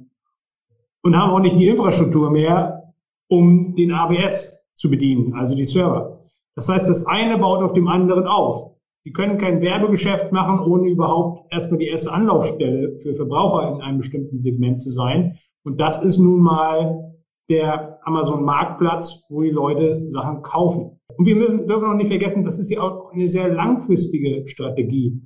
Und 1.04 1.16
haben 1.16 1.30
auch 1.32 1.40
nicht 1.40 1.56
die 1.56 1.68
Infrastruktur 1.68 2.30
mehr, 2.30 2.94
um 3.28 3.74
den 3.74 3.92
AWS 3.92 4.58
zu 4.72 4.90
bedienen, 4.90 5.34
also 5.34 5.54
die 5.54 5.64
Server. 5.64 6.24
Das 6.56 6.68
heißt, 6.68 6.88
das 6.88 7.06
eine 7.06 7.38
baut 7.38 7.62
auf 7.62 7.74
dem 7.74 7.88
anderen 7.88 8.26
auf. 8.26 8.74
Sie 9.02 9.12
können 9.12 9.36
kein 9.36 9.60
Werbegeschäft 9.60 10.32
machen, 10.32 10.60
ohne 10.60 10.88
überhaupt 10.88 11.52
erstmal 11.52 11.78
die 11.78 11.88
erste 11.88 12.10
Anlaufstelle 12.10 12.96
für 12.96 13.12
Verbraucher 13.12 13.74
in 13.74 13.82
einem 13.82 13.98
bestimmten 13.98 14.36
Segment 14.36 14.80
zu 14.80 14.90
sein. 14.90 15.38
Und 15.62 15.78
das 15.78 16.02
ist 16.02 16.18
nun 16.18 16.40
mal 16.40 17.14
der 17.50 17.98
Amazon-Marktplatz, 18.04 19.24
wo 19.28 19.42
die 19.42 19.50
Leute 19.50 20.08
Sachen 20.08 20.40
kaufen. 20.42 21.00
Und 21.16 21.26
wir 21.26 21.34
dürfen 21.34 21.84
auch 21.84 21.94
nicht 21.94 22.08
vergessen, 22.08 22.44
das 22.44 22.58
ist 22.58 22.70
ja 22.70 22.80
auch 22.80 23.12
eine 23.12 23.28
sehr 23.28 23.52
langfristige 23.52 24.46
Strategie. 24.48 25.20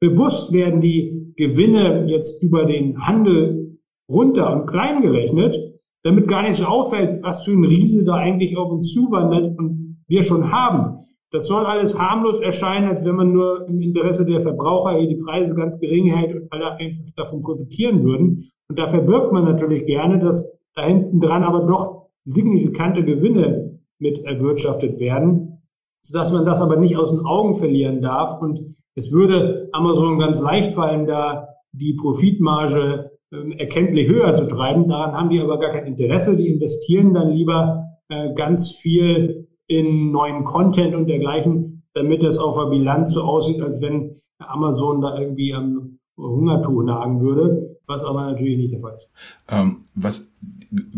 Bewusst 0.00 0.52
werden 0.52 0.80
die 0.80 1.32
Gewinne 1.36 2.06
jetzt 2.08 2.42
über 2.42 2.66
den 2.66 3.06
Handel 3.06 3.71
runter 4.12 4.52
und 4.52 4.66
klein 4.66 5.02
gerechnet, 5.02 5.56
damit 6.02 6.28
gar 6.28 6.42
nicht 6.42 6.54
so 6.54 6.66
auffällt, 6.66 7.22
was 7.22 7.44
für 7.44 7.52
ein 7.52 7.64
Riese 7.64 8.04
da 8.04 8.14
eigentlich 8.14 8.56
auf 8.56 8.70
uns 8.70 8.92
zuwandert 8.92 9.58
und 9.58 10.02
wir 10.08 10.22
schon 10.22 10.52
haben. 10.52 11.02
Das 11.30 11.46
soll 11.46 11.64
alles 11.64 11.98
harmlos 11.98 12.40
erscheinen, 12.40 12.88
als 12.88 13.04
wenn 13.04 13.16
man 13.16 13.32
nur 13.32 13.66
im 13.66 13.80
Interesse 13.80 14.26
der 14.26 14.42
Verbraucher 14.42 14.98
hier 14.98 15.08
die 15.08 15.22
Preise 15.22 15.54
ganz 15.54 15.80
gering 15.80 16.06
hält 16.14 16.34
und 16.34 16.52
alle 16.52 16.72
einfach 16.72 17.04
davon 17.16 17.42
profitieren 17.42 18.02
würden. 18.02 18.50
Und 18.68 18.78
da 18.78 18.86
verbirgt 18.86 19.32
man 19.32 19.44
natürlich 19.44 19.86
gerne, 19.86 20.18
dass 20.18 20.58
da 20.74 20.84
hinten 20.84 21.20
dran 21.20 21.42
aber 21.42 21.66
doch 21.66 22.08
signifikante 22.24 23.04
Gewinne 23.04 23.80
mit 23.98 24.22
erwirtschaftet 24.24 25.00
werden, 25.00 25.62
sodass 26.02 26.32
man 26.32 26.44
das 26.44 26.60
aber 26.60 26.76
nicht 26.76 26.96
aus 26.96 27.10
den 27.10 27.24
Augen 27.24 27.54
verlieren 27.54 28.02
darf. 28.02 28.40
Und 28.42 28.76
es 28.94 29.12
würde 29.12 29.70
Amazon 29.72 30.18
ganz 30.18 30.42
leicht 30.42 30.74
fallen, 30.74 31.06
da 31.06 31.48
die 31.72 31.94
Profitmarge 31.94 33.11
erkenntlich 33.32 34.08
höher 34.08 34.34
zu 34.34 34.46
treiben. 34.46 34.88
Daran 34.88 35.12
haben 35.12 35.30
die 35.30 35.40
aber 35.40 35.58
gar 35.58 35.72
kein 35.72 35.86
Interesse. 35.86 36.36
Die 36.36 36.48
investieren 36.48 37.14
dann 37.14 37.32
lieber 37.32 37.98
äh, 38.08 38.34
ganz 38.34 38.72
viel 38.72 39.48
in 39.66 40.10
neuen 40.10 40.44
Content 40.44 40.94
und 40.94 41.06
dergleichen, 41.06 41.82
damit 41.94 42.22
es 42.22 42.38
auf 42.38 42.56
der 42.56 42.66
Bilanz 42.66 43.12
so 43.12 43.22
aussieht, 43.22 43.60
als 43.60 43.80
wenn 43.80 44.20
Amazon 44.38 45.00
da 45.00 45.18
irgendwie 45.18 45.54
am 45.54 45.98
Hungertuch 46.16 46.82
nagen 46.82 47.20
würde, 47.20 47.78
was 47.86 48.04
aber 48.04 48.30
natürlich 48.30 48.58
nicht 48.58 48.72
der 48.72 48.80
Fall 48.80 48.94
ist. 48.94 49.08
Ähm, 49.48 49.84
was 49.94 50.30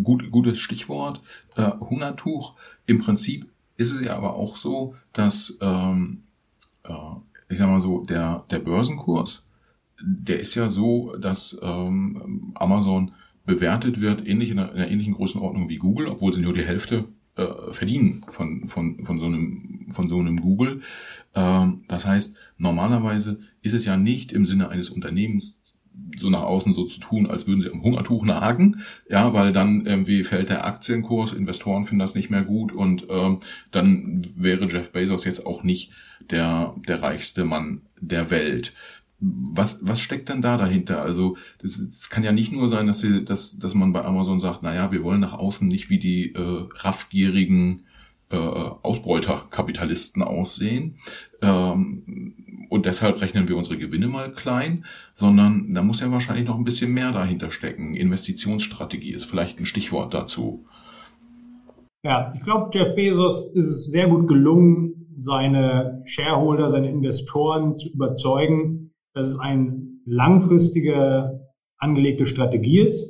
gut, 0.03 0.31
gutes 0.31 0.59
Stichwort, 0.59 1.20
äh, 1.57 1.70
Hungertuch. 1.81 2.55
Im 2.87 3.01
Prinzip 3.01 3.47
ist 3.77 3.92
es 3.92 4.05
ja 4.05 4.16
aber 4.16 4.35
auch 4.35 4.57
so, 4.57 4.94
dass 5.12 5.59
ähm, 5.61 6.25
äh, 6.85 6.92
ich 7.49 7.59
sag 7.59 7.68
mal 7.68 7.81
so, 7.81 8.01
der, 8.01 8.44
der 8.51 8.59
Börsenkurs, 8.59 9.42
der 10.07 10.40
ist 10.40 10.55
ja 10.55 10.69
so, 10.69 11.17
dass 11.17 11.59
ähm, 11.62 12.53
Amazon 12.55 13.12
bewertet 13.47 14.01
wird, 14.01 14.27
ähnlich 14.27 14.51
in 14.51 14.59
einer, 14.59 14.73
in 14.73 14.77
einer 14.77 14.90
ähnlichen 14.90 15.14
Größenordnung 15.14 15.69
wie 15.69 15.77
Google, 15.77 16.09
obwohl 16.09 16.33
sie 16.33 16.40
nur 16.40 16.55
die 16.55 16.64
Hälfte 16.64 17.07
äh, 17.37 17.73
verdienen 17.73 18.25
von, 18.29 18.67
von, 18.67 19.05
von, 19.05 19.19
so 19.19 19.27
einem, 19.27 19.88
von 19.90 20.09
so 20.09 20.19
einem 20.19 20.40
Google. 20.40 20.81
Ähm, 21.35 21.83
das 21.88 22.07
heißt, 22.07 22.37
normalerweise 22.59 23.40
ist 23.63 23.75
es 23.75 23.85
ja 23.85 23.96
nicht 23.96 24.33
im 24.33 24.46
Sinne 24.46 24.69
eines 24.69 24.90
Unternehmens 24.90 25.61
so 26.17 26.29
nach 26.29 26.42
außen 26.42 26.75
so 26.75 26.85
zu 26.85 26.98
tun, 27.00 27.27
als 27.27 27.46
würden 27.46 27.61
sie 27.61 27.71
am 27.71 27.83
Hungertuch 27.83 28.25
nagen, 28.25 28.83
ja, 29.09 29.33
weil 29.33 29.52
dann 29.52 29.87
irgendwie 29.87 30.25
fällt 30.25 30.48
der 30.48 30.67
Aktienkurs, 30.67 31.33
Investoren 31.33 31.85
finden 31.85 32.00
das 32.00 32.17
nicht 32.17 32.31
mehr 32.31 32.42
gut 32.42 32.73
und 32.73 33.07
ähm, 33.11 33.38
dann 33.71 34.23
wäre 34.37 34.67
Jeff 34.67 34.92
Bezos 34.92 35.25
jetzt 35.25 35.46
auch 35.46 35.63
nicht 35.63 35.92
der 36.31 36.75
der 36.88 37.02
reichste 37.02 37.44
Mann 37.44 37.83
der 38.00 38.31
Welt. 38.31 38.75
Was 39.27 39.79
was 39.81 40.00
steckt 40.00 40.29
denn 40.29 40.42
da 40.42 40.56
dahinter? 40.56 41.00
Also 41.00 41.37
das, 41.60 41.81
das 41.83 42.10
kann 42.10 42.25
ja 42.25 42.33
nicht 42.33 42.52
nur 42.52 42.68
sein, 42.68 42.87
dass 42.87 43.00
sie 43.00 43.25
dass 43.25 43.58
dass 43.58 43.75
man 43.75 43.92
bei 43.92 44.04
Amazon 44.04 44.38
sagt, 44.38 44.60
na 44.62 44.75
ja, 44.75 44.92
wir 44.92 45.02
wollen 45.02 45.20
nach 45.20 45.33
außen 45.33 45.66
nicht 45.66 45.88
wie 45.88 45.98
die 45.98 46.35
äh, 46.35 46.66
raffgierigen 46.75 47.85
äh, 48.31 48.37
Ausbeuterkapitalisten 48.37 50.22
aussehen. 50.22 50.96
Ähm, 51.42 52.35
und 52.68 52.87
deshalb 52.87 53.20
rechnen 53.20 53.48
wir 53.48 53.56
unsere 53.56 53.79
Gewinne 53.79 54.08
mal 54.08 54.33
klein, 54.33 54.85
sondern 55.14 55.72
da 55.75 55.83
muss 55.83 56.00
ja 56.00 56.10
wahrscheinlich 56.10 56.46
noch 56.46 56.56
ein 56.56 56.64
bisschen 56.64 56.92
mehr 56.92 57.12
dahinter 57.12 57.50
stecken. 57.50 57.94
Investitionsstrategie 57.94 59.12
ist 59.12 59.25
vielleicht 59.25 59.60
ein 59.60 59.66
Stichwort 59.66 60.12
dazu. 60.12 60.66
Ja, 62.02 62.33
ich 62.35 62.42
glaube, 62.42 62.70
Jeff 62.75 62.94
Bezos 62.94 63.46
ist 63.54 63.66
es 63.66 63.87
sehr 63.87 64.08
gut 64.08 64.29
gelungen, 64.29 65.06
seine 65.16 66.02
Shareholder, 66.04 66.70
seine 66.70 66.90
Investoren 66.90 67.75
zu 67.75 67.90
überzeugen, 67.90 68.90
dass 69.15 69.29
es 69.29 69.38
eine 69.38 69.83
langfristige 70.04 71.40
angelegte 71.79 72.27
Strategie 72.27 72.81
ist 72.81 73.08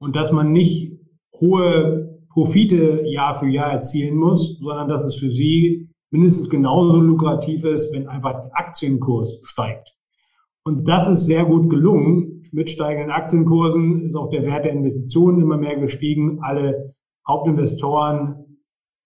und 0.00 0.16
dass 0.16 0.32
man 0.32 0.52
nicht 0.52 0.98
hohe 1.40 2.20
Profite 2.30 3.02
Jahr 3.06 3.34
für 3.34 3.48
Jahr 3.48 3.70
erzielen 3.70 4.16
muss, 4.16 4.58
sondern 4.58 4.88
dass 4.88 5.04
es 5.04 5.14
für 5.14 5.30
sie 5.30 5.88
mindestens 6.10 6.50
genauso 6.50 7.00
lukrativ 7.00 7.64
ist, 7.64 7.92
wenn 7.94 8.08
einfach 8.08 8.42
der 8.42 8.50
Aktienkurs 8.54 9.40
steigt. 9.44 9.94
Und 10.64 10.88
das 10.88 11.08
ist 11.08 11.26
sehr 11.26 11.44
gut 11.44 11.68
gelungen. 11.70 12.42
Mit 12.52 12.70
steigenden 12.70 13.10
Aktienkursen 13.10 14.02
ist 14.02 14.14
auch 14.14 14.30
der 14.30 14.44
Wert 14.46 14.64
der 14.64 14.72
Investitionen 14.72 15.40
immer 15.40 15.58
mehr 15.58 15.76
gestiegen. 15.76 16.38
Alle 16.40 16.94
Hauptinvestoren, 17.28 18.58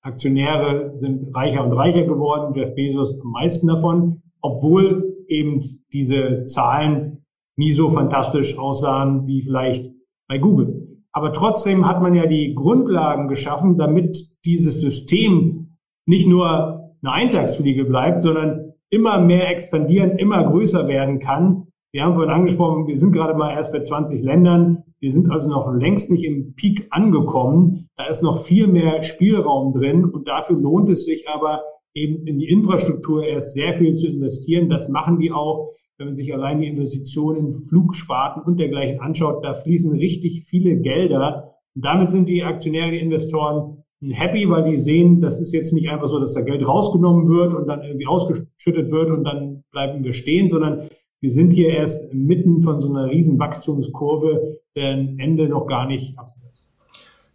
Aktionäre 0.02 0.92
sind 0.94 1.34
reicher 1.34 1.64
und 1.64 1.72
reicher 1.72 2.04
geworden. 2.04 2.54
Jeff 2.54 2.74
Bezos 2.74 3.20
am 3.20 3.32
meisten 3.32 3.66
davon, 3.66 4.22
obwohl 4.40 5.07
eben 5.28 5.60
diese 5.92 6.42
Zahlen 6.44 7.24
nie 7.56 7.72
so 7.72 7.90
fantastisch 7.90 8.58
aussahen 8.58 9.26
wie 9.26 9.42
vielleicht 9.42 9.92
bei 10.28 10.38
Google. 10.38 11.02
Aber 11.12 11.32
trotzdem 11.32 11.88
hat 11.88 12.00
man 12.00 12.14
ja 12.14 12.26
die 12.26 12.54
Grundlagen 12.54 13.28
geschaffen, 13.28 13.76
damit 13.76 14.18
dieses 14.44 14.80
System 14.80 15.76
nicht 16.06 16.28
nur 16.28 16.94
eine 17.02 17.12
Eintagsfliege 17.12 17.84
bleibt, 17.84 18.20
sondern 18.20 18.74
immer 18.90 19.20
mehr 19.20 19.50
expandieren, 19.50 20.12
immer 20.12 20.44
größer 20.44 20.86
werden 20.88 21.18
kann. 21.18 21.68
Wir 21.92 22.04
haben 22.04 22.14
vorhin 22.14 22.32
angesprochen, 22.32 22.86
wir 22.86 22.96
sind 22.96 23.12
gerade 23.12 23.34
mal 23.34 23.52
erst 23.52 23.72
bei 23.72 23.80
20 23.80 24.22
Ländern. 24.22 24.84
Wir 25.00 25.10
sind 25.10 25.30
also 25.30 25.48
noch 25.48 25.72
längst 25.72 26.10
nicht 26.10 26.24
im 26.24 26.54
Peak 26.54 26.86
angekommen. 26.90 27.88
Da 27.96 28.04
ist 28.04 28.22
noch 28.22 28.40
viel 28.40 28.66
mehr 28.66 29.02
Spielraum 29.02 29.72
drin 29.72 30.04
und 30.04 30.28
dafür 30.28 30.56
lohnt 30.56 30.88
es 30.90 31.04
sich 31.04 31.28
aber 31.28 31.62
eben 32.02 32.26
in 32.26 32.38
die 32.38 32.48
Infrastruktur 32.48 33.24
erst 33.24 33.54
sehr 33.54 33.72
viel 33.72 33.94
zu 33.94 34.06
investieren. 34.06 34.68
Das 34.68 34.88
machen 34.88 35.18
die 35.18 35.32
auch. 35.32 35.74
Wenn 35.96 36.08
man 36.08 36.14
sich 36.14 36.32
allein 36.32 36.60
die 36.60 36.68
Investitionen 36.68 37.48
in 37.48 37.54
Flugsparten 37.54 38.42
und 38.42 38.58
dergleichen 38.58 39.00
anschaut, 39.00 39.44
da 39.44 39.54
fließen 39.54 39.98
richtig 39.98 40.44
viele 40.46 40.76
Gelder. 40.76 41.54
Und 41.74 41.84
damit 41.84 42.10
sind 42.12 42.28
die 42.28 42.44
Aktionäre, 42.44 42.92
die 42.92 42.98
Investoren 42.98 43.82
happy, 44.00 44.48
weil 44.48 44.70
die 44.70 44.78
sehen, 44.78 45.20
das 45.20 45.40
ist 45.40 45.52
jetzt 45.52 45.72
nicht 45.72 45.90
einfach 45.90 46.06
so, 46.06 46.20
dass 46.20 46.34
da 46.34 46.42
Geld 46.42 46.66
rausgenommen 46.66 47.28
wird 47.28 47.52
und 47.52 47.66
dann 47.66 47.82
irgendwie 47.82 48.06
ausgeschüttet 48.06 48.92
wird 48.92 49.10
und 49.10 49.24
dann 49.24 49.64
bleiben 49.72 50.04
wir 50.04 50.12
stehen, 50.12 50.48
sondern 50.48 50.88
wir 51.20 51.30
sind 51.30 51.52
hier 51.52 51.70
erst 51.70 52.14
mitten 52.14 52.62
von 52.62 52.80
so 52.80 52.88
einer 52.88 53.10
riesen 53.10 53.38
Wachstumskurve, 53.40 54.60
deren 54.76 55.18
Ende 55.18 55.48
noch 55.48 55.66
gar 55.66 55.86
nicht 55.88 56.14
ist. 56.52 56.64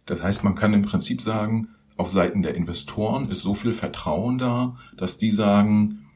Das 0.06 0.22
heißt, 0.22 0.44
man 0.44 0.54
kann 0.54 0.72
im 0.72 0.82
Prinzip 0.82 1.20
sagen, 1.20 1.68
auf 1.96 2.10
Seiten 2.10 2.42
der 2.42 2.54
Investoren 2.54 3.30
ist 3.30 3.42
so 3.42 3.54
viel 3.54 3.72
Vertrauen 3.72 4.38
da, 4.38 4.76
dass 4.96 5.18
die 5.18 5.30
sagen, 5.30 6.06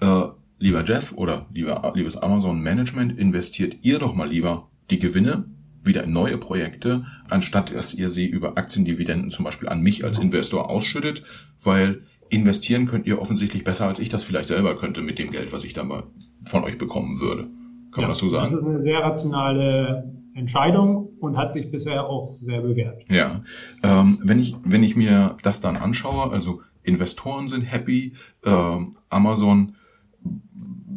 äh, 0.00 0.24
lieber 0.58 0.84
Jeff 0.84 1.12
oder 1.12 1.46
lieber, 1.52 1.92
liebes 1.94 2.16
Amazon 2.16 2.60
Management, 2.60 3.18
investiert 3.18 3.76
ihr 3.82 3.98
doch 3.98 4.14
mal 4.14 4.28
lieber 4.28 4.68
die 4.90 4.98
Gewinne 4.98 5.44
wieder 5.84 6.04
in 6.04 6.12
neue 6.12 6.38
Projekte, 6.38 7.06
anstatt 7.28 7.74
dass 7.74 7.94
ihr 7.94 8.08
sie 8.08 8.26
über 8.26 8.58
Aktiendividenden 8.58 9.30
zum 9.30 9.44
Beispiel 9.44 9.68
an 9.68 9.80
mich 9.80 10.04
als 10.04 10.18
Investor 10.18 10.68
ausschüttet, 10.68 11.22
weil 11.62 12.02
investieren 12.30 12.86
könnt 12.86 13.06
ihr 13.06 13.20
offensichtlich 13.20 13.64
besser, 13.64 13.86
als 13.86 14.00
ich 14.00 14.08
das 14.08 14.22
vielleicht 14.22 14.48
selber 14.48 14.76
könnte 14.76 15.00
mit 15.00 15.18
dem 15.18 15.30
Geld, 15.30 15.52
was 15.52 15.64
ich 15.64 15.72
dann 15.72 15.88
mal 15.88 16.04
von 16.44 16.64
euch 16.64 16.78
bekommen 16.78 17.20
würde. 17.20 17.44
Kann 17.90 18.02
ja, 18.02 18.02
man 18.02 18.08
das 18.10 18.18
so 18.18 18.28
sagen? 18.28 18.52
Das 18.52 18.62
ist 18.62 18.68
eine 18.68 18.80
sehr 18.80 18.98
rationale 18.98 20.17
Entscheidung 20.38 21.10
und 21.20 21.36
hat 21.36 21.52
sich 21.52 21.70
bisher 21.70 22.06
auch 22.06 22.34
sehr 22.36 22.60
bewährt. 22.60 23.08
Ja, 23.10 23.42
ähm, 23.82 24.18
wenn 24.22 24.38
ich 24.38 24.56
wenn 24.64 24.82
ich 24.82 24.96
mir 24.96 25.36
das 25.42 25.60
dann 25.60 25.76
anschaue, 25.76 26.30
also 26.30 26.60
Investoren 26.82 27.48
sind 27.48 27.62
happy, 27.62 28.14
äh, 28.44 28.76
Amazon 29.10 29.74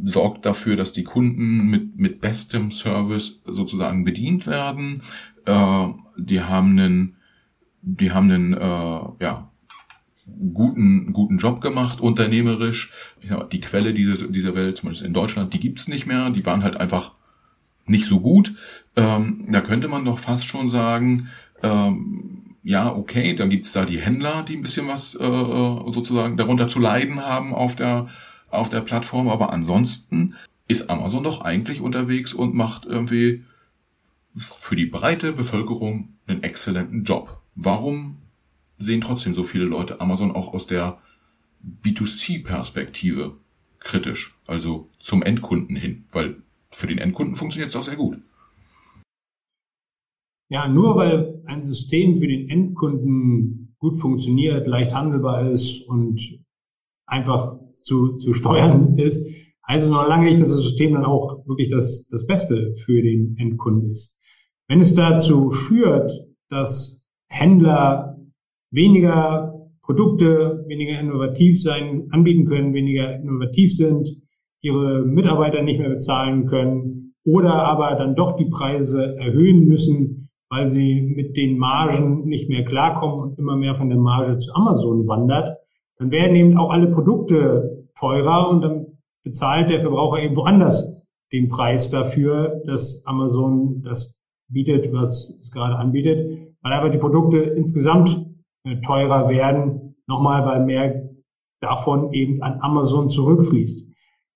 sorgt 0.03 0.45
dafür, 0.45 0.75
dass 0.75 0.93
die 0.93 1.03
Kunden 1.03 1.69
mit, 1.69 1.97
mit 1.97 2.21
bestem 2.21 2.71
Service 2.71 3.43
sozusagen 3.45 4.03
bedient 4.03 4.47
werden. 4.47 5.01
Äh, 5.45 5.87
die 6.17 6.41
haben 6.41 6.79
einen, 6.79 7.17
die 7.81 8.11
haben 8.11 8.31
einen, 8.31 8.53
äh, 8.53 9.23
ja, 9.23 9.51
guten, 10.53 11.13
guten 11.13 11.37
Job 11.37 11.61
gemacht, 11.61 11.99
unternehmerisch. 11.99 12.91
Ich 13.19 13.29
sag 13.29 13.39
mal, 13.39 13.45
die 13.45 13.59
Quelle 13.59 13.93
dieses, 13.93 14.29
dieser 14.31 14.55
Welt, 14.55 14.77
zumindest 14.77 15.03
in 15.03 15.13
Deutschland, 15.13 15.53
die 15.53 15.59
gibt's 15.59 15.87
nicht 15.87 16.07
mehr. 16.07 16.29
Die 16.29 16.45
waren 16.45 16.63
halt 16.63 16.77
einfach 16.77 17.11
nicht 17.91 18.05
so 18.05 18.19
gut. 18.19 18.53
Ähm, 18.95 19.45
da 19.49 19.61
könnte 19.61 19.87
man 19.87 20.05
doch 20.05 20.19
fast 20.19 20.47
schon 20.47 20.69
sagen, 20.69 21.29
ähm, 21.61 22.55
ja, 22.63 22.93
okay, 22.93 23.35
dann 23.35 23.49
gibt's 23.49 23.73
da 23.73 23.85
die 23.85 23.99
Händler, 23.99 24.43
die 24.43 24.55
ein 24.55 24.61
bisschen 24.61 24.87
was 24.87 25.15
äh, 25.15 25.19
sozusagen 25.19 26.37
darunter 26.37 26.67
zu 26.67 26.79
leiden 26.79 27.21
haben 27.21 27.53
auf 27.53 27.75
der 27.75 28.07
auf 28.51 28.69
der 28.69 28.81
Plattform, 28.81 29.29
aber 29.29 29.53
ansonsten 29.53 30.35
ist 30.67 30.89
Amazon 30.89 31.23
doch 31.23 31.41
eigentlich 31.41 31.81
unterwegs 31.81 32.33
und 32.33 32.53
macht 32.53 32.85
irgendwie 32.85 33.43
für 34.37 34.75
die 34.75 34.85
breite 34.85 35.33
Bevölkerung 35.33 36.09
einen 36.27 36.43
exzellenten 36.43 37.03
Job. 37.03 37.41
Warum 37.55 38.17
sehen 38.77 39.01
trotzdem 39.01 39.33
so 39.33 39.43
viele 39.43 39.65
Leute 39.65 39.99
Amazon 40.01 40.31
auch 40.31 40.53
aus 40.53 40.67
der 40.67 40.99
B2C-Perspektive 41.83 43.37
kritisch, 43.79 44.35
also 44.47 44.89
zum 44.99 45.23
Endkunden 45.23 45.75
hin? 45.75 46.05
Weil 46.11 46.37
für 46.73 46.87
den 46.87 46.97
Endkunden 46.97 47.35
funktioniert 47.35 47.67
es 47.67 47.73
doch 47.73 47.81
sehr 47.81 47.95
gut. 47.95 48.17
Ja, 50.49 50.67
nur 50.67 50.95
weil 50.95 51.41
ein 51.45 51.63
System 51.63 52.15
für 52.15 52.27
den 52.27 52.49
Endkunden 52.49 53.75
gut 53.79 53.97
funktioniert, 53.97 54.67
leicht 54.67 54.93
handelbar 54.93 55.49
ist 55.49 55.81
und 55.87 56.41
einfach 57.05 57.57
zu, 57.71 58.15
zu 58.15 58.33
steuern 58.33 58.97
ist, 58.97 59.25
heißt 59.67 59.85
es 59.85 59.91
noch 59.91 60.07
lange 60.07 60.25
nicht, 60.25 60.41
dass 60.41 60.51
das 60.51 60.63
System 60.63 60.93
dann 60.93 61.05
auch 61.05 61.45
wirklich 61.47 61.69
das, 61.69 62.07
das 62.09 62.27
Beste 62.27 62.73
für 62.75 63.01
den 63.01 63.35
Endkunden 63.37 63.89
ist. 63.89 64.17
Wenn 64.67 64.81
es 64.81 64.93
dazu 64.93 65.51
führt, 65.51 66.11
dass 66.49 67.01
Händler 67.27 68.19
weniger 68.71 69.69
Produkte, 69.81 70.63
weniger 70.67 70.99
innovativ 70.99 71.61
sein, 71.61 72.07
anbieten 72.11 72.45
können, 72.45 72.73
weniger 72.73 73.15
innovativ 73.15 73.75
sind, 73.75 74.20
ihre 74.61 75.01
Mitarbeiter 75.03 75.61
nicht 75.61 75.79
mehr 75.79 75.89
bezahlen 75.89 76.45
können 76.45 77.13
oder 77.25 77.53
aber 77.53 77.95
dann 77.95 78.15
doch 78.15 78.35
die 78.35 78.45
Preise 78.45 79.15
erhöhen 79.17 79.67
müssen, 79.67 80.29
weil 80.49 80.67
sie 80.67 81.01
mit 81.01 81.37
den 81.37 81.57
Margen 81.57 82.25
nicht 82.25 82.49
mehr 82.49 82.65
klarkommen 82.65 83.19
und 83.19 83.39
immer 83.39 83.55
mehr 83.55 83.73
von 83.73 83.89
der 83.89 83.97
Marge 83.97 84.37
zu 84.37 84.53
Amazon 84.53 85.07
wandert, 85.07 85.57
dann 85.97 86.11
werden 86.11 86.35
eben 86.35 86.57
auch 86.57 86.71
alle 86.71 86.87
Produkte 86.87 87.87
teurer 87.97 88.49
und 88.49 88.61
dann 88.61 88.85
bezahlt 89.23 89.69
der 89.69 89.79
Verbraucher 89.79 90.21
eben 90.21 90.35
woanders 90.35 91.01
den 91.31 91.47
Preis 91.47 91.89
dafür, 91.89 92.61
dass 92.65 93.05
Amazon 93.05 93.81
das 93.83 94.19
bietet, 94.49 94.91
was 94.91 95.29
es 95.41 95.51
gerade 95.51 95.75
anbietet, 95.75 96.53
weil 96.61 96.73
einfach 96.73 96.91
die 96.91 96.97
Produkte 96.97 97.37
insgesamt 97.37 98.25
äh, 98.65 98.81
teurer 98.81 99.29
werden, 99.29 99.95
nochmal, 100.07 100.45
weil 100.45 100.65
mehr 100.65 101.09
davon 101.61 102.11
eben 102.11 102.41
an 102.41 102.59
Amazon 102.61 103.09
zurückfließt. 103.09 103.90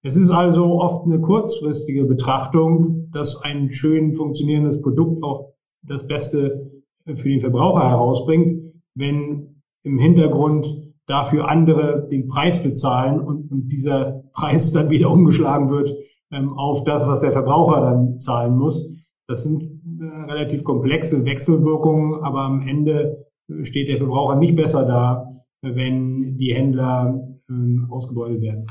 Es 0.05 0.15
ist 0.15 0.29
also 0.29 0.81
oft 0.81 1.05
eine 1.05 1.19
kurzfristige 1.19 2.05
Betrachtung, 2.05 3.09
dass 3.09 3.41
ein 3.41 3.71
schön 3.71 4.13
funktionierendes 4.13 4.79
Produkt 4.83 5.23
auch 5.23 5.55
das 5.81 6.05
Beste 6.05 6.83
für 7.05 7.27
den 7.27 7.39
Verbraucher 7.39 7.89
herausbringt, 7.89 8.71
wenn 8.93 9.63
im 9.81 9.97
Hintergrund 9.97 10.93
dafür 11.07 11.49
andere 11.49 12.07
den 12.07 12.27
Preis 12.27 12.61
bezahlen 12.61 13.19
und, 13.19 13.51
und 13.51 13.69
dieser 13.69 14.21
Preis 14.33 14.71
dann 14.73 14.91
wieder 14.91 15.09
umgeschlagen 15.09 15.71
wird 15.71 15.95
ähm, 16.31 16.53
auf 16.53 16.83
das, 16.83 17.07
was 17.07 17.21
der 17.21 17.31
Verbraucher 17.31 17.81
dann 17.81 18.19
zahlen 18.19 18.55
muss. 18.55 18.87
Das 19.27 19.41
sind 19.41 19.63
äh, 19.63 20.31
relativ 20.31 20.63
komplexe 20.63 21.25
Wechselwirkungen, 21.25 22.23
aber 22.23 22.41
am 22.41 22.61
Ende 22.61 23.25
äh, 23.49 23.65
steht 23.65 23.87
der 23.87 23.97
Verbraucher 23.97 24.35
nicht 24.35 24.55
besser 24.55 24.85
da, 24.85 25.31
wenn 25.63 26.37
die 26.37 26.53
Händler 26.53 27.27
ähm, 27.49 27.87
ausgebeutet 27.89 28.41
werden. 28.41 28.67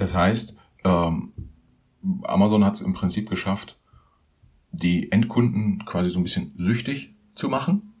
Das 0.00 0.14
heißt, 0.14 0.56
ähm, 0.84 1.32
Amazon 2.22 2.64
hat 2.64 2.74
es 2.74 2.80
im 2.80 2.94
Prinzip 2.94 3.28
geschafft, 3.28 3.78
die 4.72 5.12
Endkunden 5.12 5.84
quasi 5.84 6.08
so 6.08 6.18
ein 6.18 6.22
bisschen 6.22 6.52
süchtig 6.56 7.14
zu 7.34 7.48
machen 7.48 7.92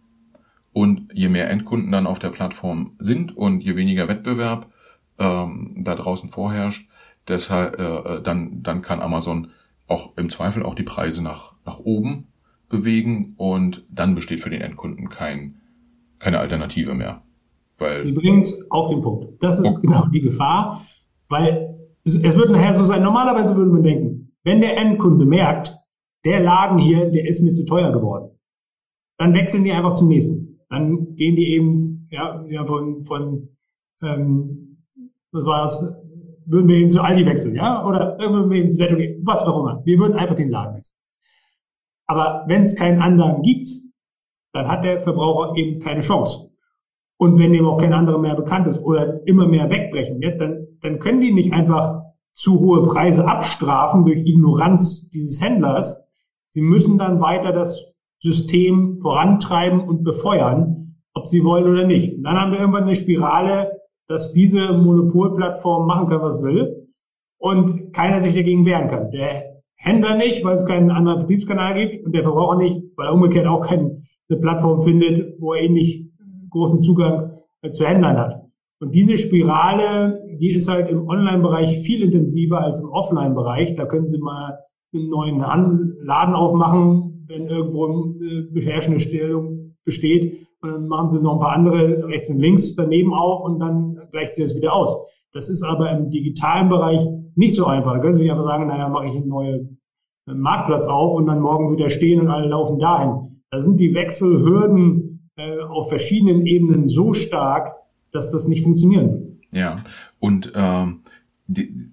und 0.72 1.10
je 1.12 1.28
mehr 1.28 1.50
Endkunden 1.50 1.92
dann 1.92 2.06
auf 2.06 2.18
der 2.18 2.30
Plattform 2.30 2.92
sind 2.98 3.36
und 3.36 3.62
je 3.62 3.76
weniger 3.76 4.08
Wettbewerb 4.08 4.70
ähm, 5.18 5.74
da 5.76 5.94
draußen 5.94 6.30
vorherrscht, 6.30 6.88
deshalb 7.28 7.78
äh, 7.78 8.22
dann 8.22 8.62
dann 8.62 8.80
kann 8.80 9.00
Amazon 9.00 9.48
auch 9.86 10.16
im 10.16 10.30
Zweifel 10.30 10.62
auch 10.62 10.74
die 10.74 10.84
Preise 10.84 11.22
nach 11.22 11.52
nach 11.66 11.80
oben 11.80 12.28
bewegen 12.70 13.34
und 13.36 13.84
dann 13.90 14.14
besteht 14.14 14.40
für 14.40 14.50
den 14.50 14.62
Endkunden 14.62 15.10
kein 15.10 15.56
keine 16.18 16.38
Alternative 16.38 16.94
mehr. 16.94 17.22
Weil 17.76 18.00
es 18.00 18.70
auf 18.70 18.88
den 18.88 19.02
Punkt. 19.02 19.42
Das 19.42 19.58
ist 19.58 19.72
okay. 19.72 19.86
genau 19.86 20.06
die 20.06 20.20
Gefahr, 20.20 20.86
weil 21.28 21.79
es, 22.04 22.36
wird 22.36 22.50
nachher 22.50 22.74
so 22.74 22.84
sein. 22.84 23.02
Normalerweise 23.02 23.54
würde 23.56 23.70
man 23.70 23.82
denken, 23.82 24.32
wenn 24.44 24.60
der 24.60 24.76
Endkunde 24.76 25.26
merkt, 25.26 25.76
der 26.24 26.40
Laden 26.40 26.78
hier, 26.78 27.10
der 27.10 27.28
ist 27.28 27.42
mir 27.42 27.52
zu 27.52 27.64
teuer 27.64 27.92
geworden, 27.92 28.38
dann 29.18 29.34
wechseln 29.34 29.64
die 29.64 29.72
einfach 29.72 29.94
zum 29.94 30.08
nächsten 30.08 30.50
dann 30.70 31.16
gehen 31.16 31.36
die 31.36 31.54
eben 31.54 32.08
ja, 32.10 32.44
ja 32.48 32.64
von, 32.64 33.04
von 33.04 33.48
ähm, 34.02 34.78
was 35.32 35.44
war 35.44 35.62
das, 35.62 35.80
würden 36.46 36.68
wir 36.68 36.76
eben 36.76 36.90
zu 36.90 37.02
Aldi 37.02 37.26
wechseln, 37.26 37.54
ja, 37.54 37.84
oder 37.84 38.16
würden 38.18 38.50
wir 38.50 38.62
ins 38.62 38.76
Netto 38.76 38.96
gehen, 38.96 39.20
was 39.24 39.44
auch 39.44 39.60
immer. 39.60 39.84
Wir 39.84 39.98
würden 39.98 40.16
einfach 40.16 40.36
den 40.36 40.48
Laden 40.48 40.76
wechseln. 40.76 40.96
Aber 42.06 42.44
wenn 42.48 42.62
es 42.62 42.74
keinen 42.74 43.00
anderen 43.00 43.42
gibt, 43.42 43.68
dann 44.52 44.66
hat 44.66 44.84
der 44.84 45.00
Verbraucher 45.00 45.56
eben 45.56 45.80
keine 45.80 46.00
Chance. 46.00 46.49
Und 47.20 47.38
wenn 47.38 47.52
eben 47.52 47.66
auch 47.66 47.76
kein 47.76 47.92
anderer 47.92 48.16
mehr 48.16 48.34
bekannt 48.34 48.66
ist 48.66 48.82
oder 48.82 49.20
immer 49.26 49.46
mehr 49.46 49.68
wegbrechen, 49.68 50.22
ja, 50.22 50.30
dann, 50.30 50.68
dann 50.80 50.98
können 51.00 51.20
die 51.20 51.34
nicht 51.34 51.52
einfach 51.52 52.00
zu 52.32 52.58
hohe 52.60 52.86
Preise 52.86 53.28
abstrafen 53.28 54.06
durch 54.06 54.26
Ignoranz 54.26 55.10
dieses 55.10 55.38
Händlers. 55.38 56.08
Sie 56.48 56.62
müssen 56.62 56.96
dann 56.96 57.20
weiter 57.20 57.52
das 57.52 57.92
System 58.20 58.98
vorantreiben 59.02 59.80
und 59.80 60.02
befeuern, 60.02 60.96
ob 61.12 61.26
sie 61.26 61.44
wollen 61.44 61.68
oder 61.68 61.86
nicht. 61.86 62.16
Und 62.16 62.22
dann 62.22 62.40
haben 62.40 62.52
wir 62.52 62.60
irgendwann 62.60 62.84
eine 62.84 62.94
Spirale, 62.94 63.82
dass 64.08 64.32
diese 64.32 64.72
Monopolplattform 64.72 65.86
machen 65.86 66.08
kann, 66.08 66.22
was 66.22 66.42
will 66.42 66.88
und 67.36 67.92
keiner 67.92 68.20
sich 68.20 68.34
dagegen 68.34 68.64
wehren 68.64 68.88
kann. 68.88 69.10
Der 69.10 69.60
Händler 69.74 70.14
nicht, 70.14 70.42
weil 70.42 70.56
es 70.56 70.64
keinen 70.64 70.90
anderen 70.90 71.18
Vertriebskanal 71.18 71.74
gibt 71.74 72.06
und 72.06 72.14
der 72.14 72.22
Verbraucher 72.22 72.56
nicht, 72.56 72.82
weil 72.96 73.08
er 73.08 73.12
umgekehrt 73.12 73.46
auch 73.46 73.66
keine 73.66 74.00
Plattform 74.40 74.80
findet, 74.80 75.38
wo 75.38 75.52
er 75.52 75.64
ähnlich 75.64 76.09
großen 76.50 76.78
Zugang 76.78 77.38
äh, 77.62 77.70
zu 77.70 77.86
Händlern 77.86 78.18
hat. 78.18 78.42
Und 78.80 78.94
diese 78.94 79.18
Spirale, 79.18 80.22
die 80.40 80.52
ist 80.52 80.68
halt 80.68 80.88
im 80.88 81.06
Online-Bereich 81.06 81.80
viel 81.80 82.02
intensiver 82.02 82.62
als 82.62 82.80
im 82.80 82.88
Offline-Bereich. 82.88 83.76
Da 83.76 83.84
können 83.84 84.06
Sie 84.06 84.18
mal 84.18 84.58
einen 84.94 85.10
neuen 85.10 85.38
Laden 86.02 86.34
aufmachen, 86.34 87.24
wenn 87.28 87.46
irgendwo 87.46 87.86
eine 87.86 88.48
beherrschende 88.50 89.00
Stellung 89.00 89.76
besteht. 89.84 90.46
Und 90.62 90.70
dann 90.70 90.88
machen 90.88 91.10
Sie 91.10 91.20
noch 91.20 91.34
ein 91.34 91.40
paar 91.40 91.52
andere 91.52 92.06
rechts 92.08 92.30
und 92.30 92.38
links 92.38 92.74
daneben 92.74 93.12
auf 93.12 93.44
und 93.44 93.60
dann 93.60 94.00
gleicht 94.12 94.34
Sie 94.34 94.42
das 94.42 94.56
wieder 94.56 94.74
aus. 94.74 94.96
Das 95.32 95.48
ist 95.48 95.62
aber 95.62 95.90
im 95.90 96.10
digitalen 96.10 96.68
Bereich 96.68 97.06
nicht 97.34 97.54
so 97.54 97.66
einfach. 97.66 97.92
Da 97.92 97.98
können 98.00 98.16
Sie 98.16 98.22
nicht 98.22 98.32
einfach 98.32 98.44
sagen, 98.44 98.66
naja, 98.66 98.88
mache 98.88 99.06
ich 99.06 99.14
einen 99.14 99.28
neuen 99.28 99.80
Marktplatz 100.26 100.86
auf 100.86 101.14
und 101.14 101.26
dann 101.26 101.40
morgen 101.40 101.72
wieder 101.72 101.90
stehen 101.90 102.20
und 102.20 102.28
alle 102.28 102.48
laufen 102.48 102.78
dahin. 102.78 103.42
Da 103.50 103.60
sind 103.60 103.78
die 103.78 103.94
Wechselhürden 103.94 105.09
äh, 105.40 105.62
auf 105.62 105.88
verschiedenen 105.88 106.46
Ebenen 106.46 106.88
so 106.88 107.12
stark, 107.12 107.74
dass 108.12 108.30
das 108.32 108.46
nicht 108.46 108.62
funktionieren 108.62 109.10
wird. 109.10 109.22
Ja, 109.52 109.80
und 110.18 110.52
ähm, 110.54 111.00
die, 111.46 111.90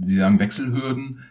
Sie 0.00 0.14
sagen 0.14 0.38
Wechselhürden. 0.38 1.24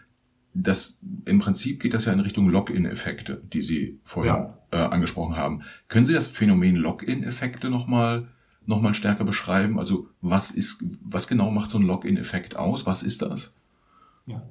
Das, 0.54 1.00
Im 1.24 1.38
Prinzip 1.38 1.80
geht 1.80 1.94
das 1.94 2.06
ja 2.06 2.12
in 2.12 2.20
Richtung 2.20 2.48
Login-Effekte, 2.48 3.42
die 3.52 3.62
Sie 3.62 3.98
vorhin 4.02 4.34
ja. 4.34 4.58
äh, 4.72 4.76
angesprochen 4.76 5.36
haben. 5.36 5.62
Können 5.86 6.04
Sie 6.04 6.12
das 6.12 6.26
Phänomen 6.26 6.74
Login-Effekte 6.76 7.70
nochmal 7.70 8.28
noch 8.66 8.80
mal 8.82 8.92
stärker 8.92 9.24
beschreiben? 9.24 9.78
Also 9.78 10.08
was 10.20 10.50
ist, 10.50 10.84
was 11.02 11.28
genau 11.28 11.50
macht 11.50 11.70
so 11.70 11.78
ein 11.78 11.84
Login-Effekt 11.84 12.56
aus? 12.56 12.86
Was 12.86 13.02
ist 13.02 13.22
das? 13.22 13.54
Ja. 14.26 14.42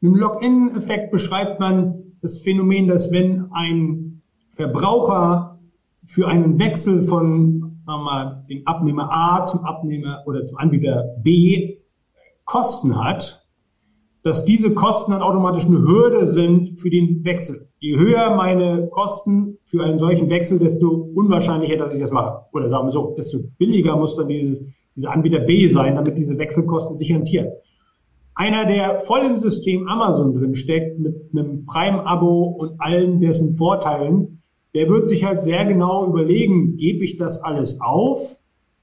Mit 0.00 0.12
dem 0.12 0.16
Login-Effekt 0.16 1.10
beschreibt 1.10 1.60
man 1.60 1.94
das 2.22 2.38
Phänomen, 2.42 2.88
dass 2.88 3.12
wenn 3.12 3.52
ein 3.52 4.22
Verbraucher 4.50 5.49
für 6.10 6.26
einen 6.26 6.58
Wechsel 6.58 7.02
von 7.02 7.60
sagen 7.86 8.02
wir 8.02 8.04
mal, 8.04 8.44
dem 8.48 8.62
Abnehmer 8.66 9.08
A 9.12 9.44
zum 9.44 9.60
Abnehmer 9.64 10.22
oder 10.26 10.42
zum 10.42 10.58
Anbieter 10.58 11.04
B 11.22 11.76
Kosten 12.44 13.02
hat, 13.02 13.46
dass 14.22 14.44
diese 14.44 14.74
Kosten 14.74 15.12
dann 15.12 15.22
automatisch 15.22 15.66
eine 15.66 15.78
Hürde 15.78 16.26
sind 16.26 16.78
für 16.78 16.90
den 16.90 17.24
Wechsel. 17.24 17.68
Je 17.78 17.96
höher 17.96 18.34
meine 18.34 18.88
Kosten 18.88 19.58
für 19.62 19.84
einen 19.84 19.98
solchen 19.98 20.28
Wechsel, 20.28 20.58
desto 20.58 20.88
unwahrscheinlicher, 21.14 21.76
dass 21.76 21.94
ich 21.94 22.00
das 22.00 22.10
mache. 22.10 22.44
Oder 22.52 22.68
sagen 22.68 22.88
wir 22.88 22.90
so, 22.90 23.14
desto 23.16 23.38
billiger 23.58 23.96
muss 23.96 24.16
dann 24.16 24.28
dieses, 24.28 24.64
dieser 24.96 25.12
Anbieter 25.12 25.40
B 25.40 25.68
sein, 25.68 25.94
damit 25.94 26.18
diese 26.18 26.38
Wechselkosten 26.38 26.96
sich 26.96 27.12
rentieren. 27.14 27.48
Einer, 28.34 28.66
der 28.66 28.98
voll 28.98 29.20
im 29.20 29.36
System 29.36 29.86
Amazon 29.88 30.34
drin 30.34 30.54
steckt, 30.54 30.98
mit 30.98 31.14
einem 31.32 31.64
Prime-Abo 31.66 32.56
und 32.58 32.80
allen 32.80 33.20
dessen 33.20 33.54
Vorteilen, 33.54 34.39
der 34.74 34.88
wird 34.88 35.08
sich 35.08 35.24
halt 35.24 35.40
sehr 35.40 35.64
genau 35.64 36.06
überlegen, 36.06 36.76
gebe 36.76 37.04
ich 37.04 37.16
das 37.16 37.42
alles 37.42 37.80
auf, 37.80 38.38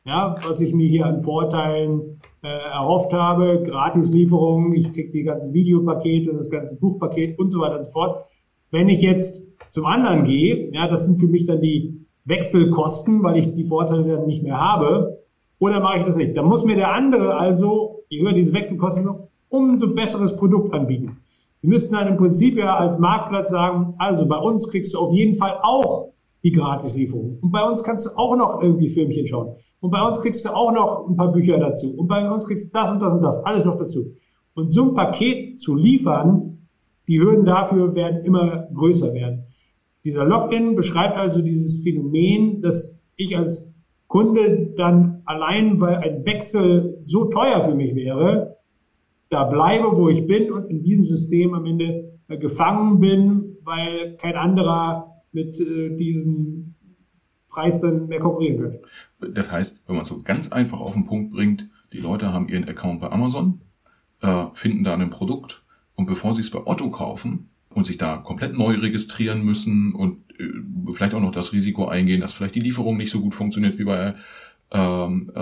ja, 0.05 0.37
was 0.45 0.61
ich 0.61 0.73
mir 0.73 0.87
hier 0.87 1.05
an 1.05 1.21
Vorteilen 1.21 2.21
äh, 2.43 2.47
erhofft 2.47 3.13
habe, 3.13 3.63
Gratislieferung, 3.65 4.73
ich 4.73 4.93
kriege 4.93 5.11
die 5.11 5.23
ganzen 5.23 5.53
Videopakete 5.53 6.31
und 6.31 6.37
das 6.37 6.49
ganze 6.49 6.75
Buchpaket 6.75 7.37
und 7.39 7.51
so 7.51 7.59
weiter 7.59 7.77
und 7.77 7.85
so 7.85 7.91
fort. 7.91 8.25
Wenn 8.71 8.89
ich 8.89 9.01
jetzt 9.01 9.43
zum 9.69 9.85
anderen 9.85 10.23
gehe, 10.23 10.71
ja, 10.73 10.87
das 10.87 11.05
sind 11.05 11.19
für 11.19 11.27
mich 11.27 11.45
dann 11.45 11.61
die 11.61 12.05
Wechselkosten, 12.25 13.23
weil 13.23 13.37
ich 13.37 13.53
die 13.53 13.63
Vorteile 13.63 14.03
dann 14.03 14.27
nicht 14.27 14.43
mehr 14.43 14.59
habe, 14.59 15.23
oder 15.59 15.79
mache 15.79 15.99
ich 15.99 16.03
das 16.05 16.15
nicht? 16.15 16.37
Dann 16.37 16.45
muss 16.45 16.65
mir 16.65 16.75
der 16.75 16.93
andere 16.93 17.35
also, 17.35 18.03
je 18.09 18.21
höher 18.21 18.33
diese 18.33 18.53
Wechselkosten 18.53 19.03
sind, 19.03 19.15
umso 19.49 19.93
besseres 19.93 20.35
Produkt 20.35 20.73
anbieten. 20.73 21.17
Sie 21.61 21.67
müssten 21.67 21.95
dann 21.95 22.07
im 22.07 22.17
Prinzip 22.17 22.57
ja 22.57 22.77
als 22.77 22.99
Marktplatz 22.99 23.49
sagen, 23.49 23.95
also 23.97 24.27
bei 24.27 24.37
uns 24.37 24.69
kriegst 24.69 24.93
du 24.93 24.99
auf 24.99 25.11
jeden 25.13 25.35
Fall 25.35 25.57
auch 25.61 26.13
die 26.43 26.51
Gratislieferung. 26.51 27.39
Und 27.41 27.51
bei 27.51 27.63
uns 27.63 27.83
kannst 27.83 28.05
du 28.05 28.17
auch 28.17 28.35
noch 28.35 28.61
irgendwie 28.61 28.89
Filmchen 28.89 29.27
schauen. 29.27 29.55
Und 29.79 29.91
bei 29.91 30.01
uns 30.01 30.21
kriegst 30.21 30.45
du 30.45 30.49
auch 30.49 30.71
noch 30.71 31.07
ein 31.07 31.15
paar 31.15 31.31
Bücher 31.31 31.59
dazu. 31.59 31.93
Und 31.95 32.07
bei 32.07 32.29
uns 32.29 32.45
kriegst 32.45 32.67
du 32.67 32.79
das 32.79 32.91
und 32.91 32.99
das 32.99 33.13
und 33.13 33.21
das, 33.21 33.43
alles 33.43 33.65
noch 33.65 33.77
dazu. 33.77 34.13
Und 34.53 34.69
so 34.69 34.89
ein 34.89 34.95
Paket 34.95 35.59
zu 35.59 35.75
liefern, 35.75 36.67
die 37.07 37.19
Hürden 37.19 37.45
dafür 37.45 37.95
werden 37.95 38.23
immer 38.23 38.67
größer 38.73 39.13
werden. 39.13 39.43
Dieser 40.03 40.25
Login 40.25 40.75
beschreibt 40.75 41.17
also 41.17 41.41
dieses 41.41 41.83
Phänomen, 41.83 42.61
dass 42.61 42.99
ich 43.15 43.37
als 43.37 43.71
Kunde 44.07 44.73
dann 44.75 45.21
allein, 45.25 45.79
weil 45.81 45.97
ein 45.97 46.25
Wechsel 46.25 46.97
so 47.01 47.25
teuer 47.25 47.61
für 47.61 47.75
mich 47.75 47.93
wäre, 47.95 48.56
da 49.29 49.43
bleibe, 49.43 49.97
wo 49.97 50.09
ich 50.09 50.25
bin 50.25 50.51
und 50.51 50.69
in 50.69 50.83
diesem 50.83 51.05
System 51.05 51.53
am 51.53 51.65
Ende 51.65 52.19
äh, 52.27 52.37
gefangen 52.37 52.99
bin, 52.99 53.57
weil 53.63 54.17
kein 54.17 54.35
anderer 54.35 55.23
mit 55.31 55.59
äh, 55.59 55.95
diesem 55.95 56.75
Preis 57.49 57.81
dann 57.81 58.07
mehr 58.07 58.19
konkurrieren 58.19 58.59
könnte. 58.59 58.81
Das 59.33 59.51
heißt, 59.51 59.81
wenn 59.87 59.95
man 59.95 60.03
es 60.03 60.09
so 60.09 60.21
ganz 60.23 60.51
einfach 60.51 60.79
auf 60.79 60.93
den 60.93 61.05
Punkt 61.05 61.31
bringt, 61.31 61.69
die 61.93 61.99
Leute 61.99 62.33
haben 62.33 62.49
ihren 62.49 62.67
Account 62.67 63.01
bei 63.01 63.11
Amazon, 63.11 63.61
äh, 64.21 64.45
finden 64.53 64.83
da 64.83 64.93
ein 64.93 65.09
Produkt 65.09 65.63
und 65.95 66.05
bevor 66.05 66.33
sie 66.33 66.41
es 66.41 66.51
bei 66.51 66.65
Otto 66.65 66.89
kaufen 66.89 67.49
und 67.69 67.85
sich 67.85 67.97
da 67.97 68.17
komplett 68.17 68.57
neu 68.57 68.75
registrieren 68.75 69.43
müssen 69.43 69.93
und 69.93 70.17
äh, 70.39 70.91
vielleicht 70.91 71.13
auch 71.13 71.21
noch 71.21 71.31
das 71.31 71.53
Risiko 71.53 71.87
eingehen, 71.87 72.21
dass 72.21 72.33
vielleicht 72.33 72.55
die 72.55 72.59
Lieferung 72.59 72.97
nicht 72.97 73.11
so 73.11 73.21
gut 73.21 73.33
funktioniert 73.33 73.77
wie 73.79 73.85
bei, 73.85 74.15
ähm, 74.71 75.31
äh, 75.33 75.39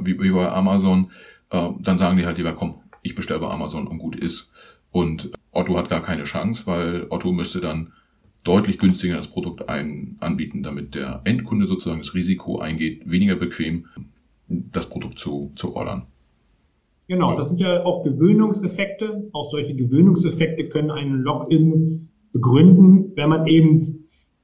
wie, 0.00 0.20
wie 0.20 0.30
bei 0.30 0.50
Amazon, 0.50 1.10
äh, 1.50 1.68
dann 1.80 1.98
sagen 1.98 2.16
die 2.16 2.26
halt 2.26 2.38
lieber, 2.38 2.54
komm, 2.54 2.80
ich 3.02 3.14
bestelle 3.14 3.40
bei 3.40 3.48
Amazon 3.48 3.86
und 3.86 3.98
gut 3.98 4.16
ist. 4.16 4.52
Und 4.90 5.30
Otto 5.52 5.76
hat 5.76 5.88
gar 5.88 6.02
keine 6.02 6.24
Chance, 6.24 6.66
weil 6.66 7.06
Otto 7.10 7.32
müsste 7.32 7.60
dann 7.60 7.92
deutlich 8.44 8.78
günstiger 8.78 9.16
das 9.16 9.28
Produkt 9.28 9.68
ein, 9.68 10.16
anbieten, 10.20 10.62
damit 10.62 10.94
der 10.94 11.20
Endkunde 11.24 11.66
sozusagen 11.66 12.00
das 12.00 12.14
Risiko 12.14 12.58
eingeht, 12.58 13.10
weniger 13.10 13.36
bequem 13.36 13.86
das 14.48 14.88
Produkt 14.88 15.18
zu, 15.18 15.52
zu 15.54 15.76
ordern. 15.76 16.06
Genau, 17.08 17.36
das 17.36 17.48
sind 17.48 17.60
ja 17.60 17.84
auch 17.84 18.04
Gewöhnungseffekte. 18.04 19.30
Auch 19.32 19.50
solche 19.50 19.74
Gewöhnungseffekte 19.74 20.68
können 20.68 20.90
einen 20.90 21.22
Login 21.22 22.08
begründen, 22.32 23.12
wenn 23.16 23.30
man 23.30 23.46
eben 23.46 23.80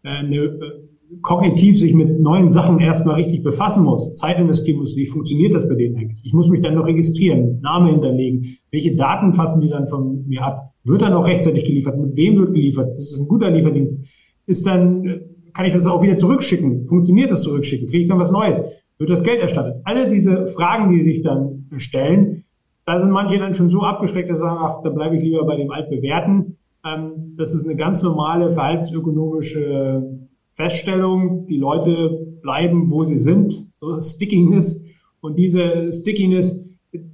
äh, 0.03 0.09
eine 0.09 0.37
äh, 0.37 0.84
kognitiv 1.23 1.79
sich 1.79 1.95
mit 1.95 2.21
neuen 2.21 2.49
Sachen 2.49 2.81
erstmal 2.81 3.17
richtig 3.17 3.43
befassen 3.43 3.85
muss, 3.85 4.15
Zeit 4.15 4.39
investieren 4.39 4.79
muss, 4.79 4.97
wie 4.97 5.07
funktioniert 5.07 5.55
das 5.55 5.69
bei 5.69 5.75
denen 5.75 5.97
eigentlich? 5.97 6.21
Ich 6.25 6.33
muss 6.33 6.49
mich 6.49 6.61
dann 6.61 6.75
noch 6.75 6.87
registrieren, 6.87 7.61
Name 7.61 7.91
hinterlegen. 7.91 8.57
Welche 8.71 8.95
Daten 8.97 9.33
fassen 9.35 9.61
die 9.61 9.69
dann 9.69 9.87
von 9.87 10.27
mir 10.27 10.43
ab? 10.45 10.73
Wird 10.85 11.03
dann 11.03 11.13
auch 11.13 11.27
rechtzeitig 11.27 11.65
geliefert? 11.65 11.99
Mit 11.99 12.17
wem 12.17 12.37
wird 12.39 12.55
geliefert? 12.55 12.99
Ist 12.99 13.19
ein 13.19 13.29
guter 13.29 13.51
Lieferdienst. 13.51 14.05
Ist 14.47 14.67
dann, 14.67 15.03
kann 15.53 15.67
ich 15.67 15.73
das 15.73 15.87
auch 15.87 16.03
wieder 16.03 16.17
zurückschicken? 16.17 16.87
Funktioniert 16.87 17.31
das 17.31 17.43
zurückschicken? 17.43 17.89
Kriege 17.89 18.03
ich 18.03 18.09
dann 18.09 18.19
was 18.19 18.31
Neues? 18.31 18.59
Wird 18.99 19.11
das 19.11 19.23
Geld 19.23 19.41
erstattet? 19.41 19.77
Alle 19.85 20.09
diese 20.09 20.47
Fragen, 20.47 20.93
die 20.93 21.03
sich 21.03 21.23
dann 21.23 21.61
stellen, 21.79 22.45
da 22.87 23.01
sind 23.01 23.11
manche 23.11 23.39
dann 23.39 23.55
schon 23.55 23.71
so 23.71 23.83
abgeschreckt, 23.83 24.31
dass 24.31 24.39
sie 24.39 24.45
sagen, 24.45 24.59
ach, 24.61 24.83
da 24.83 24.91
bleibe 24.91 25.17
ich 25.17 25.23
lieber 25.23 25.45
bei 25.47 25.57
dem 25.57 25.71
altbewährten. 25.71 26.59
Ähm, 26.85 27.35
das 27.37 27.55
ist 27.55 27.65
eine 27.65 27.77
ganz 27.77 28.03
normale 28.03 28.51
verhaltensökonomische 28.51 30.03
Feststellung, 30.55 31.47
die 31.47 31.57
Leute 31.57 32.39
bleiben, 32.43 32.91
wo 32.91 33.05
sie 33.05 33.17
sind, 33.17 33.53
so 33.73 34.01
Stickiness. 34.01 34.85
Und 35.21 35.37
diese 35.37 35.93
Stickiness, 35.93 36.65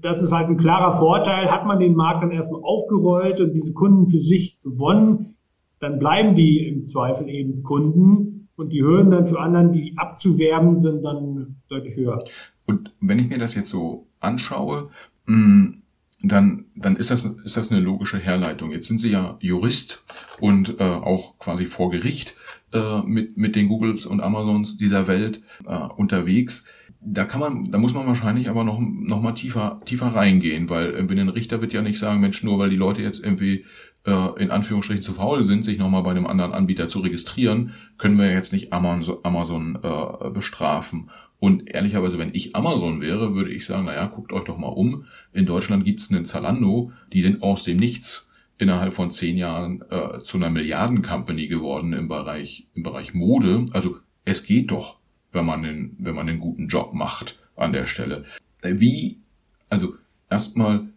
das 0.03 0.23
ist 0.23 0.33
halt 0.33 0.49
ein 0.49 0.59
klarer 0.59 0.93
Vorteil. 0.99 1.51
Hat 1.51 1.67
man 1.67 1.81
den 1.81 1.95
Markt 1.95 2.23
dann 2.23 2.31
erstmal 2.31 2.63
aufgerollt 2.63 3.41
und 3.41 3.55
diese 3.55 3.73
Kunden 3.73 4.07
für 4.07 4.21
sich 4.21 4.61
gewonnen, 4.63 5.37
dann 5.79 5.99
bleiben 5.99 6.35
die 6.35 6.69
im 6.69 6.85
Zweifel 6.85 7.29
eben 7.29 7.63
Kunden. 7.63 8.49
Und 8.57 8.75
die 8.75 8.83
Hürden 8.83 9.11
dann 9.11 9.27
für 9.27 9.41
anderen, 9.41 9.73
die 9.73 9.95
abzuwerben, 9.97 10.79
sind 10.79 11.03
dann 11.03 11.57
deutlich 11.69 11.97
höher. 11.97 12.23
Und 12.67 12.93
wenn 13.01 13.19
ich 13.19 13.31
mir 13.31 13.39
das 13.39 13.55
jetzt 13.55 13.71
so 13.71 14.07
anschaue, 14.21 14.91
hm, 15.27 15.81
dann, 16.23 16.67
dann 16.77 16.97
ist 16.97 17.11
das, 17.11 17.25
ist 17.25 17.57
das 17.57 17.73
eine 17.73 17.81
logische 17.81 18.19
Herleitung. 18.19 18.73
Jetzt 18.73 18.89
sind 18.89 18.99
Sie 18.99 19.11
ja 19.11 19.39
Jurist 19.41 20.05
und 20.41 20.79
äh, 20.79 20.85
auch 20.85 21.39
quasi 21.39 21.65
vor 21.65 21.91
Gericht 21.91 22.37
äh, 22.73 23.03
mit, 23.03 23.37
mit 23.37 23.57
den 23.57 23.69
Googles 23.69 24.07
und 24.07 24.21
Amazons 24.21 24.77
dieser 24.77 25.07
Welt 25.07 25.43
äh, 25.67 25.75
unterwegs. 25.75 26.67
Da 27.03 27.25
kann 27.25 27.41
man, 27.41 27.71
da 27.71 27.79
muss 27.79 27.95
man 27.95 28.07
wahrscheinlich 28.07 28.51
aber 28.51 28.63
noch, 28.63 28.79
noch 28.79 29.23
mal 29.23 29.33
tiefer, 29.33 29.81
tiefer 29.87 30.09
reingehen, 30.09 30.69
weil 30.69 30.91
irgendwie 30.91 31.19
ein 31.19 31.29
Richter 31.31 31.61
wird 31.63 31.73
ja 31.73 31.83
nicht 31.83 31.99
sagen, 31.99 32.21
Mensch, 32.21 32.43
nur 32.43 32.59
weil 32.59 32.71
die 32.71 32.77
Leute 32.77 33.03
jetzt 33.03 33.25
irgendwie 33.25 33.65
äh, 34.05 34.43
in 34.43 34.51
Anführungsstrichen 34.51 35.03
zu 35.03 35.13
faul 35.13 35.47
sind, 35.47 35.65
sich 35.65 35.79
nochmal 35.79 36.03
bei 36.03 36.11
einem 36.11 36.27
anderen 36.27 36.53
Anbieter 36.53 36.89
zu 36.89 37.01
registrieren, 37.01 37.73
können 37.97 38.19
wir 38.19 38.31
jetzt 38.31 38.53
nicht 38.53 38.73
Amazon, 38.73 39.19
Amazon 39.23 39.79
äh, 39.83 40.31
bestrafen. 40.31 41.11
Und 41.39 41.71
ehrlicherweise, 41.71 42.19
wenn 42.19 42.35
ich 42.35 42.55
Amazon 42.55 43.01
wäre, 43.01 43.35
würde 43.35 43.51
ich 43.51 43.65
sagen, 43.65 43.87
naja, 43.87 44.07
guckt 44.07 44.33
euch 44.33 44.45
doch 44.45 44.59
mal 44.59 44.69
um. 44.69 45.07
In 45.33 45.47
Deutschland 45.47 45.87
gibt 45.87 46.01
es 46.01 46.11
einen 46.11 46.27
Zalando, 46.27 46.93
die 47.13 47.23
sind 47.23 47.43
aus 47.43 47.65
dem 47.65 47.79
Nichts 47.79 48.30
innerhalb 48.61 48.93
von 48.93 49.11
zehn 49.11 49.39
Jahren 49.39 49.83
äh, 49.91 50.21
zu 50.23 50.37
einer 50.37 50.51
Milliarden-Company 50.51 51.49
geworden 51.49 51.95
im 51.95 52.09
Bereich, 52.09 52.69
im 52.75 52.83
Bereich 52.83 53.15
Mode. 53.15 53.65
Also 53.73 53.97
es 54.27 54.45
geht 54.45 54.71
doch, 54.71 54.99
wenn 55.33 55.47
man 55.47 55.65
einen, 55.65 55.97
wenn 55.99 56.15
man 56.15 56.29
einen 56.29 56.41
guten 56.41 56.69
Job 56.69 56.93
macht 56.93 57.39
an 57.57 57.73
der 57.73 57.87
Stelle. 57.87 58.25
Wie, 58.63 59.23
also 59.71 59.95
erstmal, 60.29 60.89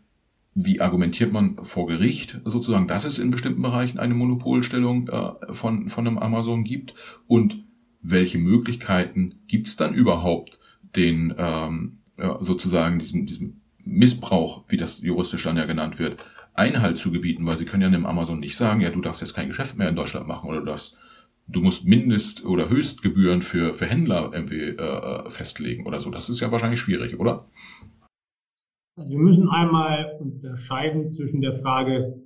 wie 0.53 0.81
argumentiert 0.81 1.31
man 1.31 1.63
vor 1.63 1.87
Gericht 1.87 2.41
sozusagen, 2.43 2.89
dass 2.89 3.05
es 3.05 3.17
in 3.17 3.31
bestimmten 3.31 3.61
Bereichen 3.61 3.97
eine 3.97 4.13
Monopolstellung 4.13 5.07
äh, 5.07 5.53
von, 5.53 5.87
von 5.87 6.05
einem 6.05 6.17
Amazon 6.17 6.65
gibt 6.65 6.93
und 7.27 7.63
welche 8.01 8.39
Möglichkeiten 8.39 9.35
gibt 9.47 9.67
es 9.67 9.77
dann 9.77 9.93
überhaupt, 9.93 10.59
den 10.97 11.33
ähm, 11.37 11.99
ja, 12.17 12.37
sozusagen 12.41 12.99
diesen, 12.99 13.25
diesem 13.25 13.61
Missbrauch, 13.85 14.65
wie 14.67 14.77
das 14.77 15.01
juristisch 15.01 15.43
dann 15.43 15.55
ja 15.55 15.65
genannt 15.65 15.97
wird, 15.97 16.17
Einhalt 16.53 16.97
zu 16.97 17.11
gebieten, 17.11 17.45
weil 17.45 17.57
sie 17.57 17.65
können 17.65 17.83
ja 17.83 17.89
dem 17.89 18.05
Amazon 18.05 18.39
nicht 18.39 18.55
sagen, 18.55 18.81
ja, 18.81 18.89
du 18.89 19.01
darfst 19.01 19.21
jetzt 19.21 19.33
kein 19.33 19.47
Geschäft 19.47 19.77
mehr 19.77 19.89
in 19.89 19.95
Deutschland 19.95 20.27
machen 20.27 20.49
oder 20.49 20.59
du 20.59 20.65
darfst, 20.65 20.99
du 21.47 21.61
musst 21.61 21.85
Mindest- 21.85 22.45
oder 22.45 22.69
Höchstgebühren 22.69 23.41
für, 23.41 23.73
für 23.73 23.85
Händler 23.85 24.31
irgendwie 24.33 24.69
äh, 24.69 25.29
festlegen 25.29 25.85
oder 25.85 25.99
so. 25.99 26.09
Das 26.09 26.29
ist 26.29 26.39
ja 26.39 26.51
wahrscheinlich 26.51 26.79
schwierig, 26.79 27.19
oder? 27.19 27.47
Also 28.95 29.09
wir 29.09 29.19
müssen 29.19 29.49
einmal 29.49 30.17
unterscheiden 30.19 31.09
zwischen 31.09 31.41
der 31.41 31.53
Frage, 31.53 32.21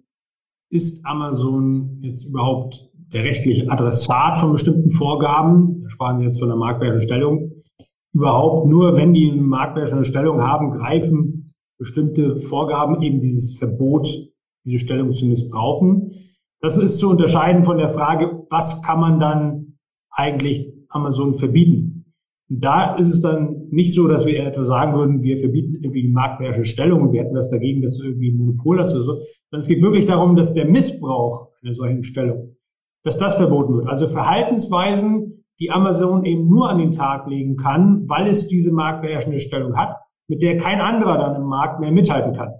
ist 0.69 1.05
Amazon 1.05 1.99
jetzt 2.01 2.25
überhaupt 2.25 2.89
der 2.93 3.23
rechtliche 3.23 3.71
Adressat 3.71 4.37
von 4.37 4.51
bestimmten 4.51 4.91
Vorgaben, 4.91 5.83
da 5.83 5.89
sprachen 5.89 6.19
Sie 6.19 6.25
jetzt 6.25 6.39
von 6.39 6.49
der 6.49 6.57
marktwertischen 6.57 7.07
Stellung, 7.07 7.51
überhaupt 8.13 8.67
nur, 8.67 8.97
wenn 8.97 9.13
die 9.13 9.31
eine 9.31 9.41
marktwertende 9.41 10.03
Stellung 10.03 10.41
haben, 10.41 10.71
greifen 10.71 11.36
bestimmte 11.77 12.39
Vorgaben 12.39 13.01
eben 13.01 13.21
dieses 13.21 13.57
Verbot, 13.57 14.07
diese 14.65 14.79
Stellung 14.79 15.11
zu 15.13 15.25
missbrauchen. 15.25 16.13
Das 16.61 16.77
ist 16.77 16.97
zu 16.97 17.09
unterscheiden 17.09 17.63
von 17.63 17.77
der 17.77 17.89
Frage, 17.89 18.45
was 18.49 18.81
kann 18.81 18.99
man 18.99 19.19
dann 19.19 19.77
eigentlich 20.09 20.73
Amazon 20.89 21.33
verbieten? 21.33 22.13
Und 22.49 22.63
da 22.63 22.95
ist 22.95 23.13
es 23.13 23.21
dann 23.21 23.67
nicht 23.69 23.93
so, 23.93 24.07
dass 24.07 24.25
wir 24.25 24.43
etwa 24.45 24.63
sagen 24.63 24.95
würden, 24.95 25.21
wir 25.21 25.37
verbieten 25.37 25.75
irgendwie 25.75 26.03
die 26.03 26.07
marktwährende 26.07 26.65
Stellung 26.65 27.01
und 27.01 27.13
wir 27.13 27.23
hätten 27.23 27.35
was 27.35 27.49
dagegen, 27.49 27.81
dass 27.81 27.99
irgendwie 27.99 28.31
ein 28.31 28.37
Monopol 28.37 28.79
hast 28.79 28.95
oder 28.95 29.03
so, 29.03 29.11
sondern 29.13 29.59
es 29.59 29.67
geht 29.67 29.81
wirklich 29.81 30.05
darum, 30.05 30.35
dass 30.35 30.53
der 30.53 30.65
Missbrauch 30.65 31.49
einer 31.61 31.73
solchen 31.73 32.03
Stellung 32.03 32.57
dass 33.07 33.17
das 33.17 33.37
verboten 33.37 33.75
wird. 33.75 33.87
Also 33.87 34.07
Verhaltensweisen, 34.07 35.45
die 35.59 35.71
Amazon 35.71 36.25
eben 36.25 36.49
nur 36.49 36.69
an 36.69 36.77
den 36.77 36.91
Tag 36.91 37.25
legen 37.27 37.55
kann, 37.55 38.07
weil 38.09 38.27
es 38.27 38.49
diese 38.49 38.71
marktbeherrschende 38.71 39.39
Stellung 39.39 39.77
hat, 39.77 39.95
mit 40.27 40.41
der 40.41 40.57
kein 40.57 40.81
anderer 40.81 41.17
dann 41.17 41.35
im 41.35 41.47
Markt 41.47 41.79
mehr 41.79 41.91
mithalten 41.91 42.35
kann. 42.35 42.53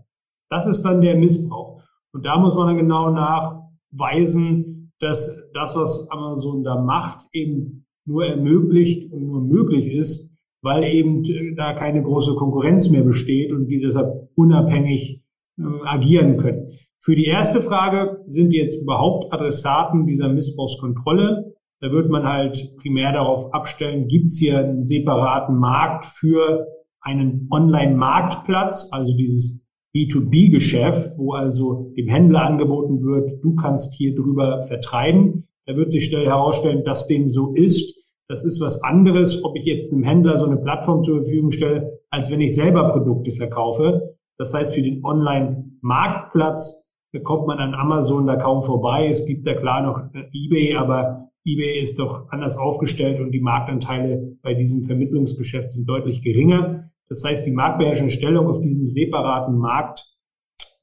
Das 0.49 0.68
ist 0.68 0.84
dann 0.84 1.01
der 1.01 1.15
Missbrauch. 1.15 1.82
Und 2.13 2.26
da 2.26 2.38
muss 2.38 2.55
man 2.55 2.68
dann 2.68 2.78
genau 2.78 3.09
nachweisen, 3.11 4.91
dass 4.99 5.43
das, 5.53 5.76
was 5.76 6.09
Amazon 6.09 6.63
da 6.63 6.82
macht, 6.82 7.28
eben 7.34 7.86
nur 8.05 8.26
ermöglicht 8.26 9.11
und 9.11 9.28
nur 9.28 9.41
möglich 9.41 9.93
ist, 9.93 10.32
weil 10.61 10.84
eben 10.86 11.24
da 11.55 11.74
keine 11.74 12.01
große 12.01 12.36
Konkurrenz 12.36 12.89
mehr 12.89 13.03
besteht 13.03 13.51
und 13.51 13.68
die 13.68 13.80
deshalb 13.80 14.30
unabhängig 14.36 15.22
äh, 15.59 15.63
agieren 15.86 16.38
können. 16.38 16.72
Für 16.99 17.15
die 17.15 17.26
erste 17.26 17.61
Frage 17.61 18.24
sind 18.26 18.53
jetzt 18.53 18.82
überhaupt 18.82 19.32
Adressaten 19.32 20.07
dieser 20.07 20.30
Missbrauchskontrolle. 20.30 21.53
Da 21.80 21.91
wird 21.91 22.09
man 22.09 22.28
halt 22.28 22.76
primär 22.78 23.13
darauf 23.13 23.53
abstellen, 23.53 24.07
gibt 24.07 24.26
es 24.26 24.38
hier 24.38 24.57
einen 24.59 24.84
separaten 24.84 25.57
Markt 25.57 26.05
für 26.05 26.65
einen 27.01 27.47
Online-Marktplatz, 27.51 28.89
also 28.91 29.15
dieses 29.15 29.65
B2B-Geschäft, 29.95 31.17
wo 31.17 31.33
also 31.33 31.93
dem 31.97 32.07
Händler 32.07 32.45
angeboten 32.45 33.01
wird, 33.01 33.43
du 33.43 33.55
kannst 33.55 33.93
hier 33.95 34.15
drüber 34.15 34.63
vertreiben. 34.63 35.47
Da 35.65 35.75
wird 35.75 35.91
sich 35.91 36.05
schnell 36.05 36.25
herausstellen, 36.25 36.83
dass 36.83 37.07
dem 37.07 37.29
so 37.29 37.53
ist. 37.53 37.95
Das 38.29 38.43
ist 38.43 38.59
was 38.61 38.83
anderes, 38.83 39.43
ob 39.43 39.55
ich 39.57 39.65
jetzt 39.65 39.93
einem 39.93 40.03
Händler 40.03 40.37
so 40.37 40.45
eine 40.45 40.57
Plattform 40.57 41.03
zur 41.03 41.21
Verfügung 41.21 41.51
stelle, 41.51 41.99
als 42.09 42.29
wenn 42.29 42.41
ich 42.41 42.55
selber 42.55 42.89
Produkte 42.91 43.31
verkaufe. 43.31 44.17
Das 44.37 44.53
heißt, 44.53 44.75
für 44.75 44.81
den 44.81 45.03
Online-Marktplatz 45.03 46.87
da 47.13 47.19
kommt 47.19 47.47
man 47.47 47.59
an 47.59 47.73
Amazon 47.73 48.27
da 48.27 48.35
kaum 48.35 48.63
vorbei. 48.63 49.07
Es 49.07 49.25
gibt 49.25 49.47
da 49.47 49.53
klar 49.53 49.81
noch 49.81 50.13
äh, 50.13 50.27
eBay, 50.33 50.75
aber 50.75 51.26
eBay 51.47 51.79
ist 51.79 51.97
doch 51.97 52.29
anders 52.29 52.57
aufgestellt 52.57 53.21
und 53.21 53.31
die 53.31 53.39
Marktanteile 53.39 54.37
bei 54.41 54.53
diesem 54.53 54.83
Vermittlungsgeschäft 54.83 55.69
sind 55.69 55.87
deutlich 55.87 56.21
geringer. 56.21 56.91
Das 57.07 57.23
heißt, 57.23 57.47
die 57.47 57.51
marktbeherrschende 57.51 58.11
Stellung 58.11 58.47
auf 58.47 58.59
diesem 58.59 58.89
separaten 58.89 59.57
Markt 59.57 60.05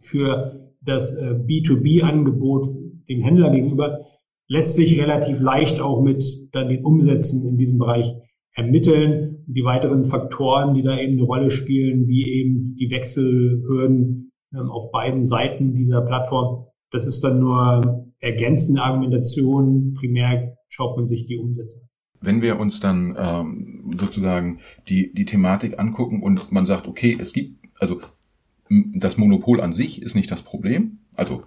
für 0.01 0.73
das 0.81 1.15
äh, 1.17 1.35
B2B-Angebot 1.35 2.67
dem 3.09 3.21
Händler 3.21 3.51
gegenüber 3.51 4.01
lässt 4.49 4.75
sich 4.75 4.99
relativ 5.01 5.41
leicht 5.41 5.81
auch 5.81 6.03
mit 6.03 6.25
dann 6.53 6.69
den 6.69 6.85
Umsätzen 6.85 7.47
in 7.47 7.57
diesem 7.57 7.79
Bereich 7.79 8.15
ermitteln. 8.55 9.45
Die 9.47 9.65
weiteren 9.65 10.05
Faktoren, 10.05 10.75
die 10.75 10.83
da 10.83 10.99
eben 10.99 11.15
eine 11.15 11.25
Rolle 11.25 11.51
spielen, 11.51 12.07
wie 12.09 12.27
eben 12.41 12.63
die 12.63 12.91
Wechselhürden 12.91 14.33
ähm, 14.55 14.71
auf 14.71 14.91
beiden 14.91 15.25
Seiten 15.25 15.75
dieser 15.75 16.01
Plattform. 16.01 16.67
Das 16.91 17.07
ist 17.07 17.23
dann 17.25 17.41
nur 17.41 18.04
ergänzende 18.21 18.83
Argumentation. 18.83 19.95
Primär 19.95 20.57
schaut 20.69 20.97
man 20.97 21.07
sich 21.07 21.27
die 21.27 21.39
Umsätze 21.39 21.77
an. 21.77 21.89
Wenn 22.21 22.43
wir 22.43 22.59
uns 22.59 22.81
dann 22.81 23.15
ähm, 23.19 23.97
sozusagen 23.99 24.61
die, 24.89 25.13
die 25.13 25.27
Thematik 25.27 25.79
angucken 25.79 26.23
und 26.23 26.51
man 26.51 26.65
sagt, 26.65 26.87
okay, 26.87 27.17
es 27.21 27.33
gibt, 27.33 27.59
also 27.79 28.01
das 28.71 29.19
Monopol 29.19 29.61
an 29.61 29.73
sich 29.73 30.01
ist 30.01 30.15
nicht 30.15 30.31
das 30.31 30.43
Problem, 30.43 30.99
also, 31.15 31.45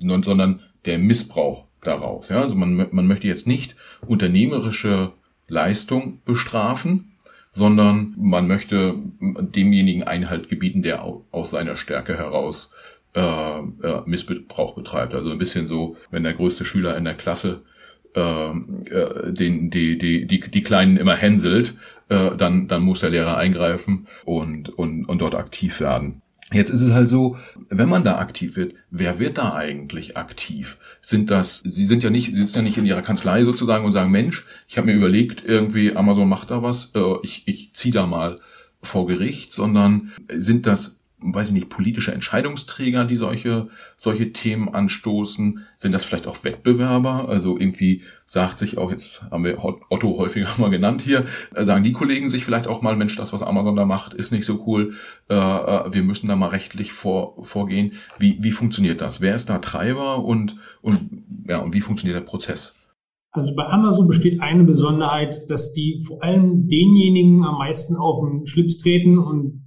sondern 0.00 0.60
der 0.84 0.98
Missbrauch 0.98 1.66
daraus. 1.82 2.28
Ja? 2.28 2.40
Also 2.40 2.56
man, 2.56 2.88
man 2.90 3.06
möchte 3.06 3.28
jetzt 3.28 3.46
nicht 3.46 3.76
unternehmerische 4.06 5.12
Leistung 5.48 6.20
bestrafen, 6.24 7.12
sondern 7.52 8.14
man 8.16 8.48
möchte 8.48 8.94
demjenigen 9.20 10.04
Einhalt 10.04 10.48
gebieten, 10.48 10.82
der 10.82 11.04
aus 11.30 11.50
seiner 11.50 11.76
Stärke 11.76 12.16
heraus 12.16 12.72
äh, 13.14 14.00
Missbrauch 14.06 14.74
betreibt. 14.74 15.14
Also 15.14 15.30
ein 15.30 15.38
bisschen 15.38 15.66
so, 15.66 15.96
wenn 16.10 16.24
der 16.24 16.34
größte 16.34 16.64
Schüler 16.64 16.96
in 16.96 17.04
der 17.04 17.14
Klasse 17.14 17.62
äh, 18.14 18.50
äh, 18.50 19.32
den, 19.32 19.70
die, 19.70 19.96
die, 19.96 20.26
die, 20.26 20.40
die 20.40 20.62
Kleinen 20.62 20.96
immer 20.96 21.16
hänselt, 21.16 21.74
äh, 22.08 22.36
dann, 22.36 22.68
dann 22.68 22.82
muss 22.82 23.00
der 23.00 23.10
Lehrer 23.10 23.36
eingreifen 23.36 24.06
und, 24.24 24.68
und, 24.70 25.06
und 25.06 25.18
dort 25.18 25.34
aktiv 25.34 25.80
werden. 25.80 26.20
Jetzt 26.52 26.68
ist 26.68 26.82
es 26.82 26.92
halt 26.92 27.08
so, 27.08 27.38
wenn 27.70 27.88
man 27.88 28.04
da 28.04 28.18
aktiv 28.18 28.56
wird, 28.56 28.74
wer 28.90 29.18
wird 29.18 29.38
da 29.38 29.54
eigentlich 29.54 30.18
aktiv? 30.18 30.76
Sind 31.00 31.30
das, 31.30 31.62
Sie 31.64 31.86
sind 31.86 32.02
ja 32.02 32.10
nicht, 32.10 32.34
Sie 32.34 32.40
sitzen 32.40 32.58
ja 32.58 32.62
nicht 32.62 32.76
in 32.76 32.84
Ihrer 32.84 33.00
Kanzlei 33.00 33.44
sozusagen 33.44 33.86
und 33.86 33.92
sagen, 33.92 34.10
Mensch, 34.10 34.44
ich 34.68 34.76
habe 34.76 34.88
mir 34.88 34.94
überlegt, 34.94 35.42
irgendwie 35.46 35.96
Amazon 35.96 36.28
macht 36.28 36.50
da 36.50 36.62
was, 36.62 36.92
äh, 36.94 37.14
ich, 37.22 37.44
ich 37.46 37.72
ziehe 37.74 37.94
da 37.94 38.06
mal 38.06 38.36
vor 38.82 39.06
Gericht, 39.06 39.54
sondern 39.54 40.12
sind 40.30 40.66
das 40.66 41.00
weiß 41.22 41.48
ich 41.48 41.54
nicht, 41.54 41.68
politische 41.68 42.12
Entscheidungsträger, 42.12 43.04
die 43.04 43.16
solche, 43.16 43.68
solche 43.96 44.32
Themen 44.32 44.68
anstoßen? 44.68 45.64
Sind 45.76 45.92
das 45.92 46.04
vielleicht 46.04 46.26
auch 46.26 46.44
Wettbewerber? 46.44 47.28
Also 47.28 47.58
irgendwie 47.58 48.02
sagt 48.26 48.58
sich 48.58 48.78
auch, 48.78 48.90
jetzt 48.90 49.22
haben 49.30 49.44
wir 49.44 49.62
Otto 49.62 50.18
häufiger 50.18 50.48
mal 50.58 50.70
genannt 50.70 51.02
hier, 51.02 51.24
äh, 51.54 51.64
sagen 51.64 51.84
die 51.84 51.92
Kollegen 51.92 52.28
sich 52.28 52.44
vielleicht 52.44 52.66
auch 52.66 52.82
mal, 52.82 52.96
Mensch, 52.96 53.16
das, 53.16 53.32
was 53.32 53.42
Amazon 53.42 53.76
da 53.76 53.84
macht, 53.84 54.14
ist 54.14 54.32
nicht 54.32 54.44
so 54.44 54.64
cool. 54.66 54.94
Äh, 55.28 55.34
äh, 55.34 55.94
wir 55.94 56.02
müssen 56.02 56.28
da 56.28 56.36
mal 56.36 56.48
rechtlich 56.48 56.92
vor, 56.92 57.42
vorgehen. 57.44 57.92
Wie, 58.18 58.38
wie 58.40 58.52
funktioniert 58.52 59.00
das? 59.00 59.20
Wer 59.20 59.34
ist 59.34 59.50
da 59.50 59.58
Treiber 59.58 60.24
und, 60.24 60.56
und, 60.80 61.24
ja, 61.48 61.58
und 61.58 61.74
wie 61.74 61.80
funktioniert 61.80 62.16
der 62.16 62.26
Prozess? 62.26 62.74
Also 63.34 63.54
bei 63.54 63.64
Amazon 63.66 64.06
besteht 64.06 64.42
eine 64.42 64.62
Besonderheit, 64.62 65.50
dass 65.50 65.72
die 65.72 66.02
vor 66.06 66.22
allem 66.22 66.68
denjenigen 66.68 67.44
am 67.44 67.56
meisten 67.56 67.96
auf 67.96 68.20
den 68.20 68.46
Schlips 68.46 68.76
treten 68.76 69.18
und 69.18 69.61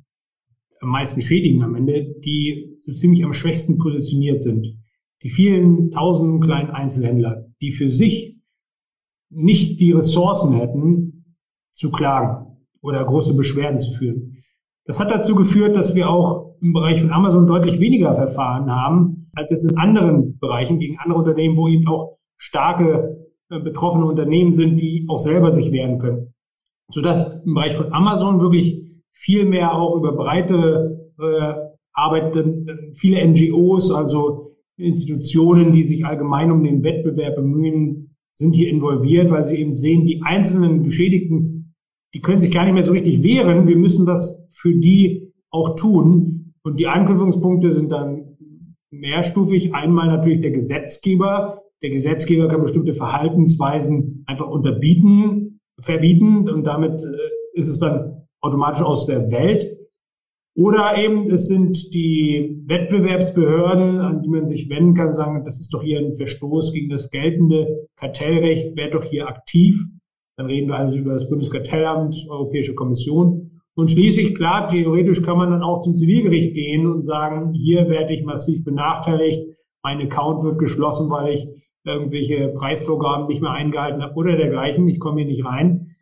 am 0.81 0.89
meisten 0.89 1.21
schädigen 1.21 1.63
am 1.63 1.75
Ende, 1.75 2.15
die 2.23 2.77
so 2.81 2.91
ziemlich 2.91 3.23
am 3.23 3.33
schwächsten 3.33 3.77
positioniert 3.77 4.41
sind. 4.41 4.77
Die 5.23 5.29
vielen 5.29 5.91
tausenden 5.91 6.41
kleinen 6.41 6.69
Einzelhändler, 6.69 7.47
die 7.61 7.71
für 7.71 7.89
sich 7.89 8.37
nicht 9.29 9.79
die 9.79 9.91
Ressourcen 9.91 10.53
hätten, 10.53 11.35
zu 11.71 11.91
klagen 11.91 12.57
oder 12.81 13.03
große 13.03 13.33
Beschwerden 13.33 13.79
zu 13.79 13.91
führen. 13.91 14.43
Das 14.85 14.99
hat 14.99 15.11
dazu 15.11 15.35
geführt, 15.35 15.75
dass 15.75 15.95
wir 15.95 16.09
auch 16.09 16.55
im 16.61 16.73
Bereich 16.73 17.01
von 17.01 17.11
Amazon 17.11 17.47
deutlich 17.47 17.79
weniger 17.79 18.13
Verfahren 18.13 18.71
haben 18.71 19.29
als 19.33 19.49
jetzt 19.49 19.69
in 19.69 19.77
anderen 19.77 20.37
Bereichen 20.39 20.79
gegen 20.79 20.97
andere 20.99 21.19
Unternehmen, 21.19 21.57
wo 21.57 21.67
eben 21.67 21.87
auch 21.87 22.17
starke 22.37 23.27
äh, 23.49 23.59
betroffene 23.59 24.05
Unternehmen 24.05 24.51
sind, 24.51 24.77
die 24.77 25.05
auch 25.09 25.19
selber 25.19 25.51
sich 25.51 25.71
wehren 25.71 25.99
können. 25.99 26.33
Sodass 26.89 27.41
im 27.43 27.53
Bereich 27.53 27.75
von 27.75 27.91
Amazon 27.91 28.39
wirklich 28.39 28.85
viel 29.15 29.45
mehr 29.45 29.73
auch 29.73 29.95
über 29.95 30.11
breite 30.11 31.11
äh, 31.19 31.53
Arbeit, 31.93 32.35
viele 32.93 33.25
NGOs, 33.25 33.91
also 33.91 34.57
Institutionen, 34.77 35.71
die 35.71 35.83
sich 35.83 36.05
allgemein 36.05 36.51
um 36.51 36.63
den 36.63 36.83
Wettbewerb 36.83 37.35
bemühen, 37.35 38.15
sind 38.35 38.53
hier 38.53 38.69
involviert, 38.69 39.31
weil 39.31 39.45
sie 39.45 39.55
eben 39.55 39.73
sehen, 39.73 40.05
die 40.05 40.21
einzelnen 40.21 40.83
Geschädigten, 40.83 41.73
die 42.13 42.19
können 42.19 42.41
sich 42.41 42.51
gar 42.51 42.65
nicht 42.65 42.73
mehr 42.73 42.83
so 42.83 42.91
richtig 42.91 43.23
wehren. 43.23 43.67
Wir 43.67 43.77
müssen 43.77 44.05
das 44.05 44.45
für 44.51 44.75
die 44.75 45.33
auch 45.49 45.75
tun. 45.75 46.53
Und 46.63 46.79
die 46.79 46.87
Anknüpfungspunkte 46.87 47.71
sind 47.71 47.91
dann 47.91 48.37
mehrstufig. 48.91 49.73
Einmal 49.73 50.07
natürlich 50.07 50.41
der 50.41 50.51
Gesetzgeber. 50.51 51.61
Der 51.81 51.89
Gesetzgeber 51.91 52.47
kann 52.49 52.61
bestimmte 52.61 52.93
Verhaltensweisen 52.93 54.23
einfach 54.27 54.47
unterbieten, 54.47 55.61
verbieten 55.79 56.49
und 56.49 56.63
damit 56.63 57.01
äh, 57.01 57.59
ist 57.59 57.67
es 57.67 57.79
dann 57.79 58.24
automatisch 58.45 58.81
aus 58.81 59.05
der 59.05 59.31
Welt. 59.31 59.65
Oder 60.57 60.97
eben 60.97 61.29
es 61.29 61.47
sind 61.47 61.93
die 61.93 62.63
Wettbewerbsbehörden, 62.65 63.99
an 63.99 64.21
die 64.21 64.29
man 64.29 64.47
sich 64.47 64.69
wenden 64.69 64.93
kann, 64.93 65.13
sagen, 65.13 65.43
das 65.43 65.59
ist 65.59 65.73
doch 65.73 65.83
hier 65.83 65.99
ein 65.99 66.13
Verstoß 66.13 66.71
gegen 66.71 66.89
das 66.89 67.09
geltende 67.09 67.89
Kartellrecht, 67.97 68.71
wer 68.75 68.89
doch 68.89 69.03
hier 69.03 69.27
aktiv. 69.27 69.77
Dann 70.37 70.47
reden 70.47 70.69
wir 70.69 70.77
also 70.77 70.95
über 70.95 71.13
das 71.13 71.29
Bundeskartellamt, 71.29 72.15
Europäische 72.29 72.73
Kommission. 72.73 73.51
Und 73.75 73.91
schließlich, 73.91 74.35
klar, 74.35 74.69
theoretisch 74.69 75.21
kann 75.21 75.37
man 75.37 75.51
dann 75.51 75.61
auch 75.61 75.81
zum 75.81 75.97
Zivilgericht 75.97 76.53
gehen 76.53 76.87
und 76.87 77.03
sagen, 77.03 77.51
hier 77.51 77.89
werde 77.89 78.13
ich 78.13 78.23
massiv 78.23 78.63
benachteiligt, 78.63 79.45
mein 79.83 80.01
Account 80.01 80.41
wird 80.43 80.57
geschlossen, 80.57 81.09
weil 81.09 81.33
ich 81.33 81.47
irgendwelche 81.83 82.47
Preisvorgaben 82.49 83.27
nicht 83.27 83.41
mehr 83.41 83.51
eingehalten 83.51 84.01
habe 84.01 84.15
oder 84.15 84.37
dergleichen, 84.37 84.87
ich 84.87 84.99
komme 84.99 85.21
hier 85.21 85.27
nicht 85.27 85.45
rein. 85.45 85.95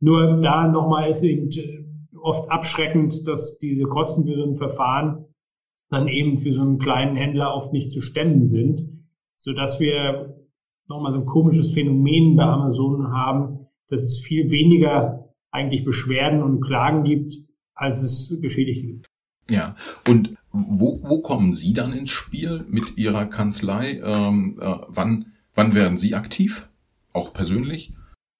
Nur 0.00 0.40
da 0.42 0.68
nochmal 0.68 1.10
ist 1.10 1.22
eben 1.22 1.48
oft 2.24 2.50
abschreckend, 2.50 3.28
dass 3.28 3.58
diese 3.58 3.84
Kosten 3.84 4.24
für 4.24 4.34
so 4.34 4.44
ein 4.44 4.54
Verfahren 4.54 5.26
dann 5.90 6.08
eben 6.08 6.38
für 6.38 6.52
so 6.52 6.62
einen 6.62 6.78
kleinen 6.78 7.16
Händler 7.16 7.54
oft 7.54 7.72
nicht 7.72 7.90
zu 7.90 8.00
stemmen 8.00 8.44
sind, 8.44 9.04
so 9.36 9.52
dass 9.52 9.78
wir 9.78 10.34
nochmal 10.88 11.12
so 11.12 11.20
ein 11.20 11.26
komisches 11.26 11.72
Phänomen 11.72 12.36
bei 12.36 12.44
Amazon 12.44 13.12
haben, 13.12 13.66
dass 13.88 14.02
es 14.02 14.20
viel 14.20 14.50
weniger 14.50 15.28
eigentlich 15.50 15.84
Beschwerden 15.84 16.42
und 16.42 16.60
Klagen 16.60 17.04
gibt, 17.04 17.30
als 17.74 18.02
es 18.02 18.40
Geschädigte 18.40 18.86
gibt. 18.86 19.06
Ja, 19.50 19.76
und 20.08 20.34
wo, 20.50 21.00
wo 21.02 21.20
kommen 21.20 21.52
Sie 21.52 21.74
dann 21.74 21.92
ins 21.92 22.10
Spiel 22.10 22.64
mit 22.68 22.96
Ihrer 22.96 23.26
Kanzlei? 23.26 24.00
Ähm, 24.02 24.58
äh, 24.60 24.76
wann, 24.88 25.26
wann 25.54 25.74
werden 25.74 25.98
Sie 25.98 26.14
aktiv? 26.14 26.68
Auch 27.12 27.34
persönlich? 27.34 27.92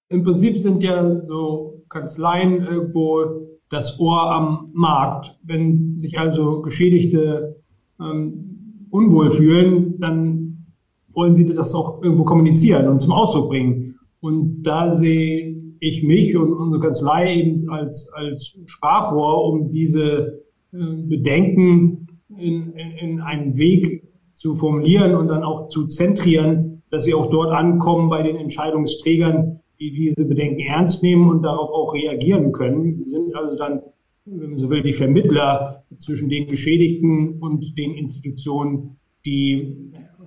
Im 0.09 0.23
Prinzip 0.23 0.57
sind 0.57 0.81
ja 0.81 1.23
so 1.23 1.83
Kanzleien 1.89 2.63
irgendwo 2.63 3.54
das 3.69 3.99
Ohr 3.99 4.31
am 4.31 4.71
Markt. 4.73 5.37
Wenn 5.43 5.99
sich 5.99 6.19
also 6.19 6.61
Geschädigte 6.61 7.57
ähm, 7.99 8.87
unwohl 8.89 9.29
fühlen, 9.29 9.99
dann 9.99 10.65
wollen 11.13 11.33
sie 11.33 11.45
das 11.45 11.73
auch 11.73 12.01
irgendwo 12.03 12.23
kommunizieren 12.23 12.87
und 12.87 13.01
zum 13.01 13.13
Ausdruck 13.13 13.49
bringen. 13.49 13.95
Und 14.19 14.63
da 14.63 14.91
sehe 14.91 15.55
ich 15.79 16.03
mich 16.03 16.35
und 16.35 16.53
unsere 16.53 16.81
Kanzlei 16.81 17.35
eben 17.35 17.69
als, 17.69 18.11
als 18.13 18.57
Sprachrohr, 18.65 19.45
um 19.45 19.69
diese 19.69 20.43
äh, 20.73 20.77
Bedenken 21.07 22.07
in, 22.37 22.71
in, 22.71 22.91
in 22.91 23.21
einen 23.21 23.57
Weg 23.57 24.03
zu 24.31 24.55
formulieren 24.55 25.15
und 25.15 25.27
dann 25.27 25.43
auch 25.43 25.67
zu 25.67 25.85
zentrieren, 25.85 26.81
dass 26.91 27.05
sie 27.05 27.13
auch 27.13 27.29
dort 27.29 27.51
ankommen 27.51 28.09
bei 28.09 28.23
den 28.23 28.35
Entscheidungsträgern, 28.35 29.61
die 29.79 29.91
diese 29.91 30.25
Bedenken 30.25 30.59
ernst 30.61 31.03
nehmen 31.03 31.29
und 31.29 31.43
darauf 31.43 31.69
auch 31.69 31.93
reagieren 31.93 32.51
können. 32.51 32.99
Sie 32.99 33.09
sind 33.09 33.35
also 33.35 33.57
dann, 33.57 33.81
wenn 34.25 34.51
man 34.51 34.59
so 34.59 34.69
will, 34.69 34.81
die 34.81 34.93
Vermittler 34.93 35.83
zwischen 35.97 36.29
den 36.29 36.47
Geschädigten 36.47 37.39
und 37.39 37.77
den 37.77 37.93
Institutionen, 37.93 38.97
die 39.25 39.75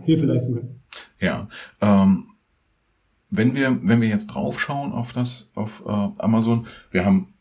Hilfe 0.04 0.26
leisten 0.26 0.54
können. 0.54 0.80
Ja, 1.20 1.48
ähm, 1.80 2.28
wenn 3.30 3.54
wir 3.54 3.78
wenn 3.82 4.00
wir 4.00 4.08
jetzt 4.08 4.28
draufschauen 4.28 4.92
auf 4.92 5.12
das 5.12 5.50
auf 5.54 5.82
äh, 5.86 5.90
Amazon, 5.90 6.66
wir 6.90 7.04
haben 7.04 7.34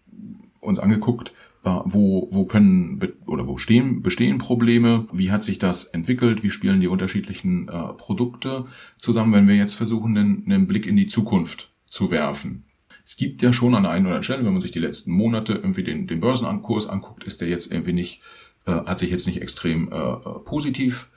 uns 0.59 0.79
angeguckt, 0.79 1.33
äh, 1.63 1.69
wo 1.85 2.27
wo 2.31 2.45
können 2.45 3.01
oder 3.25 3.47
wo 3.47 3.57
stehen 3.57 4.01
bestehen 4.01 4.37
Probleme, 4.37 5.07
wie 5.13 5.31
hat 5.31 5.43
sich 5.43 5.59
das 5.59 5.85
entwickelt, 5.85 6.43
wie 6.43 6.49
spielen 6.49 6.81
die 6.81 6.87
unterschiedlichen 6.87 7.69
äh, 7.69 7.93
Produkte 7.93 8.65
zusammen, 8.97 9.33
wenn 9.33 9.47
wir 9.47 9.55
jetzt 9.55 9.75
versuchen 9.75 10.17
einen, 10.17 10.43
einen 10.45 10.67
Blick 10.67 10.85
in 10.87 10.97
die 10.97 11.07
Zukunft 11.07 11.71
zu 11.87 12.11
werfen. 12.11 12.65
Es 13.03 13.15
gibt 13.15 13.41
ja 13.41 13.53
schon 13.53 13.73
an 13.73 13.83
der 13.83 13.91
einen 13.91 14.05
oder 14.05 14.15
anderen 14.15 14.23
Stelle, 14.23 14.45
wenn 14.45 14.51
man 14.51 14.61
sich 14.61 14.71
die 14.71 14.79
letzten 14.79 15.11
Monate 15.11 15.53
irgendwie 15.53 15.83
den, 15.83 16.07
den 16.07 16.19
Börsenkurs 16.19 16.87
anguckt, 16.87 17.23
ist 17.23 17.39
der 17.39 17.47
jetzt 17.47 17.71
irgendwie 17.71 17.93
nicht, 17.93 18.21
äh, 18.65 18.71
hat 18.71 18.99
sich 18.99 19.09
jetzt 19.09 19.27
nicht 19.27 19.41
extrem 19.41 19.91
äh, 19.91 20.15
positiv 20.43 21.09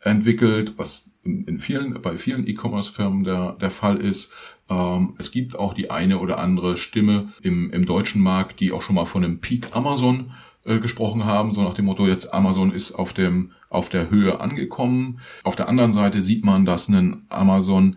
entwickelt, 0.00 0.74
was 0.76 1.08
in, 1.24 1.44
in 1.44 1.58
vielen, 1.58 2.00
bei 2.02 2.16
vielen 2.16 2.46
E-Commerce-Firmen 2.46 3.24
der, 3.24 3.52
der 3.52 3.70
Fall 3.70 3.96
ist. 3.96 4.32
Ähm, 4.68 5.14
es 5.18 5.30
gibt 5.30 5.58
auch 5.58 5.74
die 5.74 5.90
eine 5.90 6.18
oder 6.18 6.38
andere 6.38 6.76
Stimme 6.76 7.32
im, 7.42 7.70
im 7.72 7.86
deutschen 7.86 8.20
Markt, 8.20 8.60
die 8.60 8.72
auch 8.72 8.82
schon 8.82 8.96
mal 8.96 9.06
von 9.06 9.24
einem 9.24 9.40
Peak 9.40 9.74
Amazon 9.74 10.32
äh, 10.64 10.78
gesprochen 10.78 11.24
haben, 11.24 11.54
so 11.54 11.62
nach 11.62 11.74
dem 11.74 11.86
Motto, 11.86 12.06
jetzt 12.06 12.32
Amazon 12.34 12.72
ist 12.72 12.92
auf 12.92 13.12
dem 13.12 13.52
auf 13.70 13.88
der 13.88 14.10
Höhe 14.10 14.40
angekommen. 14.40 15.20
Auf 15.44 15.56
der 15.56 15.68
anderen 15.68 15.92
Seite 15.92 16.22
sieht 16.22 16.44
man, 16.44 16.64
dass 16.64 16.88
ein 16.88 17.26
Amazon 17.28 17.96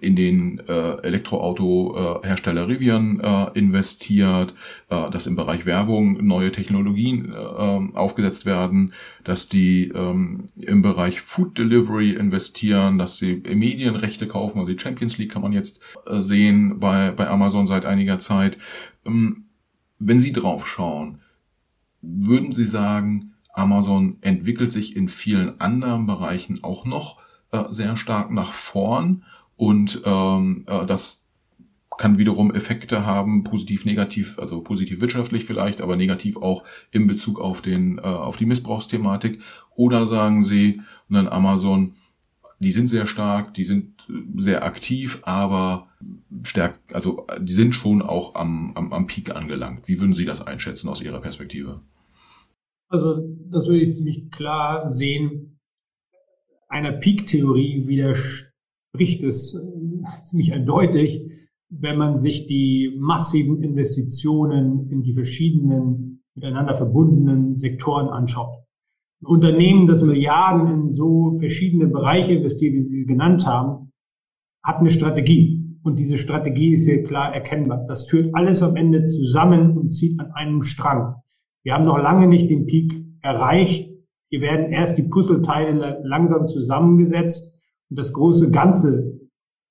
in 0.00 0.16
den 0.16 0.60
äh, 0.68 0.96
Elektroauto-Hersteller 1.02 2.68
Rivian 2.68 3.20
äh, 3.20 3.58
investiert, 3.58 4.54
äh, 4.88 5.10
dass 5.10 5.26
im 5.26 5.36
Bereich 5.36 5.66
Werbung 5.66 6.24
neue 6.24 6.52
Technologien 6.52 7.32
äh, 7.32 7.36
aufgesetzt 7.36 8.46
werden, 8.46 8.92
dass 9.22 9.48
die 9.48 9.88
ähm, 9.88 10.46
im 10.56 10.82
Bereich 10.82 11.20
Food 11.20 11.58
Delivery 11.58 12.12
investieren, 12.12 12.98
dass 12.98 13.16
sie 13.16 13.36
Medienrechte 13.36 14.26
kaufen, 14.26 14.58
also 14.58 14.72
die 14.72 14.78
Champions 14.78 15.18
League 15.18 15.32
kann 15.32 15.42
man 15.42 15.52
jetzt 15.52 15.80
äh, 16.06 16.20
sehen 16.20 16.80
bei, 16.80 17.10
bei 17.10 17.28
Amazon 17.28 17.66
seit 17.66 17.84
einiger 17.84 18.18
Zeit. 18.18 18.58
Ähm, 19.04 19.44
wenn 19.98 20.18
Sie 20.18 20.32
drauf 20.32 20.66
schauen, 20.66 21.20
würden 22.02 22.52
Sie 22.52 22.66
sagen, 22.66 23.33
Amazon 23.54 24.18
entwickelt 24.20 24.72
sich 24.72 24.96
in 24.96 25.08
vielen 25.08 25.60
anderen 25.60 26.06
Bereichen 26.06 26.62
auch 26.62 26.84
noch 26.84 27.20
äh, 27.52 27.64
sehr 27.70 27.96
stark 27.96 28.30
nach 28.30 28.52
vorn 28.52 29.24
und 29.56 30.02
ähm, 30.04 30.64
äh, 30.66 30.84
das 30.86 31.24
kann 31.96 32.18
wiederum 32.18 32.52
Effekte 32.52 33.06
haben, 33.06 33.44
positiv, 33.44 33.84
negativ, 33.84 34.38
also 34.38 34.60
positiv 34.60 35.00
wirtschaftlich 35.00 35.44
vielleicht, 35.44 35.80
aber 35.80 35.96
negativ 35.96 36.36
auch 36.36 36.64
in 36.90 37.06
Bezug 37.06 37.40
auf 37.40 37.62
den, 37.62 37.98
äh, 37.98 38.02
auf 38.02 38.36
die 38.36 38.46
Missbrauchsthematik. 38.46 39.40
Oder 39.76 40.06
sagen 40.06 40.42
Sie, 40.42 40.80
dann 41.08 41.28
Amazon, 41.28 41.94
die 42.58 42.72
sind 42.72 42.88
sehr 42.88 43.06
stark, 43.06 43.54
die 43.54 43.64
sind 43.64 44.06
sehr 44.36 44.64
aktiv, 44.64 45.20
aber 45.22 45.88
stärk, 46.42 46.78
also 46.92 47.26
die 47.38 47.52
sind 47.52 47.74
schon 47.74 48.02
auch 48.02 48.34
am, 48.34 48.72
am, 48.74 48.92
am 48.92 49.06
Peak 49.06 49.34
angelangt. 49.34 49.86
Wie 49.88 50.00
würden 50.00 50.14
Sie 50.14 50.24
das 50.24 50.46
einschätzen 50.46 50.88
aus 50.88 51.00
Ihrer 51.00 51.20
Perspektive? 51.20 51.80
Also 52.94 53.26
das 53.50 53.66
würde 53.66 53.80
ich 53.80 53.96
ziemlich 53.96 54.30
klar 54.30 54.88
sehen. 54.88 55.58
Einer 56.68 56.92
Peak-Theorie 56.92 57.88
widerspricht 57.88 59.22
es 59.24 59.54
äh, 59.54 60.22
ziemlich 60.22 60.52
eindeutig, 60.52 61.28
wenn 61.70 61.98
man 61.98 62.16
sich 62.16 62.46
die 62.46 62.96
massiven 62.96 63.62
Investitionen 63.62 64.86
in 64.88 65.02
die 65.02 65.12
verschiedenen 65.12 66.22
miteinander 66.36 66.74
verbundenen 66.74 67.56
Sektoren 67.56 68.08
anschaut. 68.08 68.60
Ein 69.22 69.26
Unternehmen, 69.26 69.88
das 69.88 70.02
Milliarden 70.02 70.72
in 70.72 70.88
so 70.88 71.36
verschiedene 71.40 71.88
Bereiche 71.88 72.34
investiert, 72.34 72.74
wie 72.74 72.82
Sie 72.82 72.98
sie 73.00 73.06
genannt 73.06 73.44
haben, 73.44 73.90
hat 74.62 74.78
eine 74.78 74.90
Strategie. 74.90 75.80
Und 75.82 75.96
diese 75.96 76.16
Strategie 76.18 76.74
ist 76.74 76.84
sehr 76.84 77.02
klar 77.02 77.34
erkennbar. 77.34 77.86
Das 77.88 78.08
führt 78.08 78.34
alles 78.34 78.62
am 78.62 78.76
Ende 78.76 79.04
zusammen 79.04 79.76
und 79.76 79.88
zieht 79.88 80.18
an 80.20 80.30
einem 80.32 80.62
Strang. 80.62 81.16
Wir 81.64 81.74
haben 81.74 81.84
noch 81.84 81.98
lange 81.98 82.28
nicht 82.28 82.50
den 82.50 82.66
Peak 82.66 82.92
erreicht. 83.20 83.90
Hier 84.30 84.40
werden 84.40 84.66
erst 84.66 84.98
die 84.98 85.02
Puzzleteile 85.02 86.00
langsam 86.04 86.46
zusammengesetzt 86.46 87.54
und 87.90 87.98
das 87.98 88.12
große 88.12 88.50
ganze 88.50 89.20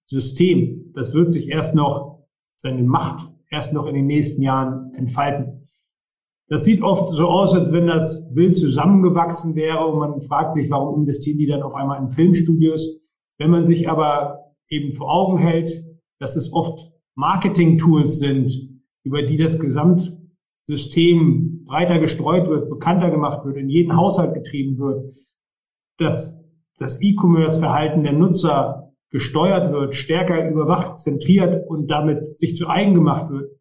System, 0.05 0.91
das 0.93 1.13
wird 1.13 1.31
sich 1.31 1.49
erst 1.49 1.75
noch 1.75 2.25
seine 2.57 2.83
Macht 2.83 3.33
erst 3.53 3.71
noch 3.71 3.85
in 3.85 3.93
den 3.93 4.07
nächsten 4.07 4.41
Jahren 4.41 4.93
entfalten. 4.95 5.69
Das 6.49 6.65
sieht 6.65 6.81
oft 6.81 7.13
so 7.13 7.27
aus, 7.27 7.53
als 7.53 7.71
wenn 7.71 7.87
das 7.87 8.29
wild 8.33 8.57
zusammengewachsen 8.57 9.55
wäre 9.55 9.85
und 9.85 9.99
man 9.99 10.21
fragt 10.21 10.53
sich, 10.53 10.69
warum 10.69 11.01
investieren 11.01 11.37
die 11.37 11.47
dann 11.47 11.61
auf 11.61 11.75
einmal 11.75 12.01
in 12.01 12.09
Filmstudios? 12.09 12.99
Wenn 13.37 13.51
man 13.51 13.63
sich 13.63 13.89
aber 13.89 14.55
eben 14.69 14.91
vor 14.91 15.11
Augen 15.11 15.37
hält, 15.37 15.71
dass 16.19 16.35
es 16.35 16.51
oft 16.51 16.91
Marketing-Tools 17.15 18.19
sind, 18.19 18.81
über 19.03 19.21
die 19.21 19.37
das 19.37 19.59
Gesamtsystem 19.59 21.52
breiter 21.66 21.99
gestreut 21.99 22.47
wird, 22.47 22.70
bekannter 22.70 23.09
gemacht 23.09 23.45
wird, 23.45 23.57
in 23.57 23.70
jeden 23.70 23.95
Haushalt 23.95 24.34
getrieben 24.34 24.78
wird, 24.78 25.16
dass 25.97 26.39
das 26.78 27.01
E-Commerce-Verhalten 27.01 28.03
der 28.03 28.14
Nutzer 28.14 28.91
gesteuert 29.11 29.72
wird, 29.72 29.93
stärker 29.95 30.49
überwacht, 30.49 30.97
zentriert 30.97 31.70
und 31.70 31.88
damit 31.88 32.26
sich 32.26 32.55
zu 32.55 32.68
eigen 32.68 32.95
gemacht 32.95 33.30
wird, 33.30 33.51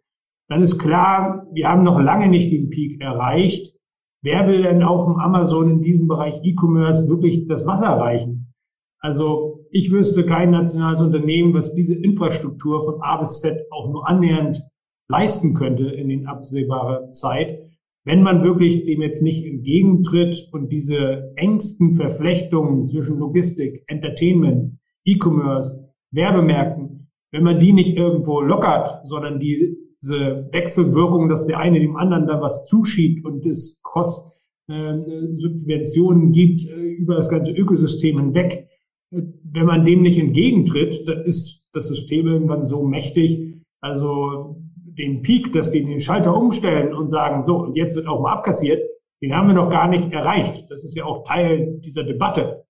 dann 0.48 0.62
ist 0.62 0.78
klar, 0.78 1.46
wir 1.52 1.68
haben 1.68 1.82
noch 1.82 2.00
lange 2.00 2.28
nicht 2.28 2.50
den 2.50 2.70
Peak 2.70 3.00
erreicht. 3.00 3.74
Wer 4.22 4.46
will 4.46 4.62
denn 4.62 4.82
auch 4.82 5.06
im 5.06 5.16
Amazon 5.16 5.70
in 5.70 5.82
diesem 5.82 6.08
Bereich 6.08 6.40
E-Commerce 6.42 7.08
wirklich 7.08 7.46
das 7.46 7.66
Wasser 7.66 7.88
reichen? 7.88 8.52
Also 8.98 9.66
ich 9.70 9.90
wüsste 9.90 10.24
kein 10.24 10.50
nationales 10.50 11.00
Unternehmen, 11.00 11.54
was 11.54 11.74
diese 11.74 11.94
Infrastruktur 11.94 12.82
von 12.82 13.02
A 13.02 13.16
bis 13.16 13.40
Z 13.40 13.66
auch 13.70 13.90
nur 13.90 14.08
annähernd 14.08 14.62
leisten 15.08 15.54
könnte 15.54 15.84
in 15.84 16.08
den 16.08 16.26
absehbaren 16.26 17.12
Zeit, 17.12 17.58
wenn 18.04 18.22
man 18.22 18.42
wirklich 18.42 18.84
dem 18.84 19.02
jetzt 19.02 19.22
nicht 19.22 19.44
entgegentritt 19.44 20.48
und 20.52 20.70
diese 20.70 21.32
engsten 21.36 21.94
Verflechtungen 21.94 22.84
zwischen 22.84 23.18
Logistik, 23.18 23.84
Entertainment, 23.86 24.78
E-Commerce, 25.04 25.88
Werbemärkten, 26.10 27.08
wenn 27.30 27.44
man 27.44 27.60
die 27.60 27.72
nicht 27.72 27.96
irgendwo 27.96 28.40
lockert, 28.40 29.06
sondern 29.06 29.40
diese 29.40 30.48
Wechselwirkung, 30.50 31.28
dass 31.28 31.46
der 31.46 31.58
eine 31.58 31.80
dem 31.80 31.96
anderen 31.96 32.26
da 32.26 32.40
was 32.40 32.66
zuschiebt 32.66 33.24
und 33.24 33.46
es 33.46 33.80
Cross 33.82 34.32
Subventionen 34.68 36.32
gibt 36.32 36.64
äh, 36.64 36.94
über 36.94 37.16
das 37.16 37.28
ganze 37.28 37.52
Ökosystem 37.52 38.18
hinweg. 38.18 38.68
Wenn 39.10 39.66
man 39.66 39.84
dem 39.84 40.02
nicht 40.02 40.18
entgegentritt, 40.18 41.06
dann 41.06 41.22
ist 41.24 41.66
das 41.72 41.88
System 41.88 42.26
irgendwann 42.26 42.64
so 42.64 42.82
mächtig. 42.82 43.56
Also 43.80 44.62
den 44.98 45.22
Peak, 45.22 45.52
dass 45.52 45.70
die 45.70 45.84
den 45.84 46.00
Schalter 46.00 46.36
umstellen 46.36 46.94
und 46.94 47.08
sagen, 47.08 47.42
so, 47.42 47.56
und 47.56 47.76
jetzt 47.76 47.96
wird 47.96 48.06
auch 48.06 48.20
mal 48.20 48.32
abkassiert, 48.32 48.82
den 49.22 49.34
haben 49.34 49.48
wir 49.48 49.54
noch 49.54 49.70
gar 49.70 49.88
nicht 49.88 50.12
erreicht. 50.12 50.66
Das 50.68 50.82
ist 50.82 50.96
ja 50.96 51.04
auch 51.04 51.24
Teil 51.24 51.80
dieser 51.84 52.04
Debatte. 52.04 52.64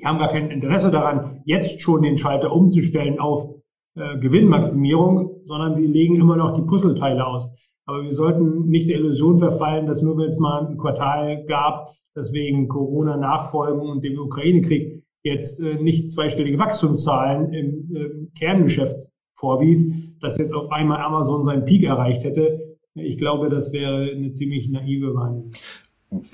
Die 0.00 0.06
haben 0.06 0.18
gar 0.18 0.28
kein 0.28 0.50
Interesse 0.50 0.90
daran, 0.90 1.42
jetzt 1.44 1.82
schon 1.82 2.02
den 2.02 2.16
Schalter 2.16 2.52
umzustellen 2.52 3.18
auf 3.18 3.56
äh, 3.96 4.18
Gewinnmaximierung, 4.18 5.42
sondern 5.44 5.76
sie 5.76 5.86
legen 5.86 6.16
immer 6.16 6.36
noch 6.36 6.54
die 6.54 6.62
Puzzleteile 6.62 7.26
aus. 7.26 7.48
Aber 7.86 8.02
wir 8.02 8.12
sollten 8.12 8.68
nicht 8.68 8.88
der 8.88 8.96
Illusion 8.96 9.38
verfallen, 9.38 9.86
dass 9.86 10.02
nur 10.02 10.16
weil 10.16 10.28
es 10.28 10.38
mal 10.38 10.66
ein 10.66 10.78
Quartal 10.78 11.44
gab, 11.46 11.92
dass 12.14 12.32
wegen 12.32 12.68
Corona-Nachfolgen 12.68 13.80
und 13.80 14.02
dem 14.02 14.18
Ukraine-Krieg 14.18 15.02
jetzt 15.22 15.60
äh, 15.60 15.74
nicht 15.74 16.10
zweistellige 16.10 16.58
Wachstumszahlen 16.58 17.52
im 17.52 17.94
äh, 17.94 18.38
Kerngeschäft 18.38 19.08
vorwies, 19.34 19.92
dass 20.20 20.38
jetzt 20.38 20.54
auf 20.54 20.70
einmal 20.70 21.00
Amazon 21.00 21.44
seinen 21.44 21.64
Peak 21.64 21.84
erreicht 21.84 22.24
hätte. 22.24 22.76
Ich 22.94 23.18
glaube, 23.18 23.48
das 23.48 23.72
wäre 23.72 24.10
eine 24.10 24.32
ziemlich 24.32 24.68
naive 24.68 25.14
Wahrnehmung. 25.14 25.52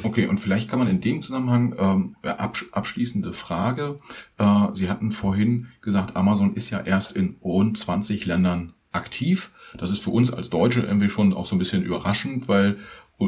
Okay, 0.02 0.26
und 0.26 0.40
vielleicht 0.40 0.70
kann 0.70 0.78
man 0.78 0.88
in 0.88 1.02
dem 1.02 1.20
Zusammenhang 1.20 1.76
ähm, 1.78 2.16
abschließende 2.22 3.32
Frage. 3.34 3.98
Äh, 4.38 4.68
Sie 4.72 4.88
hatten 4.88 5.10
vorhin 5.10 5.66
gesagt, 5.82 6.16
Amazon 6.16 6.54
ist 6.54 6.70
ja 6.70 6.80
erst 6.80 7.12
in 7.12 7.36
rund 7.44 7.76
20 7.76 8.24
Ländern 8.24 8.72
aktiv. 8.92 9.52
Das 9.76 9.90
ist 9.90 10.02
für 10.02 10.10
uns 10.10 10.32
als 10.32 10.48
Deutsche 10.48 10.80
irgendwie 10.80 11.08
schon 11.08 11.34
auch 11.34 11.44
so 11.44 11.54
ein 11.54 11.58
bisschen 11.58 11.82
überraschend, 11.82 12.48
weil 12.48 12.78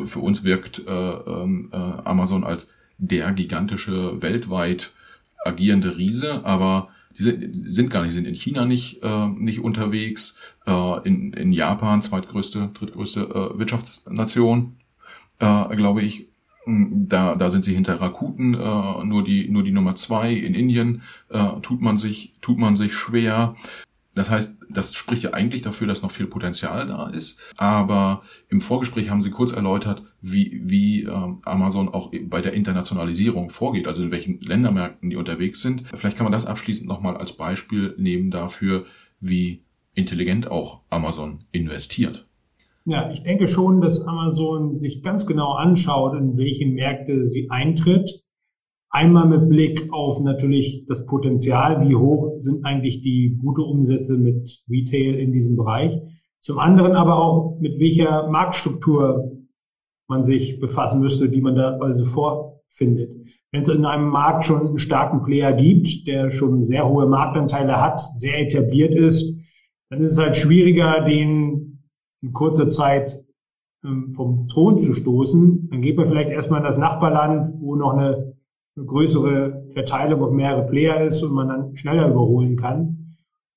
für 0.04 0.20
uns 0.20 0.42
wirkt 0.42 0.86
äh, 0.86 0.90
ähm, 0.90 1.70
äh, 1.72 1.76
Amazon 1.76 2.44
als 2.44 2.72
der 2.96 3.32
gigantische 3.32 4.22
weltweit 4.22 4.92
agierende 5.44 5.96
Riese, 5.96 6.44
aber 6.44 6.88
die 7.18 7.22
sind, 7.22 7.70
sind 7.70 7.90
gar 7.90 8.02
nicht, 8.04 8.14
sind 8.14 8.26
in 8.26 8.34
China 8.34 8.64
nicht, 8.64 9.02
äh, 9.02 9.26
nicht 9.26 9.60
unterwegs, 9.60 10.38
äh, 10.66 11.06
in, 11.08 11.32
in 11.32 11.52
Japan, 11.52 12.00
zweitgrößte, 12.00 12.70
drittgrößte 12.74 13.20
äh, 13.20 13.58
Wirtschaftsnation, 13.58 14.76
äh, 15.40 15.76
glaube 15.76 16.02
ich. 16.02 16.28
Hm, 16.64 17.08
da, 17.08 17.34
da 17.34 17.50
sind 17.50 17.64
sie 17.64 17.74
hinter 17.74 18.00
Rakuten, 18.00 18.54
äh, 18.54 19.04
nur 19.04 19.24
die, 19.24 19.48
nur 19.48 19.62
die 19.62 19.72
Nummer 19.72 19.94
zwei. 19.96 20.32
In 20.32 20.54
Indien 20.54 21.02
äh, 21.30 21.60
tut 21.62 21.80
man 21.80 21.98
sich, 21.98 22.34
tut 22.40 22.58
man 22.58 22.76
sich 22.76 22.92
schwer. 22.92 23.56
Das 24.14 24.30
heißt, 24.30 24.58
das 24.68 24.94
spricht 24.94 25.22
ja 25.22 25.32
eigentlich 25.32 25.62
dafür, 25.62 25.86
dass 25.86 26.02
noch 26.02 26.10
viel 26.10 26.26
Potenzial 26.26 26.86
da 26.86 27.08
ist. 27.08 27.38
Aber 27.56 28.22
im 28.48 28.60
Vorgespräch 28.60 29.10
haben 29.10 29.22
Sie 29.22 29.30
kurz 29.30 29.52
erläutert, 29.52 30.02
wie, 30.20 30.60
wie 30.64 31.04
äh, 31.04 31.32
Amazon 31.44 31.88
auch 31.88 32.10
bei 32.24 32.40
der 32.40 32.54
Internationalisierung 32.54 33.50
vorgeht, 33.50 33.86
also 33.86 34.02
in 34.02 34.10
welchen 34.10 34.40
Ländermärkten 34.40 35.10
die 35.10 35.16
unterwegs 35.16 35.60
sind. 35.60 35.84
Vielleicht 35.94 36.16
kann 36.16 36.24
man 36.24 36.32
das 36.32 36.46
abschließend 36.46 36.88
nochmal 36.88 37.16
als 37.16 37.32
Beispiel 37.32 37.94
nehmen 37.98 38.30
dafür, 38.30 38.86
wie 39.20 39.62
intelligent 39.94 40.50
auch 40.50 40.80
Amazon 40.90 41.44
investiert. 41.52 42.26
Ja, 42.84 43.10
ich 43.10 43.22
denke 43.22 43.48
schon, 43.48 43.80
dass 43.80 44.06
Amazon 44.06 44.72
sich 44.72 45.02
ganz 45.02 45.26
genau 45.26 45.52
anschaut, 45.52 46.14
in 46.16 46.38
welchen 46.38 46.72
Märkte 46.72 47.26
sie 47.26 47.50
eintritt 47.50 48.24
Einmal 48.90 49.28
mit 49.28 49.48
Blick 49.50 49.92
auf 49.92 50.20
natürlich 50.22 50.86
das 50.86 51.04
Potenzial, 51.04 51.86
wie 51.86 51.94
hoch 51.94 52.38
sind 52.38 52.64
eigentlich 52.64 53.02
die 53.02 53.28
Bruttoumsätze 53.28 54.16
mit 54.16 54.64
Retail 54.68 55.14
in 55.14 55.32
diesem 55.32 55.56
Bereich. 55.56 56.00
Zum 56.40 56.58
anderen 56.58 56.92
aber 56.92 57.18
auch, 57.22 57.58
mit 57.60 57.78
welcher 57.78 58.28
Marktstruktur 58.28 59.32
man 60.08 60.24
sich 60.24 60.58
befassen 60.58 61.00
müsste, 61.00 61.28
die 61.28 61.42
man 61.42 61.54
da 61.54 61.76
also 61.78 62.06
vorfindet. 62.06 63.10
Wenn 63.52 63.62
es 63.62 63.68
in 63.68 63.84
einem 63.84 64.08
Markt 64.08 64.44
schon 64.44 64.68
einen 64.68 64.78
starken 64.78 65.22
Player 65.22 65.52
gibt, 65.52 66.06
der 66.06 66.30
schon 66.30 66.64
sehr 66.64 66.88
hohe 66.88 67.06
Marktanteile 67.06 67.80
hat, 67.80 68.00
sehr 68.00 68.40
etabliert 68.40 68.94
ist, 68.94 69.38
dann 69.90 70.00
ist 70.00 70.12
es 70.12 70.18
halt 70.18 70.36
schwieriger, 70.36 71.02
den 71.04 71.82
in 72.22 72.32
kurzer 72.32 72.68
Zeit 72.68 73.22
ähm, 73.84 74.10
vom 74.10 74.42
Thron 74.48 74.78
zu 74.78 74.94
stoßen. 74.94 75.68
Dann 75.70 75.82
geht 75.82 75.96
man 75.96 76.06
vielleicht 76.06 76.30
erstmal 76.30 76.60
in 76.60 76.66
das 76.66 76.78
Nachbarland, 76.78 77.54
wo 77.60 77.76
noch 77.76 77.94
eine 77.94 78.37
eine 78.78 78.86
größere 78.86 79.64
Verteilung 79.72 80.22
auf 80.22 80.30
mehrere 80.30 80.66
Player 80.66 81.04
ist 81.04 81.22
und 81.22 81.32
man 81.32 81.48
dann 81.48 81.76
schneller 81.76 82.08
überholen 82.08 82.56
kann. 82.56 83.16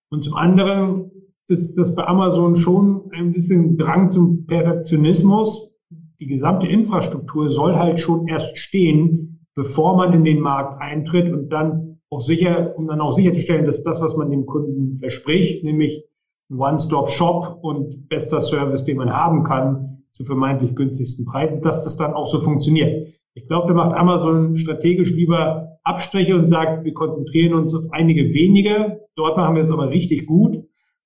Und 0.10 0.24
zum 0.24 0.34
anderen 0.34 1.12
ist 1.48 1.78
das 1.78 1.94
bei 1.94 2.06
Amazon 2.06 2.56
schon 2.56 3.12
ein 3.12 3.32
bisschen 3.32 3.78
Drang 3.78 4.10
zum 4.10 4.46
Perfektionismus. 4.46 5.74
Die 6.20 6.28
gesamte 6.28 6.68
Infrastruktur 6.68 7.50
soll 7.50 7.76
halt 7.76 8.00
schon 8.00 8.28
erst 8.28 8.58
stehen, 8.58 9.46
bevor 9.54 9.96
man 9.96 10.14
in 10.14 10.24
den 10.24 10.40
Markt 10.40 10.82
eintritt 10.82 11.32
und 11.32 11.50
dann 11.50 12.00
auch 12.10 12.22
sicher, 12.22 12.78
um 12.78 12.88
dann 12.88 13.02
auch 13.02 13.12
sicherzustellen, 13.12 13.66
dass 13.66 13.84
das, 13.84 14.02
was 14.02 14.18
man 14.18 14.32
dem 14.32 14.46
Kunden 14.46 14.98
verspricht, 14.98 15.64
nämlich 15.64 16.04
One-Stop-Shop 16.50 17.60
und 17.62 18.10
bester 18.10 18.42
Service, 18.42 18.84
den 18.84 18.98
man 18.98 19.12
haben 19.12 19.44
kann, 19.44 20.04
zu 20.12 20.24
vermeintlich 20.24 20.76
günstigsten 20.76 21.26
Preisen, 21.26 21.62
dass 21.62 21.84
das 21.84 21.96
dann 21.96 22.14
auch 22.14 22.28
so 22.28 22.40
funktioniert. 22.40 23.14
Ich 23.34 23.48
glaube, 23.48 23.70
da 23.70 23.74
macht 23.74 23.96
Amazon 23.96 24.56
strategisch 24.56 25.12
lieber 25.12 25.78
Abstriche 25.84 26.36
und 26.36 26.46
sagt, 26.46 26.84
wir 26.84 26.94
konzentrieren 26.94 27.54
uns 27.54 27.74
auf 27.74 27.86
einige 27.92 28.34
wenige. 28.34 29.08
Dort 29.16 29.38
machen 29.38 29.56
wir 29.56 29.62
es 29.62 29.72
aber 29.72 29.90
richtig 29.90 30.26
gut, 30.26 30.58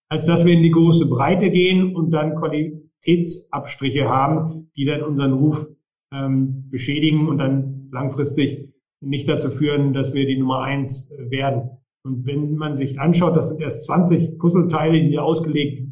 als 0.09 0.25
dass 0.25 0.45
wir 0.45 0.53
in 0.53 0.63
die 0.63 0.71
große 0.71 1.07
Breite 1.07 1.51
gehen 1.51 1.95
und 1.95 2.11
dann 2.11 2.35
Qualitätsabstriche 2.35 4.09
haben, 4.09 4.71
die 4.75 4.85
dann 4.85 5.03
unseren 5.03 5.33
Ruf 5.33 5.67
ähm, 6.11 6.67
beschädigen 6.69 7.29
und 7.29 7.37
dann 7.37 7.89
langfristig 7.91 8.73
nicht 9.01 9.29
dazu 9.29 9.49
führen, 9.49 9.93
dass 9.93 10.13
wir 10.13 10.25
die 10.25 10.37
Nummer 10.37 10.63
eins 10.63 11.11
werden. 11.17 11.69
Und 12.03 12.25
wenn 12.25 12.55
man 12.55 12.75
sich 12.75 12.99
anschaut, 12.99 13.35
das 13.35 13.49
sind 13.49 13.61
erst 13.61 13.85
20 13.85 14.39
Puzzleteile, 14.39 15.07
die 15.07 15.19
ausgelegt 15.19 15.87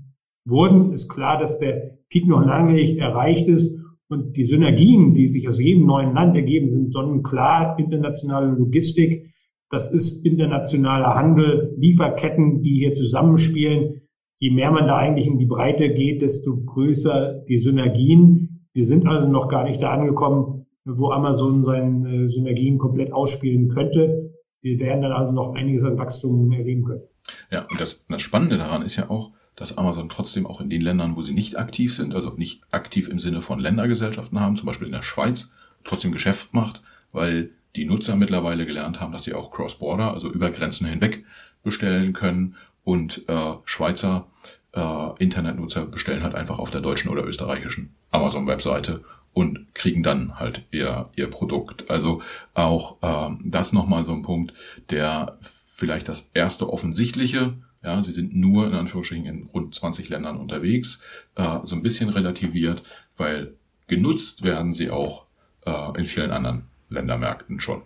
wurden, 0.46 0.94
ist 0.94 1.10
klar, 1.10 1.38
dass 1.40 1.60
der 1.60 2.00
Peak 2.10 2.28
noch 2.28 2.44
lange 2.44 2.74
nicht 2.74 2.98
erreicht 2.98 3.48
ist 3.48 3.83
und 4.10 4.38
die 4.38 4.44
Synergien, 4.44 5.14
die 5.14 5.28
sich 5.28 5.48
aus 5.50 5.60
jedem 5.60 5.86
neuen 5.86 6.14
Land 6.14 6.36
ergeben, 6.36 6.70
sind 6.70 6.92
sonnenklar. 6.92 7.80
Internationale 7.80 8.48
Logistik, 8.48 9.34
das 9.74 9.92
ist 9.92 10.24
internationaler 10.24 11.16
Handel, 11.16 11.74
Lieferketten, 11.78 12.62
die 12.62 12.76
hier 12.76 12.94
zusammenspielen. 12.94 14.02
Je 14.38 14.52
mehr 14.52 14.70
man 14.70 14.86
da 14.86 14.98
eigentlich 14.98 15.26
in 15.26 15.40
die 15.40 15.48
Breite 15.48 15.90
geht, 15.90 16.22
desto 16.22 16.64
größer 16.64 17.44
die 17.48 17.58
Synergien. 17.58 18.68
Wir 18.74 18.86
sind 18.86 19.08
also 19.08 19.28
noch 19.28 19.48
gar 19.50 19.64
nicht 19.64 19.82
da 19.82 19.92
angekommen, 19.92 20.68
wo 20.86 21.10
Amazon 21.10 21.64
seine 21.64 22.26
äh, 22.26 22.28
Synergien 22.28 22.78
komplett 22.78 23.14
ausspielen 23.14 23.70
könnte. 23.70 24.34
Wir 24.62 24.78
werden 24.80 25.02
dann 25.02 25.12
also 25.12 25.32
noch 25.32 25.56
einiges 25.56 25.84
an 25.84 25.98
Wachstum 25.98 26.52
erleben 26.52 26.84
können. 26.84 27.04
Ja, 27.52 27.66
und 27.70 27.80
das, 27.80 28.06
das 28.08 28.22
Spannende 28.22 28.58
daran 28.58 28.84
ist 28.84 28.96
ja 28.98 29.10
auch, 29.10 29.32
dass 29.56 29.78
Amazon 29.78 30.10
trotzdem 30.10 30.48
auch 30.48 30.62
in 30.62 30.70
den 30.70 30.82
Ländern, 30.82 31.16
wo 31.16 31.22
sie 31.22 31.34
nicht 31.34 31.58
aktiv 31.58 31.94
sind, 31.96 32.16
also 32.16 32.32
nicht 32.32 32.62
aktiv 32.72 33.08
im 33.08 33.20
Sinne 33.20 33.42
von 33.42 33.60
Ländergesellschaften 33.60 34.40
haben, 34.40 34.58
zum 34.58 34.66
Beispiel 34.66 34.88
in 34.88 34.94
der 34.94 35.04
Schweiz, 35.04 35.52
trotzdem 35.84 36.12
Geschäft 36.12 36.54
macht, 36.54 36.82
weil 37.12 37.52
die 37.76 37.86
Nutzer 37.86 38.16
mittlerweile 38.16 38.66
gelernt 38.66 39.00
haben, 39.00 39.12
dass 39.14 39.24
sie 39.24 39.34
auch 39.34 39.52
Cross-Border, 39.52 40.14
also 40.14 40.32
über 40.32 40.50
Grenzen 40.52 40.88
hinweg 40.88 41.24
bestellen 41.64 42.14
können 42.14 42.56
und 42.84 43.28
äh, 43.28 43.54
Schweizer 43.66 44.28
äh, 44.74 45.10
Internetnutzer 45.20 45.86
bestellen 45.86 46.24
halt 46.24 46.36
einfach 46.36 46.60
auf 46.60 46.72
der 46.72 46.82
deutschen 46.82 47.10
oder 47.10 47.26
österreichischen 47.26 47.94
Amazon-Webseite 48.12 49.04
und 49.34 49.74
kriegen 49.74 50.04
dann 50.04 50.40
halt 50.40 50.66
ihr, 50.72 51.10
ihr 51.16 51.28
Produkt. 51.28 51.90
Also 51.90 52.22
auch 52.54 52.98
äh, 53.02 53.36
das 53.44 53.74
nochmal 53.74 54.06
so 54.06 54.14
ein 54.14 54.22
Punkt, 54.22 54.54
der 54.90 55.38
vielleicht 55.40 56.08
das 56.08 56.30
erste 56.34 56.72
offensichtliche 56.72 57.54
ja, 57.84 58.02
sie 58.02 58.14
sind 58.14 58.36
nur 58.36 58.68
in 58.68 58.74
Anführungsstrichen 58.74 59.26
in 59.26 59.50
rund 59.54 59.76
20 59.76 60.10
Ländern 60.10 60.38
unterwegs, 60.38 61.04
äh, 61.36 61.60
so 61.64 61.76
ein 61.76 61.82
bisschen 61.82 62.10
relativiert, 62.10 62.84
weil 63.18 63.56
genutzt 63.88 64.44
werden 64.44 64.74
sie 64.74 64.90
auch 64.90 65.26
äh, 65.66 65.98
in 65.98 66.06
vielen 66.06 66.32
anderen 66.32 66.64
Ländermärkten 66.90 67.60
schon. 67.60 67.82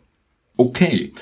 Okay. 0.56 1.14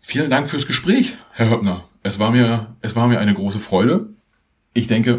Vielen 0.00 0.30
Dank 0.30 0.48
fürs 0.48 0.66
Gespräch, 0.66 1.14
Herr 1.32 1.50
Höppner. 1.50 1.84
Es 2.02 2.18
war 2.18 2.32
mir, 2.32 2.76
es 2.80 2.96
war 2.96 3.08
mir 3.08 3.20
eine 3.20 3.34
große 3.34 3.58
Freude. 3.58 4.08
Ich 4.72 4.86
denke, 4.86 5.18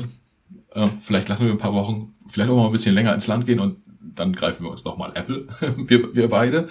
äh, 0.73 0.87
vielleicht 0.99 1.29
lassen 1.29 1.45
wir 1.45 1.51
ein 1.51 1.57
paar 1.57 1.73
Wochen, 1.73 2.15
vielleicht 2.27 2.49
auch 2.49 2.57
mal 2.57 2.65
ein 2.65 2.71
bisschen 2.71 2.95
länger 2.95 3.13
ins 3.13 3.27
Land 3.27 3.45
gehen 3.45 3.59
und 3.59 3.77
dann 4.01 4.33
greifen 4.33 4.65
wir 4.65 4.71
uns 4.71 4.83
nochmal 4.83 5.11
Apple, 5.15 5.47
wir, 5.77 6.13
wir 6.15 6.29
beide. 6.29 6.67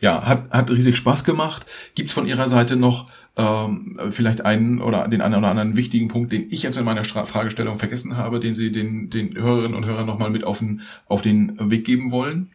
Ja, 0.00 0.24
hat, 0.24 0.50
hat 0.50 0.70
riesig 0.70 0.96
Spaß 0.96 1.24
gemacht. 1.24 1.66
Gibt's 1.94 2.12
von 2.12 2.26
Ihrer 2.26 2.48
Seite 2.48 2.76
noch 2.76 3.06
ähm, 3.38 3.98
vielleicht 4.10 4.44
einen 4.44 4.82
oder 4.82 5.06
den 5.06 5.20
einen 5.20 5.36
oder 5.36 5.48
anderen 5.48 5.76
wichtigen 5.76 6.08
Punkt, 6.08 6.32
den 6.32 6.48
ich 6.50 6.64
jetzt 6.64 6.76
in 6.76 6.84
meiner 6.84 7.04
Stra 7.04 7.24
Fragestellung 7.24 7.76
vergessen 7.76 8.16
habe, 8.16 8.40
den 8.40 8.54
Sie 8.54 8.72
den, 8.72 9.10
den 9.10 9.36
Hörerinnen 9.36 9.76
und 9.76 9.86
Hörern 9.86 10.06
nochmal 10.06 10.30
mit 10.30 10.44
auf 10.44 10.58
den, 10.58 10.82
auf 11.06 11.22
den 11.22 11.56
Weg 11.70 11.84
geben 11.84 12.10
wollen? 12.10 12.48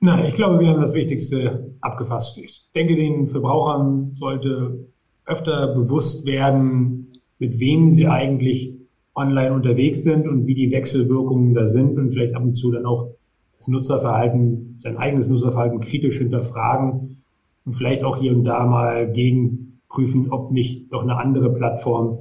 Nein, 0.00 0.24
ich 0.24 0.34
glaube, 0.34 0.58
wir 0.58 0.68
haben 0.68 0.80
das 0.80 0.94
Wichtigste 0.94 1.74
abgefasst. 1.82 2.38
Ich 2.38 2.64
denke, 2.74 2.96
den 2.96 3.26
Verbrauchern 3.26 4.06
sollte 4.06 4.86
öfter 5.26 5.74
bewusst 5.74 6.24
werden, 6.24 7.12
mit 7.38 7.60
wem 7.60 7.90
sie 7.90 8.08
eigentlich 8.08 8.74
online 9.14 9.52
unterwegs 9.52 10.02
sind 10.02 10.26
und 10.26 10.46
wie 10.46 10.54
die 10.54 10.70
Wechselwirkungen 10.70 11.52
da 11.52 11.66
sind 11.66 11.98
und 11.98 12.10
vielleicht 12.10 12.34
ab 12.34 12.42
und 12.42 12.52
zu 12.52 12.72
dann 12.72 12.86
auch 12.86 13.10
das 13.58 13.68
Nutzerverhalten, 13.68 14.78
sein 14.82 14.96
eigenes 14.96 15.28
Nutzerverhalten 15.28 15.80
kritisch 15.80 16.16
hinterfragen 16.16 17.18
und 17.66 17.74
vielleicht 17.74 18.02
auch 18.02 18.16
hier 18.16 18.34
und 18.34 18.44
da 18.44 18.64
mal 18.64 19.12
gegenprüfen, 19.90 20.30
ob 20.30 20.50
nicht 20.52 20.92
doch 20.92 21.02
eine 21.02 21.16
andere 21.16 21.52
Plattform 21.52 22.18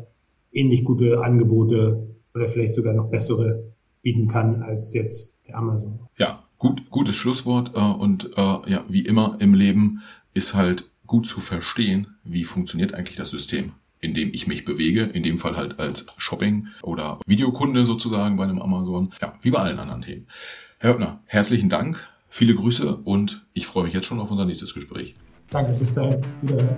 ähnlich 0.52 0.84
gute 0.84 1.22
Angebote 1.22 2.16
oder 2.34 2.50
vielleicht 2.50 2.74
sogar 2.74 2.94
noch 2.94 3.10
bessere 3.10 3.74
bieten 4.02 4.28
kann 4.28 4.64
als 4.64 4.94
jetzt 4.94 5.40
der 5.48 5.58
Amazon. 5.58 6.00
Ja, 6.18 6.44
gut, 6.58 6.90
gutes 6.90 7.16
Schlusswort 7.16 7.76
äh, 7.76 7.80
und 7.80 8.32
äh, 8.38 8.72
ja, 8.72 8.84
wie 8.88 9.06
immer 9.06 9.38
im 9.40 9.54
Leben 9.54 10.02
ist 10.34 10.54
halt 10.54 10.90
gut 11.06 11.26
zu 11.26 11.40
verstehen, 11.40 12.08
wie 12.24 12.44
funktioniert 12.44 12.94
eigentlich 12.94 13.18
das 13.18 13.30
System 13.30 13.74
in 14.02 14.14
dem 14.14 14.34
ich 14.34 14.48
mich 14.48 14.64
bewege, 14.64 15.02
in 15.04 15.24
dem 15.24 15.38
Fall 15.38 15.58
halt 15.58 15.78
als 15.78 16.06
Shopping- 16.16 16.68
oder 16.84 17.20
Videokunde 17.26 17.84
sozusagen 17.84 18.38
bei 18.38 18.46
einem 18.46 18.62
Amazon, 18.62 19.12
ja, 19.22 19.34
wie 19.42 19.52
bei 19.52 19.60
allen 19.60 19.78
anderen 19.78 20.04
Themen. 20.04 20.26
Herr 20.78 20.92
Höppner, 20.92 21.20
herzlichen 21.26 21.68
Dank, 21.68 21.98
viele 22.30 22.56
Grüße 22.56 22.96
und 22.96 23.46
ich 23.52 23.68
freue 23.68 23.84
mich 23.84 23.94
jetzt 23.94 24.06
schon 24.06 24.22
auf 24.22 24.32
unser 24.32 24.46
nächstes 24.46 24.74
Gespräch. 24.74 25.16
Danke, 25.50 25.74
bis 25.74 25.96
dahin. 25.96 26.22
Wiederhören. 26.42 26.78